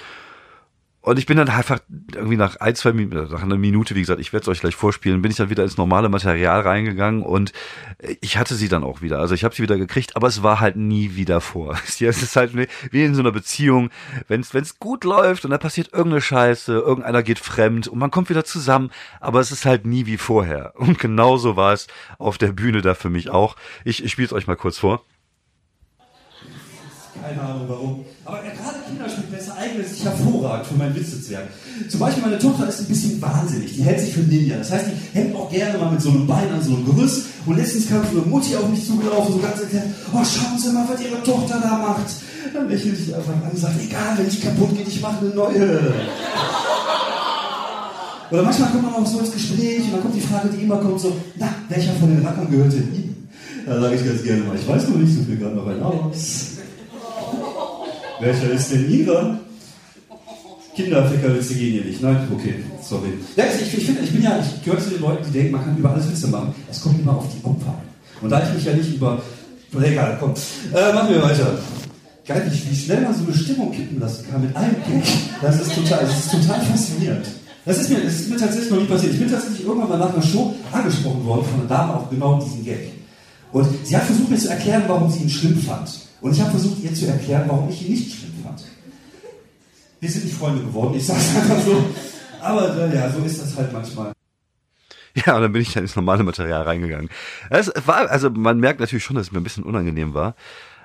Und 1.02 1.18
ich 1.18 1.24
bin 1.24 1.38
dann 1.38 1.48
einfach 1.48 1.80
irgendwie 2.14 2.36
nach 2.36 2.56
ein, 2.56 2.74
zwei 2.74 2.92
Minuten, 2.92 3.32
nach 3.32 3.42
einer 3.42 3.56
Minute, 3.56 3.94
wie 3.94 4.00
gesagt, 4.00 4.20
ich 4.20 4.34
werde 4.34 4.42
es 4.42 4.48
euch 4.48 4.60
gleich 4.60 4.74
vorspielen, 4.76 5.22
bin 5.22 5.30
ich 5.30 5.38
dann 5.38 5.48
wieder 5.48 5.62
ins 5.62 5.78
normale 5.78 6.10
Material 6.10 6.60
reingegangen 6.60 7.22
und 7.22 7.52
ich 8.20 8.36
hatte 8.36 8.54
sie 8.54 8.68
dann 8.68 8.84
auch 8.84 9.00
wieder. 9.00 9.18
Also 9.18 9.34
ich 9.34 9.42
habe 9.42 9.54
sie 9.54 9.62
wieder 9.62 9.78
gekriegt, 9.78 10.14
aber 10.14 10.28
es 10.28 10.42
war 10.42 10.60
halt 10.60 10.76
nie 10.76 11.16
wieder 11.16 11.40
vor. 11.40 11.78
Es 12.10 12.22
ist 12.22 12.36
halt 12.36 12.54
wie 12.54 13.04
in 13.04 13.14
so 13.14 13.20
einer 13.20 13.30
Beziehung, 13.30 13.90
wenn 14.28 14.40
es 14.40 14.78
gut 14.78 15.04
läuft 15.04 15.44
und 15.44 15.52
da 15.52 15.58
passiert 15.58 15.92
irgendeine 15.92 16.20
Scheiße, 16.20 16.72
irgendeiner 16.72 17.22
geht 17.22 17.38
fremd 17.38 17.88
und 17.88 17.98
man 17.98 18.10
kommt 18.10 18.30
wieder 18.30 18.44
zusammen, 18.44 18.90
aber 19.20 19.40
es 19.40 19.52
ist 19.52 19.64
halt 19.64 19.86
nie 19.86 20.06
wie 20.06 20.16
vorher. 20.16 20.74
Und 20.80 20.98
genauso 20.98 21.56
war 21.56 21.72
es 21.72 21.86
auf 22.18 22.36
der 22.36 22.52
Bühne 22.52 22.82
da 22.82 22.94
für 22.94 23.10
mich 23.10 23.30
auch. 23.30 23.56
Ich, 23.84 24.02
ich 24.04 24.10
spiele 24.10 24.26
es 24.26 24.32
euch 24.32 24.46
mal 24.46 24.56
kurz 24.56 24.78
vor. 24.78 25.04
Keine 27.22 27.40
Ahnung 27.42 27.68
warum. 27.68 28.04
Aber 28.24 28.40
gerade 28.42 28.78
Kinderspielplätze 28.88 29.19
eignen 29.80 29.94
sich 29.94 30.04
hervorragend 30.04 30.66
für 30.66 30.74
mein 30.74 30.94
Witzezwerg. 30.94 31.48
Zum 31.88 32.00
Beispiel 32.00 32.22
meine 32.22 32.38
Tochter 32.38 32.68
ist 32.68 32.80
ein 32.80 32.86
bisschen 32.86 33.20
wahnsinnig. 33.20 33.74
Die 33.74 33.82
hält 33.82 34.00
sich 34.00 34.12
für 34.12 34.20
Ninja. 34.20 34.56
Das 34.58 34.70
heißt, 34.70 34.86
die 34.86 35.18
hängt 35.18 35.34
auch 35.34 35.50
gerne 35.50 35.78
mal 35.78 35.92
mit 35.92 36.00
so 36.00 36.10
einem 36.10 36.26
Bein 36.26 36.50
an 36.52 36.62
so 36.62 36.74
einem 36.74 36.84
Gerüst. 36.84 37.26
Und 37.46 37.56
letztens 37.56 37.88
kam 37.88 38.02
so 38.12 38.20
eine 38.20 38.26
Mutti 38.26 38.56
auf 38.56 38.68
mich 38.68 38.86
zugelaufen, 38.86 39.34
so 39.34 39.40
ganz 39.40 39.60
erklärt, 39.60 39.86
oh, 40.12 40.18
schauen 40.18 40.58
Sie 40.58 40.72
mal, 40.72 40.86
was 40.88 41.00
Ihre 41.00 41.22
Tochter 41.22 41.60
da 41.60 41.78
macht. 41.78 42.06
Dann 42.52 42.68
lächelt 42.68 42.98
ich 42.98 43.14
einfach 43.14 43.32
an 43.32 43.50
und 43.50 43.58
sagt, 43.58 43.80
egal, 43.82 44.18
wenn 44.18 44.28
die 44.28 44.40
kaputt 44.40 44.76
geht, 44.76 44.88
ich 44.88 45.00
mache 45.00 45.20
eine 45.20 45.34
neue. 45.34 45.94
Oder 48.30 48.42
manchmal 48.42 48.70
kommt 48.70 48.84
man 48.84 48.94
auch 48.94 49.06
so 49.06 49.18
ins 49.18 49.32
Gespräch 49.32 49.84
und 49.84 49.92
dann 49.92 50.02
kommt 50.02 50.14
die 50.14 50.20
Frage, 50.20 50.48
die 50.48 50.62
immer 50.62 50.76
kommt, 50.76 51.00
so, 51.00 51.16
na, 51.36 51.48
welcher 51.68 51.92
von 51.94 52.14
den 52.14 52.24
Rackern 52.24 52.48
gehört 52.50 52.72
denn 52.72 52.94
Ihnen? 52.94 53.28
Da 53.66 53.80
sage 53.80 53.96
ich 53.96 54.04
ganz 54.04 54.22
gerne 54.22 54.44
mal, 54.44 54.56
ich 54.56 54.66
weiß 54.66 54.88
nur 54.88 54.98
nicht 54.98 55.14
so 55.14 55.22
viel 55.22 55.36
gerade 55.36 55.56
noch 55.56 55.66
ein 55.66 55.82
aus. 55.82 56.46
Welcher 58.20 58.50
ist 58.52 58.70
denn 58.70 58.90
Ihrer? 58.90 59.40
Kinderfickerwitze 60.74 61.54
gehen 61.54 61.72
hier 61.72 61.84
nicht. 61.84 62.02
Nein, 62.02 62.28
okay, 62.32 62.54
sorry. 62.82 63.12
Ja, 63.36 63.44
ich, 63.44 63.78
ich 63.78 63.84
finde, 63.86 64.02
ich 64.02 64.12
bin 64.12 64.22
ja, 64.22 64.38
ich 64.38 64.64
gehöre 64.64 64.80
zu 64.80 64.90
den 64.90 65.00
Leuten, 65.00 65.24
die 65.26 65.32
denken, 65.32 65.52
man 65.52 65.64
kann 65.64 65.76
über 65.76 65.90
alles 65.90 66.08
Witze 66.10 66.28
machen. 66.28 66.54
Es 66.70 66.80
kommt 66.80 67.00
immer 67.00 67.16
auf 67.16 67.26
die 67.28 67.44
Opfer 67.44 67.68
an. 67.68 67.90
Und 68.20 68.30
da 68.30 68.42
ich 68.42 68.54
mich 68.54 68.64
ja 68.64 68.72
nicht 68.72 68.94
über. 68.94 69.20
Egal, 69.72 70.16
komm. 70.18 70.34
Äh, 70.74 70.92
machen 70.92 71.14
wir 71.14 71.22
weiter. 71.22 71.58
Geil, 72.26 72.50
wie, 72.50 72.70
wie 72.70 72.76
schnell 72.76 73.02
man 73.02 73.14
so 73.14 73.24
eine 73.24 73.34
Stimmung 73.34 73.72
kippen 73.72 74.00
lassen 74.00 74.24
kann 74.30 74.42
mit 74.42 74.54
einem 74.54 74.74
Gag. 74.74 75.02
Das 75.40 75.60
ist 75.60 75.74
total, 75.74 76.00
das 76.00 76.18
ist 76.18 76.30
total 76.30 76.60
faszinierend. 76.60 77.26
Das 77.64 77.78
ist, 77.78 77.90
mir, 77.90 78.00
das 78.00 78.14
ist 78.14 78.30
mir 78.30 78.36
tatsächlich 78.36 78.70
noch 78.70 78.80
nie 78.80 78.86
passiert. 78.86 79.12
Ich 79.12 79.18
bin 79.20 79.30
tatsächlich 79.30 79.66
irgendwann 79.66 79.90
mal 79.90 79.98
nach 79.98 80.12
einer 80.12 80.22
Show 80.22 80.54
angesprochen 80.72 81.24
worden 81.24 81.44
von 81.44 81.60
einer 81.60 81.68
Dame 81.68 81.94
auf 81.94 82.10
genau 82.10 82.40
diesen 82.40 82.64
Gag. 82.64 82.92
Und 83.52 83.66
sie 83.84 83.96
hat 83.96 84.04
versucht 84.04 84.30
mir 84.30 84.38
zu 84.38 84.48
erklären, 84.48 84.84
warum 84.86 85.10
sie 85.10 85.22
ihn 85.22 85.30
schlimm 85.30 85.58
fand. 85.58 85.90
Und 86.20 86.32
ich 86.32 86.40
habe 86.40 86.50
versucht, 86.50 86.82
ihr 86.82 86.94
zu 86.94 87.06
erklären, 87.06 87.44
warum 87.46 87.68
ich 87.68 87.82
ihn 87.84 87.92
nicht 87.92 88.14
schlimm 88.14 88.32
fand. 88.44 88.62
Wir 90.00 90.10
sind 90.10 90.24
nicht 90.24 90.36
Freunde 90.36 90.62
geworden, 90.62 90.94
ich 90.96 91.06
sage 91.06 91.20
es 91.20 91.36
einfach 91.36 91.60
so. 91.60 91.84
Aber 92.40 92.76
äh, 92.76 92.94
ja, 92.94 93.10
so 93.10 93.22
ist 93.22 93.40
das 93.40 93.56
halt 93.56 93.72
manchmal. 93.72 94.12
Ja, 95.14 95.36
und 95.36 95.42
dann 95.42 95.52
bin 95.52 95.62
ich 95.62 95.72
dann 95.72 95.82
ins 95.82 95.96
normale 95.96 96.22
Material 96.22 96.62
reingegangen. 96.62 97.10
Es 97.50 97.70
war, 97.84 98.08
also 98.10 98.30
man 98.30 98.60
merkt 98.60 98.80
natürlich 98.80 99.04
schon, 99.04 99.16
dass 99.16 99.26
es 99.26 99.32
mir 99.32 99.40
ein 99.40 99.44
bisschen 99.44 99.64
unangenehm 99.64 100.14
war. 100.14 100.34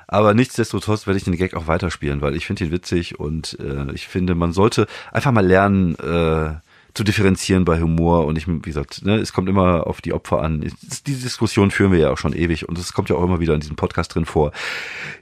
Aber 0.08 0.34
nichtsdestotrotz 0.34 1.08
werde 1.08 1.18
ich 1.18 1.24
den 1.24 1.36
Gag 1.36 1.56
auch 1.56 1.68
weiterspielen, 1.68 2.22
weil 2.22 2.36
ich 2.36 2.46
finde 2.46 2.66
ihn 2.66 2.72
witzig 2.72 3.20
und 3.20 3.58
äh, 3.60 3.92
ich 3.94 4.08
finde, 4.08 4.36
man 4.36 4.52
sollte 4.52 4.88
einfach 5.12 5.32
mal 5.32 5.46
lernen, 5.46 5.96
äh, 5.96 6.56
zu 6.96 7.04
differenzieren 7.04 7.66
bei 7.66 7.82
Humor 7.82 8.26
und 8.26 8.38
ich, 8.38 8.48
wie 8.48 8.60
gesagt, 8.60 9.06
ne, 9.06 9.18
es 9.18 9.34
kommt 9.34 9.50
immer 9.50 9.86
auf 9.86 10.02
die 10.02 10.14
Opfer 10.14 10.42
an. 10.42 10.62
Die 10.62 11.14
Diskussion 11.14 11.70
führen 11.70 11.92
wir 11.92 12.00
ja 12.00 12.10
auch 12.10 12.18
schon 12.18 12.34
ewig 12.34 12.70
und 12.70 12.80
es 12.80 12.94
kommt 12.94 13.10
ja 13.10 13.18
auch 13.18 13.24
immer 13.24 13.42
wieder 13.42 13.54
in 13.54 13.60
diesem 13.60 13.76
Podcast 13.76 14.16
drin 14.16 14.26
vor. 14.26 14.54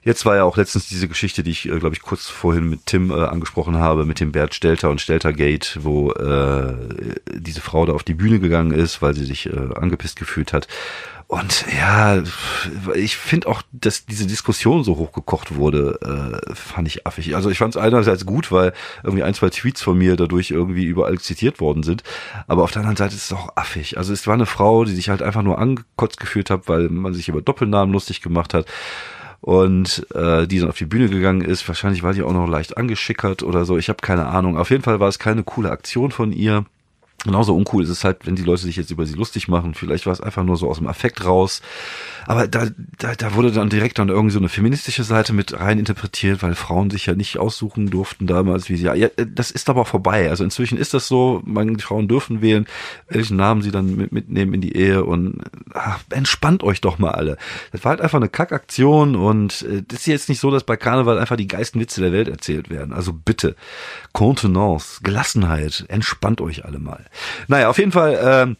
Jetzt 0.03 0.23
war 0.23 0.35
ja 0.35 0.43
auch 0.43 0.55
letztens 0.55 0.87
diese 0.87 1.07
Geschichte, 1.07 1.41
die 1.41 1.49
ich, 1.49 1.67
äh, 1.67 1.79
glaube 1.79 1.95
ich, 1.95 2.03
kurz 2.03 2.29
vorhin 2.29 2.69
mit 2.69 2.85
Tim 2.85 3.09
äh, 3.09 3.15
angesprochen 3.15 3.79
habe, 3.79 4.05
mit 4.05 4.19
dem 4.19 4.31
Bert 4.31 4.53
Stelter 4.53 4.91
und 4.91 5.01
Steltergate, 5.01 5.83
wo 5.83 6.11
äh, 6.11 6.75
diese 7.33 7.61
Frau 7.61 7.87
da 7.87 7.93
auf 7.93 8.03
die 8.03 8.13
Bühne 8.13 8.39
gegangen 8.39 8.71
ist, 8.71 9.01
weil 9.01 9.15
sie 9.15 9.25
sich 9.25 9.47
äh, 9.47 9.69
angepisst 9.73 10.19
gefühlt 10.19 10.53
hat. 10.53 10.67
Und 11.33 11.65
ja, 11.75 12.21
ich 12.93 13.17
finde 13.17 13.47
auch, 13.47 13.63
dass 13.71 14.05
diese 14.05 14.27
Diskussion 14.27 14.83
so 14.83 14.97
hochgekocht 14.97 15.55
wurde, 15.55 15.97
äh, 16.47 16.53
fand 16.53 16.87
ich 16.87 17.07
affig. 17.07 17.35
Also 17.35 17.49
ich 17.49 17.57
fand 17.57 17.75
es 17.75 17.81
einerseits 17.81 18.27
gut, 18.27 18.51
weil 18.51 18.71
irgendwie 19.01 19.23
ein, 19.23 19.33
zwei 19.33 19.49
Tweets 19.49 19.81
von 19.81 19.97
mir 19.97 20.15
dadurch 20.15 20.51
irgendwie 20.51 20.83
überall 20.83 21.17
zitiert 21.17 21.59
worden 21.59 21.81
sind. 21.81 22.03
Aber 22.45 22.61
auf 22.61 22.69
der 22.69 22.81
anderen 22.81 22.97
Seite 22.97 23.15
ist 23.15 23.25
es 23.25 23.33
auch 23.33 23.49
affig. 23.55 23.97
Also 23.97 24.13
es 24.13 24.27
war 24.27 24.35
eine 24.35 24.45
Frau, 24.45 24.85
die 24.85 24.93
sich 24.93 25.09
halt 25.09 25.23
einfach 25.23 25.41
nur 25.41 25.57
angekotzt 25.57 26.19
gefühlt 26.19 26.51
hat, 26.51 26.67
weil 26.67 26.89
man 26.89 27.15
sich 27.15 27.29
über 27.29 27.41
Doppelnamen 27.41 27.91
lustig 27.91 28.21
gemacht 28.21 28.53
hat 28.53 28.67
und 29.41 30.05
äh, 30.13 30.45
die 30.45 30.59
dann 30.59 30.69
auf 30.69 30.77
die 30.77 30.85
Bühne 30.85 31.09
gegangen 31.09 31.41
ist. 31.41 31.67
Wahrscheinlich 31.67 32.03
war 32.03 32.13
die 32.13 32.21
auch 32.21 32.33
noch 32.33 32.47
leicht 32.47 32.77
angeschickert 32.77 33.41
oder 33.41 33.65
so. 33.65 33.75
Ich 33.79 33.89
habe 33.89 33.97
keine 34.03 34.27
Ahnung. 34.27 34.55
Auf 34.55 34.69
jeden 34.69 34.83
Fall 34.83 34.99
war 34.99 35.07
es 35.09 35.17
keine 35.17 35.41
coole 35.41 35.71
Aktion 35.71 36.11
von 36.11 36.31
ihr. 36.31 36.65
Genauso 37.23 37.55
uncool 37.55 37.83
ist 37.83 37.89
es 37.89 38.03
halt, 38.03 38.25
wenn 38.25 38.35
die 38.35 38.43
Leute 38.43 38.63
sich 38.63 38.75
jetzt 38.75 38.91
über 38.91 39.05
sie 39.05 39.13
lustig 39.13 39.47
machen. 39.47 39.73
Vielleicht 39.75 40.05
war 40.05 40.13
es 40.13 40.19
einfach 40.19 40.43
nur 40.43 40.57
so 40.57 40.69
aus 40.69 40.77
dem 40.77 40.87
Affekt 40.87 41.23
raus. 41.23 41.61
Aber 42.25 42.47
da, 42.47 42.67
da, 42.97 43.15
da 43.15 43.35
wurde 43.35 43.51
dann 43.51 43.69
direkt 43.69 43.99
dann 43.99 44.09
irgendwie 44.09 44.33
so 44.33 44.39
eine 44.39 44.49
feministische 44.49 45.03
Seite 45.03 45.33
mit 45.33 45.57
rein 45.59 45.79
interpretiert, 45.79 46.43
weil 46.43 46.55
Frauen 46.55 46.89
sich 46.89 47.05
ja 47.05 47.15
nicht 47.15 47.37
aussuchen 47.37 47.89
durften 47.89 48.27
damals, 48.27 48.69
wie 48.69 48.75
sie. 48.75 48.85
Ja, 48.85 49.07
das 49.27 49.51
ist 49.51 49.69
aber 49.69 49.85
vorbei. 49.85 50.29
Also 50.29 50.43
inzwischen 50.43 50.77
ist 50.77 50.93
das 50.93 51.07
so, 51.07 51.41
man, 51.45 51.75
die 51.75 51.83
Frauen 51.83 52.07
dürfen 52.07 52.41
wählen, 52.41 52.65
welchen 53.07 53.37
Namen 53.37 53.61
sie 53.61 53.71
dann 53.71 53.95
mit, 53.95 54.11
mitnehmen 54.11 54.53
in 54.53 54.61
die 54.61 54.75
Ehe 54.75 55.03
und 55.03 55.41
ach, 55.73 55.99
entspannt 56.09 56.63
euch 56.63 56.81
doch 56.81 56.97
mal 56.97 57.11
alle. 57.11 57.37
Das 57.71 57.83
war 57.83 57.91
halt 57.91 58.01
einfach 58.01 58.17
eine 58.17 58.29
Kackaktion 58.29 59.15
und 59.15 59.61
äh, 59.63 59.83
das 59.87 59.99
ist 59.99 60.07
jetzt 60.07 60.29
nicht 60.29 60.39
so, 60.39 60.51
dass 60.51 60.63
bei 60.63 60.77
Karneval 60.77 61.19
einfach 61.19 61.37
die 61.37 61.47
geilsten 61.47 61.79
Witze 61.79 62.01
der 62.01 62.11
Welt 62.11 62.27
erzählt 62.27 62.69
werden. 62.69 62.93
Also 62.93 63.13
bitte, 63.13 63.55
Kontenance, 64.11 64.99
Gelassenheit, 65.03 65.85
entspannt 65.87 66.41
euch 66.41 66.65
alle 66.65 66.79
mal. 66.79 67.05
Naja, 67.47 67.69
auf 67.69 67.77
jeden 67.77 67.91
Fall. 67.91 68.19
Ähm, 68.21 68.57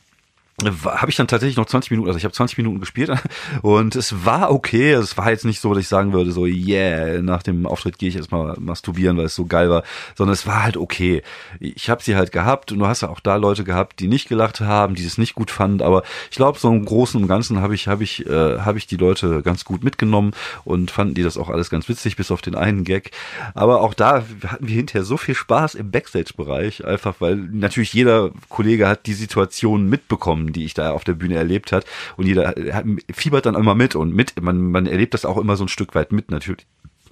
habe 0.86 1.10
ich 1.10 1.15
dann 1.15 1.28
tatsächlich 1.28 1.58
noch 1.58 1.65
20 1.65 1.91
Minuten, 1.91 2.08
also 2.08 2.17
ich 2.17 2.26
habe 2.26 2.34
20 2.34 2.58
Minuten 2.58 2.80
gespielt 2.80 3.12
und 3.62 3.95
es 3.95 4.26
war 4.26 4.52
okay, 4.52 4.91
es 4.93 5.17
war 5.17 5.30
jetzt 5.32 5.45
nicht 5.45 5.60
so, 5.60 5.73
dass 5.73 5.84
ich 5.84 5.88
sagen 5.88 6.13
würde, 6.13 6.32
so 6.32 6.45
yeah, 6.45 7.21
nach 7.21 7.43
dem 7.43 7.65
Auftritt 7.65 7.97
gehe 7.97 8.10
ich 8.10 8.15
erstmal 8.15 8.56
masturbieren, 8.60 9.17
weil 9.17 9.26
es 9.26 9.36
so 9.36 9.45
geil 9.45 9.69
war, 9.69 9.84
sondern 10.15 10.34
es 10.34 10.47
war 10.47 10.63
halt 10.63 10.78
okay. 10.78 11.23
Ich 11.60 11.89
habe 11.89 12.04
sie 12.04 12.15
halt 12.15 12.32
gehabt 12.32 12.71
und 12.71 12.80
du 12.80 12.88
hast 12.88 13.02
ja 13.02 13.10
auch 13.10 13.19
da 13.19 13.36
Leute 13.36 13.63
gehabt, 13.63 13.99
die 13.99 14.08
nicht 14.08 14.30
gelacht 14.30 14.62
haben, 14.62 14.95
die 14.95 15.06
es 15.06 15.17
nicht 15.17 15.36
gut 15.36 15.52
fanden, 15.52 15.82
aber 15.82 16.04
ich 16.32 16.38
glaube, 16.38 16.60
so 16.60 16.69
im 16.69 16.86
Großen 16.86 17.21
und 17.21 17.28
Ganzen 17.28 17.62
habe 17.62 17.76
ich 17.76 17.88
habe 17.88 18.04
ich 18.04 18.26
äh, 18.26 18.60
habe 18.60 18.78
ich 18.78 18.88
die 18.88 18.97
Leute 18.97 19.41
ganz 19.41 19.65
gut 19.65 19.84
mitgenommen 19.84 20.32
und 20.63 20.91
fanden 20.91 21.13
die 21.13 21.23
das 21.23 21.38
auch 21.38 21.49
alles 21.49 21.69
ganz 21.69 21.89
witzig, 21.89 22.15
bis 22.15 22.32
auf 22.32 22.41
den 22.41 22.56
einen 22.56 22.84
Gag. 22.84 23.12
Aber 23.54 23.82
auch 23.82 23.93
da 23.93 24.23
hatten 24.47 24.67
wir 24.67 24.76
hinterher 24.76 25.04
so 25.04 25.17
viel 25.17 25.36
Spaß 25.36 25.76
im 25.76 25.91
Backstage-Bereich, 25.91 26.86
einfach 26.86 27.15
weil 27.19 27.36
natürlich 27.36 27.93
jeder 27.93 28.32
Kollege 28.49 28.88
hat 28.88 29.06
die 29.06 29.13
Situation 29.13 29.89
mitbekommen 29.89 30.52
die 30.53 30.65
ich 30.65 30.73
da 30.73 30.91
auf 30.91 31.03
der 31.03 31.13
Bühne 31.13 31.35
erlebt 31.35 31.71
hat. 31.71 31.85
Und 32.15 32.27
jeder 32.27 32.55
hat, 32.71 32.85
fiebert 33.13 33.45
dann 33.45 33.55
immer 33.55 33.75
mit 33.75 33.95
und 33.95 34.13
mit, 34.13 34.41
man, 34.41 34.71
man 34.71 34.85
erlebt 34.85 35.13
das 35.13 35.25
auch 35.25 35.37
immer 35.37 35.57
so 35.57 35.65
ein 35.65 35.69
Stück 35.69 35.95
weit 35.95 36.11
mit 36.11 36.31
natürlich. 36.31 36.65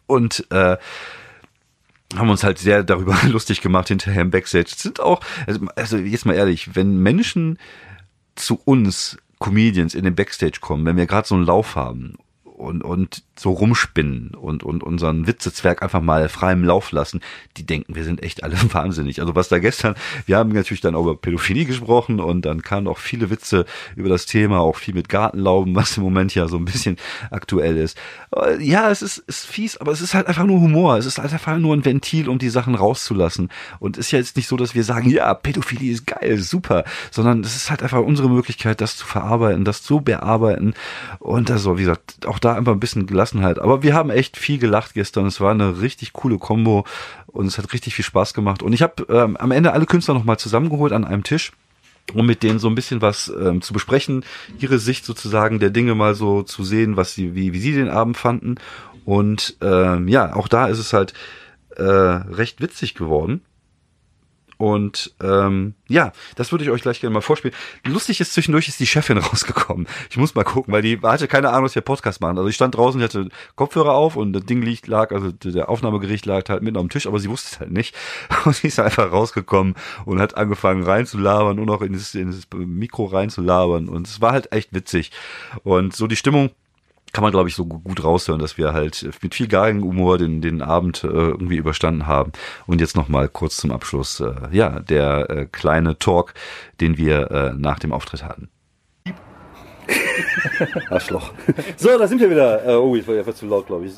Und 0.08 0.46
äh, 0.52 0.78
haben 2.16 2.30
uns 2.30 2.44
halt 2.44 2.58
sehr 2.60 2.84
darüber 2.84 3.18
lustig 3.28 3.62
gemacht 3.62 3.88
hinterher 3.88 4.22
im 4.22 4.32
Backstage. 4.32 4.70
Es 4.72 4.82
sind 4.82 5.00
auch, 5.00 5.22
also, 5.48 5.66
also 5.76 5.98
jetzt 5.98 6.26
mal 6.26 6.36
ehrlich, 6.36 6.76
wenn 6.76 6.98
Menschen 6.98 7.58
zu 8.36 8.60
uns 8.64 9.18
Comedians 9.40 9.96
in 9.96 10.04
den 10.04 10.16
Backstage 10.16 10.60
kommen, 10.62 10.86
wenn 10.86 10.98
wir 10.98 11.08
gerade 11.08 11.28
so 11.28 11.36
einen 11.36 11.46
Lauf 11.46 11.76
haben 11.76 12.18
und, 12.62 12.84
und 12.84 13.24
so 13.36 13.52
rumspinnen 13.52 14.36
und, 14.36 14.64
und 14.64 14.84
unseren 14.84 15.26
Witzezwerg 15.26 15.82
einfach 15.82 16.02
mal 16.02 16.30
freiem 16.30 16.64
Lauf 16.64 16.92
lassen, 16.92 17.22
die 17.58 17.66
denken, 17.66 17.96
wir 17.96 18.04
sind 18.04 18.22
echt 18.22 18.44
alle 18.44 18.56
wahnsinnig. 18.74 19.20
Also 19.20 19.36
was 19.36 19.50
da 19.50 19.60
gestern, 19.60 19.96
wir 20.26 20.38
haben 20.38 20.52
natürlich 20.52 20.82
dann 20.82 20.96
auch 20.96 21.04
über 21.04 21.18
Pädophilie 21.18 21.66
gesprochen 21.66 22.20
und 22.20 22.46
dann 22.46 22.62
kamen 22.62 22.88
auch 22.88 23.00
viele 23.00 23.30
Witze 23.30 23.66
über 23.96 24.10
das 24.10 24.28
Thema, 24.28 24.60
auch 24.60 24.76
viel 24.76 24.94
mit 24.94 25.10
Gartenlauben, 25.10 25.76
was 25.82 25.98
im 25.98 26.04
Moment 26.04 26.36
ja 26.36 26.48
so 26.48 26.58
ein 26.58 26.66
bisschen 26.66 26.98
aktuell 27.32 27.78
ist. 27.78 27.98
Ja, 28.60 28.92
es 28.92 29.02
ist, 29.02 29.18
ist 29.18 29.46
fies, 29.48 29.78
aber 29.78 29.92
es 29.92 30.02
ist 30.02 30.14
halt 30.14 30.28
einfach 30.28 30.46
nur 30.46 30.62
Humor. 30.62 30.98
Es 30.98 31.06
ist 31.06 31.18
halt 31.18 31.34
einfach 31.34 31.58
nur 31.58 31.76
ein 31.76 31.84
Ventil, 31.84 32.30
um 32.30 32.38
die 32.38 32.50
Sachen 32.50 32.76
rauszulassen. 32.76 33.50
Und 33.80 33.98
ist 33.98 34.12
ja 34.12 34.20
jetzt 34.20 34.38
nicht 34.38 34.48
so, 34.48 34.56
dass 34.56 34.76
wir 34.76 34.84
sagen, 34.84 35.10
ja, 35.10 35.34
Pädophilie 35.34 35.92
ist 35.92 36.06
geil, 36.06 36.38
super, 36.38 36.84
sondern 37.10 37.42
es 37.42 37.56
ist 37.56 37.70
halt 37.70 37.82
einfach 37.84 38.00
unsere 38.00 38.30
Möglichkeit, 38.30 38.82
das 38.82 38.96
zu 38.96 39.06
verarbeiten, 39.06 39.66
das 39.66 39.82
zu 39.82 40.02
bearbeiten. 40.02 40.76
Und 41.20 41.50
also, 41.50 41.78
wie 41.78 41.82
gesagt, 41.82 42.26
auch 42.28 42.40
da 42.40 42.51
einfach 42.56 42.74
ein 42.74 42.80
bisschen 42.80 43.08
gelassen 43.08 43.32
Gelassenheit. 43.32 43.60
Aber 43.60 43.84
wir 43.84 43.94
haben 43.94 44.10
echt 44.10 44.38
viel 44.38 44.58
gelacht 44.58 44.94
gestern. 44.94 45.26
Es 45.26 45.40
war 45.42 45.52
eine 45.52 45.82
richtig 45.82 46.14
coole 46.14 46.38
Combo 46.38 46.86
und 47.28 47.46
es 47.46 47.58
hat 47.58 47.72
richtig 47.74 47.96
viel 47.96 48.06
Spaß 48.06 48.34
gemacht. 48.34 48.64
Und 48.64 48.74
ich 48.74 48.82
habe 48.82 49.06
ähm, 49.10 49.38
am 49.38 49.52
Ende 49.52 49.74
alle 49.74 49.86
Künstler 49.86 50.14
nochmal 50.14 50.40
zusammengeholt 50.40 50.94
an 50.94 51.06
einem 51.06 51.24
Tisch 51.24 51.52
um 52.16 52.26
mit 52.26 52.42
denen 52.42 52.58
so 52.58 52.68
ein 52.68 52.76
bisschen 52.76 53.02
was 53.02 53.32
ähm, 53.40 53.62
zu 53.62 53.74
besprechen, 53.74 54.26
ihre 54.60 54.80
Sicht 54.80 55.06
sozusagen 55.06 55.60
der 55.60 55.70
Dinge 55.70 55.94
mal 55.94 56.16
so 56.16 56.42
zu 56.42 56.64
sehen, 56.64 56.98
was 56.98 57.14
sie, 57.14 57.36
wie, 57.36 57.54
wie 57.54 57.60
sie 57.60 57.74
den 57.74 57.90
Abend 57.90 58.18
fanden. 58.18 58.56
Und 59.06 59.56
ähm, 59.62 60.08
ja, 60.08 60.36
auch 60.36 60.48
da 60.48 60.66
ist 60.66 60.80
es 60.80 60.94
halt 60.94 61.14
äh, 61.78 61.84
recht 61.84 62.60
witzig 62.60 62.96
geworden. 62.96 63.42
Und 64.62 65.16
ähm, 65.24 65.74
ja, 65.88 66.12
das 66.36 66.52
würde 66.52 66.64
ich 66.64 66.70
euch 66.70 66.84
gleich 66.84 67.02
gerne 67.02 67.16
mal 67.16 67.22
vorspielen. 67.22 67.58
Lustig 67.84 68.22
ist, 68.22 68.34
zwischendurch 68.34 68.68
ist 68.68 68.80
die 68.80 68.86
Chefin 68.86 69.18
rausgekommen. 69.18 69.88
Ich 70.12 70.18
muss 70.18 70.36
mal 70.36 70.44
gucken, 70.44 70.72
weil 70.72 70.84
die 70.84 71.00
hatte 71.02 71.28
keine 71.28 71.50
Ahnung, 71.50 71.64
was 71.64 71.74
wir 71.74 71.82
Podcast 71.82 72.22
machen. 72.22 72.38
Also 72.38 72.48
ich 72.48 72.54
stand 72.54 72.76
draußen, 72.76 73.02
ich 73.02 73.06
hatte 73.06 73.30
Kopfhörer 73.56 73.96
auf 73.96 74.16
und 74.16 74.34
das 74.34 74.46
Ding 74.46 74.62
liegt, 74.62 74.86
lag, 74.86 75.14
also 75.14 75.32
der 75.32 75.68
Aufnahmegericht 75.68 76.28
lag 76.28 76.48
halt 76.48 76.62
mitten 76.62 76.78
am 76.78 76.90
Tisch, 76.90 77.08
aber 77.08 77.18
sie 77.18 77.28
wusste 77.28 77.50
es 77.54 77.60
halt 77.60 77.72
nicht. 77.72 77.96
Und 78.46 78.56
sie 78.56 78.68
ist 78.68 78.80
einfach 78.80 79.12
rausgekommen 79.12 79.76
und 80.06 80.20
hat 80.20 80.38
angefangen 80.38 80.84
reinzulabern 80.84 81.60
und 81.60 81.70
auch 81.70 81.82
in 81.82 81.94
das, 81.94 82.14
in 82.16 82.28
das 82.28 82.48
Mikro 82.54 83.06
reinzulabern. 83.06 83.90
Und 83.90 84.08
es 84.08 84.22
war 84.22 84.32
halt 84.32 84.52
echt 84.52 84.74
witzig. 84.74 85.12
Und 85.64 85.96
so 85.96 86.08
die 86.08 86.16
Stimmung 86.16 86.52
kann 87.14 87.24
man, 87.24 87.32
glaube 87.32 87.50
ich, 87.50 87.56
so 87.56 87.66
gut 87.66 88.04
raushören, 88.04 88.40
dass 88.40 88.58
wir 88.58 88.74
halt 88.74 89.10
mit 89.22 89.36
viel 89.36 89.48
Galgenhumor 89.48 90.18
den, 90.18 90.42
den 90.42 90.62
Abend 90.62 91.04
äh, 91.04 91.08
irgendwie 91.08 91.58
überstanden 91.58 92.08
haben. 92.08 92.32
Und 92.68 92.82
jetzt 92.82 92.96
nochmal 92.96 93.28
kurz 93.28 93.58
zum 93.58 93.72
Abschluss, 93.72 94.20
äh, 94.20 94.34
ja, 94.52 94.80
der 94.80 95.30
äh, 95.30 95.46
kleine 95.46 95.98
Talk, 95.98 96.34
den 96.80 96.98
wir 96.98 97.32
äh, 97.32 97.54
nach 97.54 97.80
dem 97.80 97.92
Auftritt 97.92 98.24
hatten. 98.24 98.50
Arschloch. 100.90 101.34
So, 101.76 101.98
da 101.98 102.08
sind 102.08 102.22
wir 102.22 102.30
wieder. 102.30 102.66
Äh, 102.66 102.76
oh, 102.76 102.96
ich 102.96 103.08
war 103.08 103.18
einfach 103.18 103.34
zu 103.34 103.46
laut, 103.46 103.68
glaube 103.68 103.86
ich. 103.86 103.94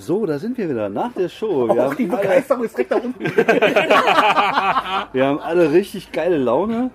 So, 0.00 0.26
da 0.26 0.38
sind 0.38 0.56
wir 0.56 0.70
wieder 0.70 0.88
nach 0.88 1.12
der 1.12 1.28
Show. 1.28 1.66
Wir, 1.74 1.86
Auch 1.86 1.94
die 1.94 2.04
haben, 2.04 2.12
alle, 2.12 2.22
Begeisterung 2.22 2.64
ist 2.64 2.76
direkt 2.76 2.92
da 2.92 2.96
unten. 2.96 3.24
wir 5.12 5.26
haben 5.26 5.40
alle 5.40 5.72
richtig 5.72 6.12
geile 6.12 6.38
Laune. 6.38 6.90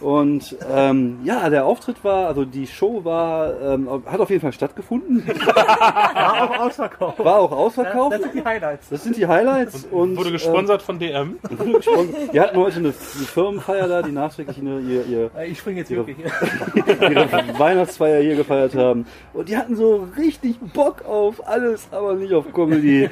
Und 0.00 0.56
ähm, 0.72 1.18
ja, 1.24 1.50
der 1.50 1.66
Auftritt 1.66 2.02
war, 2.04 2.26
also 2.26 2.46
die 2.46 2.66
Show 2.66 3.04
war, 3.04 3.60
ähm, 3.60 4.02
hat 4.06 4.20
auf 4.20 4.30
jeden 4.30 4.40
Fall 4.40 4.52
stattgefunden. 4.52 5.26
War 5.28 6.42
auch 6.42 6.58
ausverkauft. 6.60 7.18
War 7.18 7.36
auch 7.36 7.52
ausverkauft. 7.52 8.14
Das 8.14 8.22
sind 8.22 8.34
die 8.34 8.44
Highlights. 8.44 8.88
Das 8.88 9.04
sind 9.04 9.16
die 9.16 9.26
Highlights. 9.26 9.86
Und, 9.90 10.16
Wurde 10.16 10.32
gesponsert 10.32 10.80
von 10.80 10.98
DM. 10.98 11.36
Ähm, 11.50 11.58
wurde 11.58 11.72
gesponsert. 11.72 12.32
Wir 12.32 12.42
hatten 12.42 12.56
heute 12.56 12.76
eine, 12.76 12.88
eine 12.88 12.92
Firmenfeier 12.94 13.88
da, 13.88 14.00
die 14.02 14.12
nachträglich 14.12 14.56
eine, 14.58 14.80
ihr, 14.80 15.04
ihr, 15.06 15.30
Äh, 15.36 15.48
Ich 15.48 15.58
springe 15.58 15.80
jetzt 15.80 15.90
wirklich. 15.90 16.16
ihre 16.86 17.58
Weihnachtsfeier 17.58 18.22
hier 18.22 18.36
gefeiert 18.36 18.74
haben. 18.74 19.04
Und 19.34 19.50
die 19.50 19.56
hatten 19.56 19.76
so 19.76 20.08
richtig 20.16 20.58
Bock 20.60 21.04
auf 21.04 21.46
alles, 21.46 21.88
aber 21.90 22.14
nicht 22.14 22.32
auf 22.32 22.37
Comedy. 22.52 23.08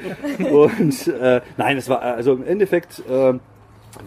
Und 0.51 1.07
äh, 1.07 1.41
nein, 1.57 1.77
es 1.77 1.89
war 1.89 2.01
also 2.01 2.33
im 2.33 2.45
Endeffekt, 2.45 2.99
äh, 3.09 3.33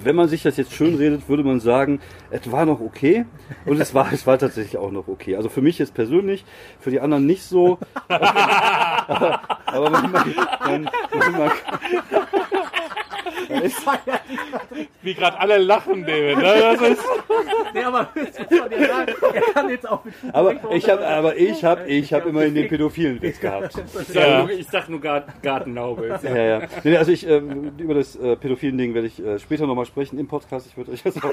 wenn 0.02 0.16
man 0.16 0.28
sich 0.28 0.42
das 0.42 0.56
jetzt 0.56 0.72
schön 0.72 0.94
redet, 0.94 1.28
würde 1.28 1.42
man 1.42 1.60
sagen, 1.60 2.00
es 2.30 2.50
war 2.50 2.64
noch 2.66 2.80
okay. 2.80 3.24
Und 3.66 3.80
es 3.80 3.94
war, 3.94 4.12
es 4.12 4.26
war 4.26 4.38
tatsächlich 4.38 4.78
auch 4.78 4.90
noch 4.90 5.08
okay. 5.08 5.36
Also 5.36 5.48
für 5.48 5.62
mich 5.62 5.78
jetzt 5.78 5.94
persönlich, 5.94 6.44
für 6.78 6.90
die 6.90 7.00
anderen 7.00 7.26
nicht 7.26 7.42
so. 7.42 7.78
aber, 8.08 9.40
aber 9.66 9.90
man, 9.90 10.12
man, 10.12 10.34
man, 10.64 10.88
man, 11.32 11.50
Wie 15.02 15.14
gerade 15.14 15.38
alle 15.38 15.58
lachen, 15.58 16.04
David. 16.04 16.38
Ne? 16.38 16.42
Das 16.42 16.80
ist, 16.80 17.04
Nee, 17.74 17.82
aber 17.82 18.08
das 18.14 18.38
muss 18.38 18.60
man 18.60 18.72
ja 18.72 18.86
sagen. 18.86 19.12
Er 19.32 19.42
kann 19.52 19.68
jetzt 19.70 19.88
auch 19.88 20.04
mit 20.04 20.14
aber 20.32 20.54
ich 20.72 20.88
habe, 20.88 21.06
aber 21.06 21.36
ich 21.36 21.64
habe, 21.64 21.86
ich 21.86 22.12
habe 22.12 22.28
immerhin 22.28 22.54
den 22.54 22.68
pädophilen 22.68 23.20
Witz 23.22 23.40
gehabt. 23.40 23.74
ja. 24.12 24.48
Ich 24.48 24.66
sag 24.68 24.88
nur 24.88 25.00
Garten, 25.00 25.32
Gartenlaube. 25.42 26.18
Ja, 26.22 26.36
ja. 26.36 26.62
Nee, 26.84 26.96
also 26.96 27.12
ich, 27.12 27.26
ähm, 27.26 27.72
über 27.78 27.94
das 27.94 28.16
äh, 28.16 28.36
pädophilen 28.36 28.76
Ding 28.76 28.94
werde 28.94 29.06
ich 29.06 29.24
äh, 29.24 29.38
später 29.38 29.66
nochmal 29.66 29.86
sprechen 29.86 30.18
im 30.18 30.26
Podcast. 30.26 30.66
Ich 30.66 30.76
würde 30.76 30.92
euch 30.92 31.02
das 31.02 31.16
auch, 31.22 31.32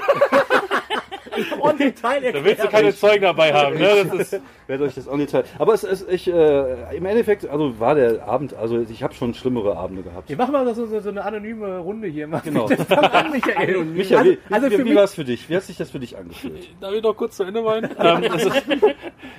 on 1.60 1.76
Detail 1.76 2.32
Da 2.32 2.44
willst 2.44 2.64
du 2.64 2.68
keine 2.68 2.94
Zeugen 2.94 3.22
dabei 3.22 3.52
haben. 3.52 3.78
Ne? 3.78 4.04
Das 4.04 4.32
ist, 4.32 4.42
werde 4.66 4.84
euch 4.84 4.94
das 4.94 5.08
auch 5.08 5.16
nicht 5.16 5.30
teilen. 5.30 5.46
Aber 5.58 5.74
es 5.74 5.84
ist, 5.84 6.08
ich, 6.10 6.28
äh, 6.28 6.96
im 6.96 7.06
Endeffekt, 7.06 7.48
also 7.48 7.78
war 7.78 7.94
der 7.94 8.26
Abend, 8.26 8.54
also 8.54 8.80
ich 8.80 9.02
habe 9.02 9.14
schon 9.14 9.34
schlimmere 9.34 9.76
Abende 9.76 10.02
gehabt. 10.02 10.28
Wir 10.28 10.36
machen 10.36 10.52
mal 10.52 10.74
so, 10.74 10.86
so, 10.86 11.00
so 11.00 11.08
eine 11.08 11.24
anonyme 11.24 11.78
Runde 11.78 12.08
hier. 12.08 12.26
Mal. 12.26 12.40
Genau. 12.40 12.66
Fang 12.68 13.04
an, 13.04 13.30
Michael. 13.30 13.84
Micha, 13.84 14.18
also, 14.18 14.30
wie, 14.30 14.38
also 14.50 14.70
wie, 14.70 14.84
wie 14.84 14.94
war 14.94 15.04
es 15.04 15.14
für 15.14 15.24
dich? 15.24 15.48
Wie 15.48 15.56
hat 15.56 15.62
sich 15.62 15.76
das 15.76 15.90
für 15.90 16.00
dich 16.00 16.16
angefühlt? 16.16 16.68
darf 16.80 16.92
ich 16.92 17.02
noch 17.02 17.16
kurz 17.16 17.36
zu 17.36 17.44
Ende 17.44 17.62
meinen? 17.62 17.90
ähm, 17.98 18.24
es 18.24 18.44
ist, 18.44 18.62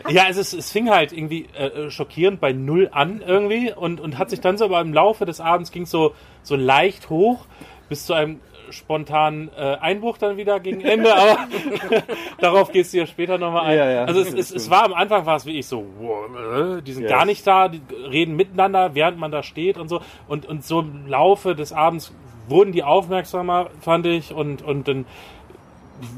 ja, 0.09 0.23
es, 0.29 0.37
ist, 0.37 0.53
es 0.53 0.71
fing 0.71 0.89
halt 0.89 1.11
irgendwie 1.11 1.47
äh, 1.57 1.89
schockierend 1.89 2.39
bei 2.39 2.53
Null 2.53 2.89
an 2.91 3.21
irgendwie 3.25 3.73
und, 3.73 3.99
und 3.99 4.17
hat 4.17 4.29
sich 4.29 4.41
dann 4.41 4.57
so 4.57 4.65
aber 4.65 4.81
im 4.81 4.93
Laufe 4.93 5.25
des 5.25 5.39
Abends 5.39 5.71
ging 5.71 5.85
so, 5.85 6.13
so 6.43 6.55
leicht 6.55 7.09
hoch 7.09 7.45
bis 7.89 8.05
zu 8.05 8.13
einem 8.13 8.39
spontanen 8.71 9.49
äh, 9.57 9.77
Einbruch 9.81 10.17
dann 10.17 10.37
wieder 10.37 10.59
gegen 10.59 10.81
Ende, 10.81 11.15
aber 11.17 11.47
darauf 12.39 12.71
gehst 12.71 12.93
du 12.93 12.99
ja 12.99 13.07
später 13.07 13.37
nochmal 13.37 13.65
ein. 13.65 13.77
Ja, 13.77 13.89
ja. 13.89 14.05
Also 14.05 14.21
es, 14.21 14.33
es, 14.33 14.51
es 14.51 14.69
war 14.69 14.85
am 14.85 14.93
Anfang 14.93 15.25
war 15.25 15.35
es 15.35 15.45
wirklich 15.45 15.67
so, 15.67 15.85
wow, 15.99 16.77
äh, 16.77 16.81
die 16.81 16.93
sind 16.93 17.07
gar 17.07 17.25
nicht 17.25 17.45
da, 17.45 17.67
die 17.67 17.81
reden 18.09 18.35
miteinander, 18.35 18.95
während 18.95 19.17
man 19.17 19.31
da 19.31 19.43
steht 19.43 19.77
und 19.77 19.89
so. 19.89 20.01
Und, 20.27 20.45
und 20.45 20.63
so 20.63 20.81
im 20.81 21.07
Laufe 21.07 21.55
des 21.55 21.73
Abends 21.73 22.13
wurden 22.47 22.71
die 22.71 22.83
aufmerksamer, 22.83 23.69
fand 23.79 24.05
ich, 24.05 24.33
und, 24.33 24.61
und 24.61 24.87
dann 24.87 25.05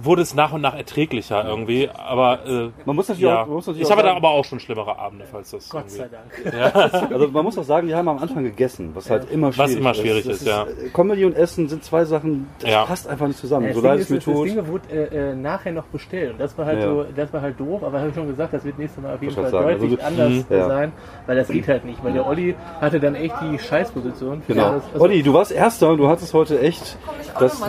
wurde 0.03 0.21
es 0.21 0.33
nach 0.33 0.51
und 0.53 0.61
nach 0.61 0.75
erträglicher 0.75 1.45
irgendwie. 1.45 1.89
Aber 1.89 2.45
äh, 2.45 2.69
Man 2.85 2.95
muss 2.95 3.07
natürlich 3.09 3.29
ja. 3.29 3.41
auch, 3.43 3.47
man 3.47 3.55
muss 3.55 3.67
natürlich 3.67 3.87
ich 3.87 3.93
auch 3.93 3.97
habe 3.97 4.07
da 4.07 4.15
aber 4.15 4.29
auch 4.29 4.45
schon 4.45 4.59
schlimmere 4.59 4.97
Abende, 4.97 5.25
falls 5.31 5.51
das 5.51 5.69
Gott 5.69 5.85
irgendwie- 5.87 5.97
sei 5.97 6.53
Dank. 6.63 7.11
also 7.13 7.27
man 7.29 7.43
muss 7.43 7.57
auch 7.57 7.63
sagen, 7.63 7.87
die 7.87 7.95
haben 7.95 8.07
am 8.07 8.19
Anfang 8.19 8.43
gegessen, 8.43 8.91
was 8.93 9.09
halt 9.09 9.29
immer 9.31 9.51
schwierig 9.51 9.69
Was 9.71 9.75
immer 9.77 9.91
ist. 9.91 9.97
schwierig 9.97 10.25
Das 10.25 10.37
ist, 10.37 10.47
ja. 10.47 10.63
äh, 10.63 10.89
Comedy 10.93 11.25
und 11.25 11.35
Essen 11.35 11.69
sind 11.69 11.83
zwei 11.83 12.05
Sachen, 12.05 12.47
das 12.59 12.69
Ja. 12.69 12.85
passt 12.85 13.07
einfach 13.07 13.27
nicht 13.27 13.39
zusammen. 13.39 13.67
Das 13.67 13.75
so 13.75 13.81
leid 13.81 13.99
es 13.99 14.01
ist, 14.05 14.09
mir 14.11 14.15
das, 14.17 14.25
das 14.25 14.33
tut. 14.35 14.47
Ding 14.47 14.67
wurde 14.67 14.83
äh, 14.91 15.31
äh, 15.31 15.35
nachher 15.35 15.71
noch 15.71 15.85
bestellt 15.85 16.35
das 16.39 16.57
war 16.57 16.65
halt 16.65 16.79
Ja. 16.79 16.85
so, 16.87 17.05
das 17.15 17.33
war 17.33 17.41
halt 17.41 17.59
doof, 17.59 17.83
aber 17.83 17.99
habe 17.99 18.09
ich 18.09 18.15
schon 18.15 18.27
gesagt, 18.27 18.53
das 18.53 18.63
wird 18.63 18.77
nächstes 18.79 19.01
Mal 19.03 19.13
auf 19.15 19.21
jeden 19.21 19.33
Fall 19.33 19.51
deutlich 19.51 20.03
also, 20.03 20.21
anders 20.21 20.45
ja. 20.49 20.67
sein, 20.67 20.91
weil 21.25 21.35
das 21.37 21.47
geht 21.47 21.67
halt 21.67 21.85
nicht, 21.85 22.03
weil 22.03 22.13
der 22.13 22.25
Olli 22.27 22.55
hatte 22.79 22.99
dann 22.99 23.15
echt 23.15 23.35
die 23.41 23.57
Scheißposition. 23.59 24.41
für 24.41 24.53
Genau. 24.53 24.69
alles. 24.71 24.83
Also, 24.93 25.03
Olli, 25.05 25.23
du 25.23 25.33
warst 25.33 25.51
Erster 25.51 25.89
und 25.89 25.97
du 25.97 26.07
hattest 26.07 26.33
heute 26.33 26.59
echt 26.59 26.97
das, 27.39 27.61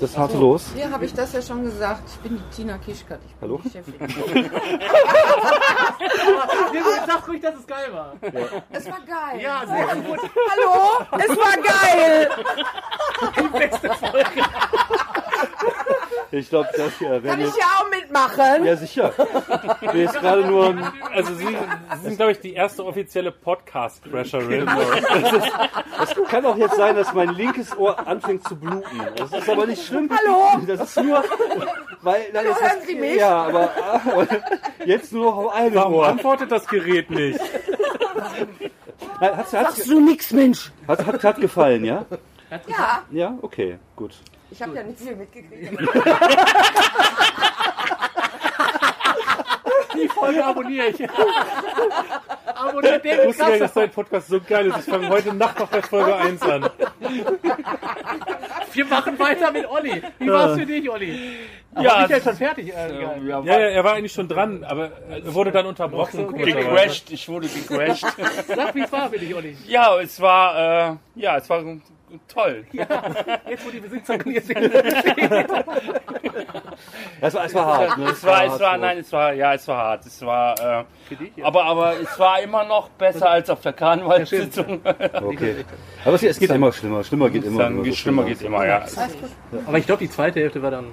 das 0.00 0.18
harte 0.18 0.38
Los. 0.38 0.70
Hier 0.76 0.90
habe 0.90 1.04
ich 1.04 1.14
das 1.14 1.32
ja 1.40 1.46
schon 1.46 1.64
gesagt. 1.64 2.02
Ich 2.06 2.16
bin 2.20 2.36
die 2.36 2.56
Tina 2.56 2.78
Kischkat. 2.78 3.20
Ich 3.26 3.34
bin 3.34 3.48
Hallo? 3.48 3.60
die 3.64 3.70
Chefin. 3.70 3.94
Ja, 6.72 7.06
Sag 7.06 7.28
ruhig, 7.28 7.40
dass 7.42 7.54
es 7.56 7.66
geil 7.66 7.92
war. 7.92 8.14
Es 8.70 8.86
war 8.86 9.00
geil. 9.00 9.40
Ja, 9.40 9.62
sehr 9.66 9.96
gut. 9.96 10.20
Hallo? 10.50 11.06
Es 11.18 11.36
war 11.36 11.56
geil. 11.56 12.30
Ich 16.32 16.48
glaube, 16.48 16.68
das 16.76 16.96
hier 16.98 17.20
Kann 17.22 17.40
ich 17.40 17.46
ja 17.56 17.64
auch 17.78 17.90
mitmachen? 17.90 18.64
Ja, 18.64 18.76
sicher. 18.76 19.12
Mir 19.80 20.04
ist 20.04 20.14
gerade 20.14 20.44
nur 20.46 20.66
ein, 20.68 20.92
Also 21.12 21.34
sie, 21.34 21.46
sie 21.46 22.02
sind, 22.04 22.16
glaube 22.16 22.32
ich, 22.32 22.40
die 22.40 22.52
erste 22.54 22.84
offizielle 22.84 23.32
Podcast-Crasherin. 23.32 24.68
Es 26.02 26.14
kann 26.28 26.46
auch 26.46 26.56
jetzt 26.56 26.76
sein, 26.76 26.94
dass 26.94 27.12
mein 27.14 27.30
linkes 27.30 27.76
Ohr 27.76 27.98
anfängt 28.06 28.46
zu 28.46 28.54
bluten. 28.56 29.00
Das 29.16 29.32
ist 29.32 29.48
aber 29.48 29.66
nicht 29.66 29.84
schlimm. 29.84 30.08
Hallo? 30.10 30.64
Das 30.66 30.80
ist 30.80 31.02
nur, 31.02 31.24
weil 32.02 32.30
dann 32.32 32.46
ist 32.46 32.60
hören 32.60 32.80
Sie 32.86 32.94
mich? 32.94 33.16
Ja, 33.16 33.46
aber, 33.46 33.70
aber 34.04 34.26
jetzt 34.84 35.12
nur 35.12 35.24
noch 35.26 35.36
auf 35.36 35.54
einem 35.54 35.74
Warum 35.74 35.94
Ohr. 35.94 36.06
antwortet 36.08 36.52
das 36.52 36.66
Gerät 36.66 37.10
nicht? 37.10 37.40
Hat, 39.20 39.36
hat, 39.36 39.52
hat, 39.52 39.86
du 39.86 40.00
nix, 40.00 40.30
Mensch? 40.32 40.70
hat, 40.86 41.04
hat, 41.04 41.24
hat 41.24 41.36
gefallen, 41.40 41.84
ja? 41.84 42.04
Ja, 42.68 43.02
Ja, 43.10 43.38
okay, 43.42 43.78
gut. 43.96 44.14
Ich 44.50 44.62
habe 44.62 44.74
ja 44.76 44.82
nicht 44.82 44.98
viel 44.98 45.16
mitgekriegt. 45.16 45.78
Die 49.94 50.08
Folge 50.08 50.44
abonniere 50.44 50.86
ich. 50.88 51.08
Abonniert 52.54 53.04
den 53.04 53.20
Ich 53.20 53.26
wusste 53.26 53.42
gar 53.42 53.50
nicht, 53.50 53.60
dass 53.62 53.72
dein 53.72 53.90
Podcast 53.90 54.28
so 54.28 54.40
geil 54.40 54.66
ist. 54.66 54.78
Ich 54.78 54.84
fange 54.84 55.08
heute 55.08 55.34
Nacht 55.34 55.58
noch 55.58 55.68
bei 55.68 55.82
Folge 55.82 56.14
1 56.14 56.42
an. 56.42 56.70
Wir 58.72 58.84
machen 58.84 59.18
weiter 59.18 59.50
mit 59.50 59.66
Olli. 59.68 60.02
Wie 60.18 60.28
war's 60.30 60.58
für 60.58 60.66
dich, 60.66 60.88
Olli? 60.88 61.38
Aber 61.74 61.84
Ja, 61.84 61.98
Michael 62.02 62.18
ist 62.18 62.24
schon 62.24 62.36
fertig. 62.36 62.68
Äh. 62.74 63.00
Ja, 63.02 63.40
Ja, 63.40 63.58
ja, 63.58 63.58
er 63.58 63.84
war 63.84 63.94
eigentlich 63.94 64.12
schon 64.12 64.28
dran, 64.28 64.62
aber 64.64 64.90
er 65.10 65.34
wurde 65.34 65.50
dann 65.52 65.66
unterbrochen. 65.66 66.26
Okay. 66.28 66.52
gecrashed, 66.52 67.10
ich 67.10 67.28
wurde 67.28 67.48
gecrashed. 67.48 68.06
Sag, 68.46 68.74
wie 68.74 68.82
es 68.82 68.92
war 68.92 69.10
für 69.10 69.18
dich, 69.18 69.34
Olli. 69.34 69.56
ja, 69.66 69.98
es 70.00 70.20
war, 70.20 70.90
äh, 70.90 70.96
ja, 71.16 71.36
es 71.38 71.48
war 71.48 71.62
toll. 72.28 72.64
Jetzt, 72.72 73.66
wo 73.66 73.70
die 73.70 73.80
Besitzerin 73.80 74.32
jetzt 74.32 74.46
sind. 74.46 74.58
Es 77.20 77.34
war, 77.34 77.44
es 77.44 77.54
war 77.54 77.66
hart, 77.66 77.98
ne? 77.98 78.04
Es 78.10 78.24
war, 78.24 78.44
es 78.44 78.50
hart 78.52 78.60
war, 78.60 78.74
so. 78.76 78.80
nein, 78.80 78.98
es 78.98 79.12
war, 79.12 79.32
ja, 79.34 79.54
es 79.54 79.68
war 79.68 79.76
hart. 79.76 80.06
Es 80.06 80.22
war, 80.22 80.80
äh, 80.80 81.42
aber, 81.42 81.64
aber 81.64 82.00
es 82.00 82.18
war 82.18 82.40
immer 82.40 82.64
noch 82.64 82.88
besser 82.90 83.28
als 83.30 83.50
auf 83.50 83.60
der 83.60 83.72
Karnevalssitzung. 83.72 84.80
Okay. 85.22 85.64
Aber 86.04 86.14
es, 86.14 86.22
es 86.22 86.38
geht 86.38 86.50
immer 86.50 86.72
schlimmer. 86.72 87.04
Schlimmer 87.04 87.28
geht 87.30 87.44
immer. 87.44 87.64
Dann 87.64 87.74
immer 87.74 87.82
geht 87.82 87.92
so 87.92 87.98
schlimmer 87.98 88.24
geht 88.24 88.40
immer, 88.42 88.66
ja. 88.66 88.84
Aber 89.66 89.78
ich 89.78 89.86
glaube, 89.86 90.00
die 90.04 90.10
zweite 90.10 90.40
Hälfte 90.40 90.62
war 90.62 90.70
dann. 90.70 90.86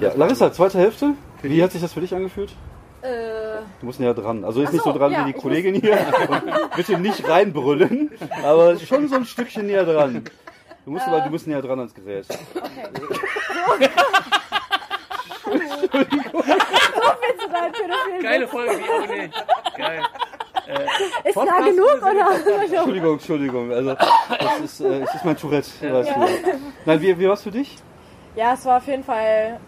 Ja, 0.00 0.12
Larissa, 0.14 0.52
zweite 0.52 0.78
Hälfte. 0.78 1.10
Wie 1.42 1.62
hat 1.62 1.72
sich 1.72 1.82
das 1.82 1.92
für 1.92 2.00
dich 2.00 2.14
angefühlt? 2.14 2.54
Äh, 3.02 3.44
Du 3.80 3.86
musst 3.86 4.00
näher 4.00 4.14
dran. 4.14 4.44
Also 4.44 4.60
jetzt 4.62 4.72
nicht 4.72 4.80
Ach 4.80 4.86
so, 4.86 4.92
so 4.92 4.98
dran 4.98 5.12
ja, 5.12 5.26
wie 5.26 5.32
die 5.32 5.38
Kollegin 5.38 5.74
hier. 5.74 5.98
Bitte 6.76 6.98
nicht 6.98 7.28
reinbrüllen, 7.28 8.10
aber 8.42 8.78
schon 8.78 9.08
so 9.08 9.16
ein 9.16 9.24
Stückchen 9.24 9.66
näher 9.66 9.84
dran. 9.84 10.24
Du 10.84 10.90
musst 10.90 11.06
aber, 11.06 11.20
du 11.20 11.30
musst 11.30 11.46
näher 11.46 11.62
dran 11.62 11.78
ans 11.78 11.94
Gerät. 11.94 12.26
Willst 15.54 17.42
du 17.42 17.48
deinen 17.50 17.72
pädophilen 17.72 18.22
Geile 18.22 18.48
Folge, 18.48 18.72
wie 18.78 18.90
abonniert. 19.04 19.46
Geil. 19.76 20.02
Ist 21.24 21.36
da 21.36 21.60
genug 21.60 22.02
oder? 22.02 22.64
Entschuldigung, 22.72 23.12
Entschuldigung. 23.14 23.72
Also, 23.72 23.94
das 23.94 24.60
ist, 24.64 24.80
äh, 24.80 25.00
das 25.00 25.14
ist 25.14 25.24
mein 25.24 25.36
Tourette. 25.36 25.70
Weißt 25.92 26.10
du. 26.10 26.20
Nein, 26.86 27.00
wie, 27.02 27.18
wie 27.18 27.28
war's 27.28 27.42
für 27.42 27.50
dich? 27.50 27.76
Ja, 28.34 28.54
es 28.54 28.64
war 28.64 28.78
auf 28.78 28.86
jeden 28.86 29.04
Fall 29.04 29.60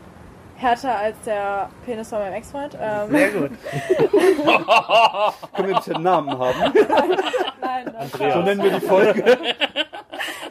härter 0.57 0.97
als 0.97 1.21
der 1.27 1.69
Penis 1.85 2.09
von 2.09 2.19
meinem 2.19 2.35
Ex-Freund. 2.35 2.77
Ähm, 2.81 3.11
Sehr 3.11 3.31
gut. 3.31 3.51
Können 5.55 5.69
wir 5.69 5.75
bitte 5.75 5.95
einen 5.95 6.05
Namen 6.05 6.39
haben? 6.39 6.73
nein, 7.61 7.93
das 7.93 8.12
So 8.12 8.19
war, 8.21 8.43
nennen 8.43 8.62
wir 8.62 8.71
die 8.71 8.87
Folge. 8.87 9.39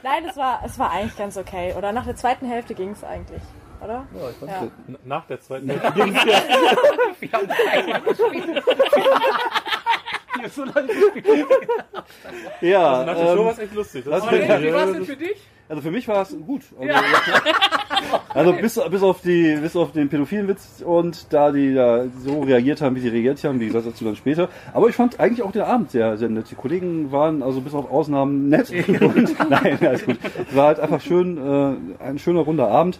Nein, 0.06 0.26
es 0.30 0.38
war, 0.38 0.62
es 0.66 0.78
war 0.80 0.92
eigentlich 0.92 1.18
ganz 1.18 1.36
okay. 1.38 1.74
Oder 1.78 1.92
nach 1.92 2.06
der 2.06 2.16
zweiten 2.16 2.46
Hälfte 2.48 2.74
ging 2.76 2.92
es 2.92 3.04
eigentlich, 3.04 3.42
oder? 3.84 4.06
Ja, 4.48 4.62
N- 4.88 4.98
Nach 5.04 5.26
der 5.26 5.42
zweiten 5.42 5.68
Wir 7.20 7.32
haben 7.34 7.50
einmal 7.72 8.02
gespielt. 8.08 8.64
Wir 10.36 10.44
haben 10.44 10.50
so 10.50 10.64
lange 10.64 10.88
gespielt. 10.88 11.48
Ja, 12.62 13.04
Nach 13.04 13.16
der 13.16 13.26
Show 13.36 13.46
war 13.46 13.52
es 13.52 13.58
ähm, 13.60 13.64
echt 13.66 13.74
lustig. 13.74 14.06
das 14.06 14.24
Das 14.24 14.32
ist 14.32 14.62
Wie 14.64 14.74
war 14.74 14.84
es 14.86 14.92
denn 14.94 15.06
für 15.06 15.18
dich? 15.18 15.48
Also 15.68 15.82
für 15.82 15.92
mich 15.92 16.08
war 16.08 16.22
es 16.22 16.36
gut. 16.46 16.62
Also, 16.80 16.94
also 18.34 18.54
bis, 18.54 18.80
bis, 18.92 19.04
auf 19.04 19.22
die, 19.22 19.58
bis 19.60 19.76
auf 19.76 19.92
den 19.92 20.10
pädophilen 20.10 20.48
Witz 20.48 20.84
und 20.86 21.34
da 21.34 21.52
die 21.52 21.74
da 21.74 22.06
so 22.24 22.42
reagiert 22.42 22.82
haben, 22.82 22.96
wie 22.96 23.00
sie 23.00 23.10
reagiert 23.10 23.44
haben, 23.44 23.60
wie 23.60 23.68
gesagt, 23.68 23.88
dazu 23.88 24.06
dann 24.06 24.16
später. 24.16 24.50
Aber 24.74 24.90
ich 24.90 24.96
fand 24.96 25.20
eigentlich 25.20 25.42
auch 25.42 25.52
den 25.52 25.64
Abend 25.64 25.90
sehr, 25.90 26.18
sehr 26.18 26.30
nett. 26.30 26.52
Die 26.52 26.56
Kollegen 26.56 27.12
waren 27.12 27.42
also 27.42 27.62
bis 27.62 27.74
auf 27.74 27.90
Ausnahmen 27.90 28.50
nett. 28.50 28.70
Und, 29.02 29.50
nein, 29.50 29.80
alles 29.82 30.06
gut. 30.06 30.20
Es 30.50 30.56
war 30.56 30.68
halt 30.68 30.80
einfach 30.80 31.02
schön, 31.02 31.38
äh, 31.38 32.04
ein 32.04 32.20
schöner 32.20 32.42
runder 32.42 32.68
Abend. 32.68 33.00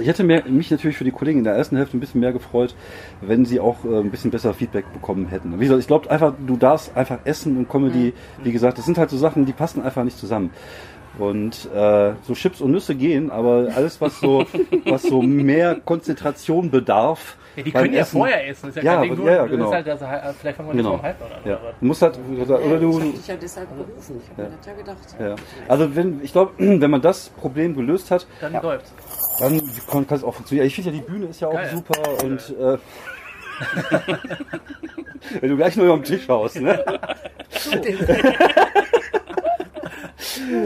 Ich 0.00 0.08
hätte 0.08 0.24
mir, 0.24 0.42
mich 0.46 0.70
natürlich 0.70 0.96
für 0.96 1.04
die 1.04 1.12
Kollegen 1.12 1.38
in 1.38 1.44
der 1.44 1.54
ersten 1.54 1.76
Hälfte 1.76 1.96
ein 1.96 2.00
bisschen 2.00 2.20
mehr 2.20 2.32
gefreut, 2.32 2.74
wenn 3.20 3.44
sie 3.44 3.60
auch 3.60 3.84
äh, 3.84 4.00
ein 4.00 4.10
bisschen 4.10 4.30
besser 4.30 4.52
Feedback 4.52 4.92
bekommen 4.92 5.28
hätten. 5.28 5.58
Wie 5.58 5.64
gesagt, 5.64 5.80
ich 5.80 5.86
glaube 5.86 6.10
einfach, 6.10 6.34
du 6.46 6.56
darfst 6.56 6.96
einfach 6.96 7.20
Essen 7.24 7.56
und 7.56 7.68
Comedy, 7.68 8.12
wie 8.42 8.52
gesagt, 8.52 8.76
das 8.76 8.84
sind 8.84 8.98
halt 8.98 9.10
so 9.10 9.16
Sachen, 9.16 9.46
die 9.46 9.52
passen 9.52 9.82
einfach 9.82 10.02
nicht 10.04 10.18
zusammen. 10.18 10.50
Und 11.18 11.68
äh, 11.74 12.12
so 12.26 12.34
Chips 12.34 12.60
und 12.60 12.72
Nüsse 12.72 12.94
gehen, 12.96 13.30
aber 13.30 13.68
alles, 13.74 14.00
was 14.00 14.18
so, 14.20 14.44
was 14.84 15.02
so 15.04 15.22
mehr 15.22 15.76
Konzentration 15.84 16.70
bedarf. 16.70 17.36
Ja, 17.56 17.62
die 17.62 17.70
können 17.70 17.94
ja 17.94 18.00
Essen- 18.00 18.18
vorher 18.18 18.48
essen. 18.48 18.66
Das 18.66 18.76
ist 18.76 18.82
ja, 18.82 18.94
Ja, 18.94 19.00
kein 19.06 19.16
Ding. 19.16 19.26
ja, 19.26 19.32
ja, 19.34 19.46
genau. 19.46 19.72
halt, 19.72 19.88
also, 19.88 20.04
vielleicht 20.40 20.56
fangen 20.56 20.70
wir 20.70 20.74
Genau. 20.74 20.90
nicht 20.90 20.98
um 20.98 21.02
halb 21.04 21.22
an. 21.22 21.28
Ja, 21.44 21.54
aber- 21.58 21.72
du 21.78 21.86
musst 21.86 22.02
halt, 22.02 22.18
oder 22.48 22.78
du, 22.78 22.98
Ich 22.98 23.04
hab 23.06 23.12
dich 23.14 23.26
ja 23.28 23.36
deshalb 23.40 23.68
gerufen. 23.76 24.20
Ich 24.20 24.28
hab 24.30 24.38
mir 24.38 24.56
das 24.56 24.66
ja 24.66 24.72
gedacht. 24.72 24.96
ja. 25.20 25.34
Also 25.68 25.94
wenn, 25.94 26.20
ich 26.24 26.32
glaube, 26.32 26.52
wenn 26.58 26.90
man 26.90 27.00
das 27.00 27.28
Problem 27.28 27.76
gelöst 27.76 28.10
hat, 28.10 28.26
Dann 28.40 28.54
läuft's. 28.60 28.92
dann 29.38 29.60
kann 29.88 30.04
es 30.10 30.24
auch 30.24 30.34
funktionieren. 30.34 30.66
Ich 30.66 30.74
finde 30.74 30.90
ja, 30.90 30.96
die 30.96 31.02
Bühne 31.02 31.26
ist 31.26 31.40
ja 31.40 31.46
auch 31.46 31.52
Geil. 31.52 31.70
super 31.72 32.24
und 32.24 32.40
äh, 32.58 32.78
wenn 35.40 35.50
du 35.50 35.56
gleich 35.56 35.76
nur 35.76 35.86
den 35.96 36.02
Tisch 36.02 36.28
haust, 36.28 36.60
ne? 36.60 36.84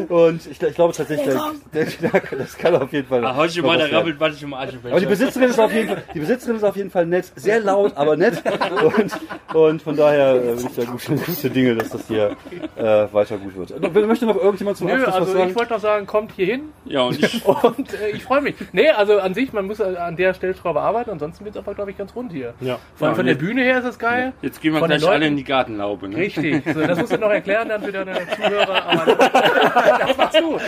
Und 0.09 0.47
ich, 0.47 0.63
ich 0.63 0.75
glaube 0.75 0.95
tatsächlich, 0.95 1.35
der, 1.73 1.85
der, 1.85 2.23
das 2.39 2.57
kann 2.57 2.75
auf 2.77 2.93
jeden 2.93 3.07
Fall. 3.09 3.25
Ah, 3.25 3.37
heute 3.37 3.59
noch 3.61 3.67
mal, 3.67 3.75
was 3.75 3.83
werden. 3.85 3.97
rabbelt, 3.97 4.21
was 4.21 4.43
im 4.43 4.55
Aschenbecher. 4.55 4.91
Aber 4.91 5.01
die 5.01 5.07
Besitzerin 5.07 5.49
ist 5.51 5.59
auf 5.59 5.73
jeden 5.73 5.89
Fall, 5.89 6.03
die 6.15 6.21
Besitzerin 6.21 6.57
ist 6.57 6.65
auf 6.65 6.77
jeden 6.77 6.91
Fall 6.91 7.07
nett, 7.07 7.33
sehr 7.37 7.61
laut, 7.61 7.97
aber 7.97 8.17
nett. 8.17 8.43
Und, 8.83 9.55
und 9.55 9.83
von 9.83 9.97
daher 9.97 10.35
äh, 10.37 10.55
bin 10.55 10.67
ich 10.67 10.75
da 10.75 10.85
gute, 10.85 11.13
gute 11.27 11.51
Dinge, 11.51 11.75
dass 11.77 11.91
das 11.91 12.07
hier 12.09 12.37
äh, 12.77 13.07
weiter 13.13 13.39
gut 13.39 13.57
wird. 13.57 14.07
Möchte 14.07 14.27
noch 14.27 14.37
irgendjemand 14.37 14.79
zum 14.79 14.87
Nö, 14.87 14.95
Abschluss 14.95 15.09
was 15.15 15.21
also 15.21 15.33
sagen? 15.33 15.51
ich 15.51 15.57
wollte 15.57 15.73
noch 15.73 15.81
sagen, 15.81 16.07
kommt 16.07 16.33
hier 16.33 16.47
hin 16.47 16.63
Ja, 16.85 17.03
und 17.03 17.19
ich, 17.23 17.45
und 17.47 17.93
äh, 17.95 18.11
ich 18.15 18.23
freue 18.25 18.41
mich. 18.41 18.55
Nee, 18.73 18.91
also 18.91 19.19
an 19.19 19.35
sich, 19.35 19.53
man 19.53 19.67
muss 19.67 19.81
äh, 19.81 19.97
an 19.97 20.17
der 20.17 20.35
Stellschraube 20.35 20.81
arbeiten, 20.81 21.11
ansonsten 21.11 21.45
wird 21.45 21.55
es 21.55 21.59
einfach, 21.59 21.75
glaube 21.75 21.91
ich, 21.91 21.99
ganz 21.99 22.15
rund 22.15 22.33
hier. 22.33 22.55
Ja. 22.61 22.79
Vor 22.95 23.09
allem 23.09 23.13
Ja, 23.13 23.17
von 23.17 23.27
der 23.27 23.35
Bühne 23.35 23.63
her 23.63 23.79
ist 23.79 23.85
es 23.85 23.99
geil. 23.99 24.33
jetzt 24.43 24.61
gehen 24.61 24.73
wir 24.73 24.81
Von 24.81 24.89
gleich 24.89 25.07
alle 25.07 25.27
in 25.27 25.37
die 25.37 25.45
Gartenlaube. 25.45 26.09
Ne? 26.09 26.17
Richtig, 26.17 26.63
so, 26.73 26.81
das 26.81 26.99
musst 26.99 27.13
du 27.13 27.19
noch 27.19 27.31
erklären 27.31 27.69
dann 27.69 27.83
für 27.83 27.93
deine 27.93 28.13
Zuhörer, 28.37 28.85
aber 28.87 29.07
das 29.53 30.17
machst 30.17 30.41
du. 30.41 30.59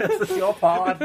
Das 0.00 0.30
ist 0.30 0.40
your 0.40 0.54
part. 0.54 0.98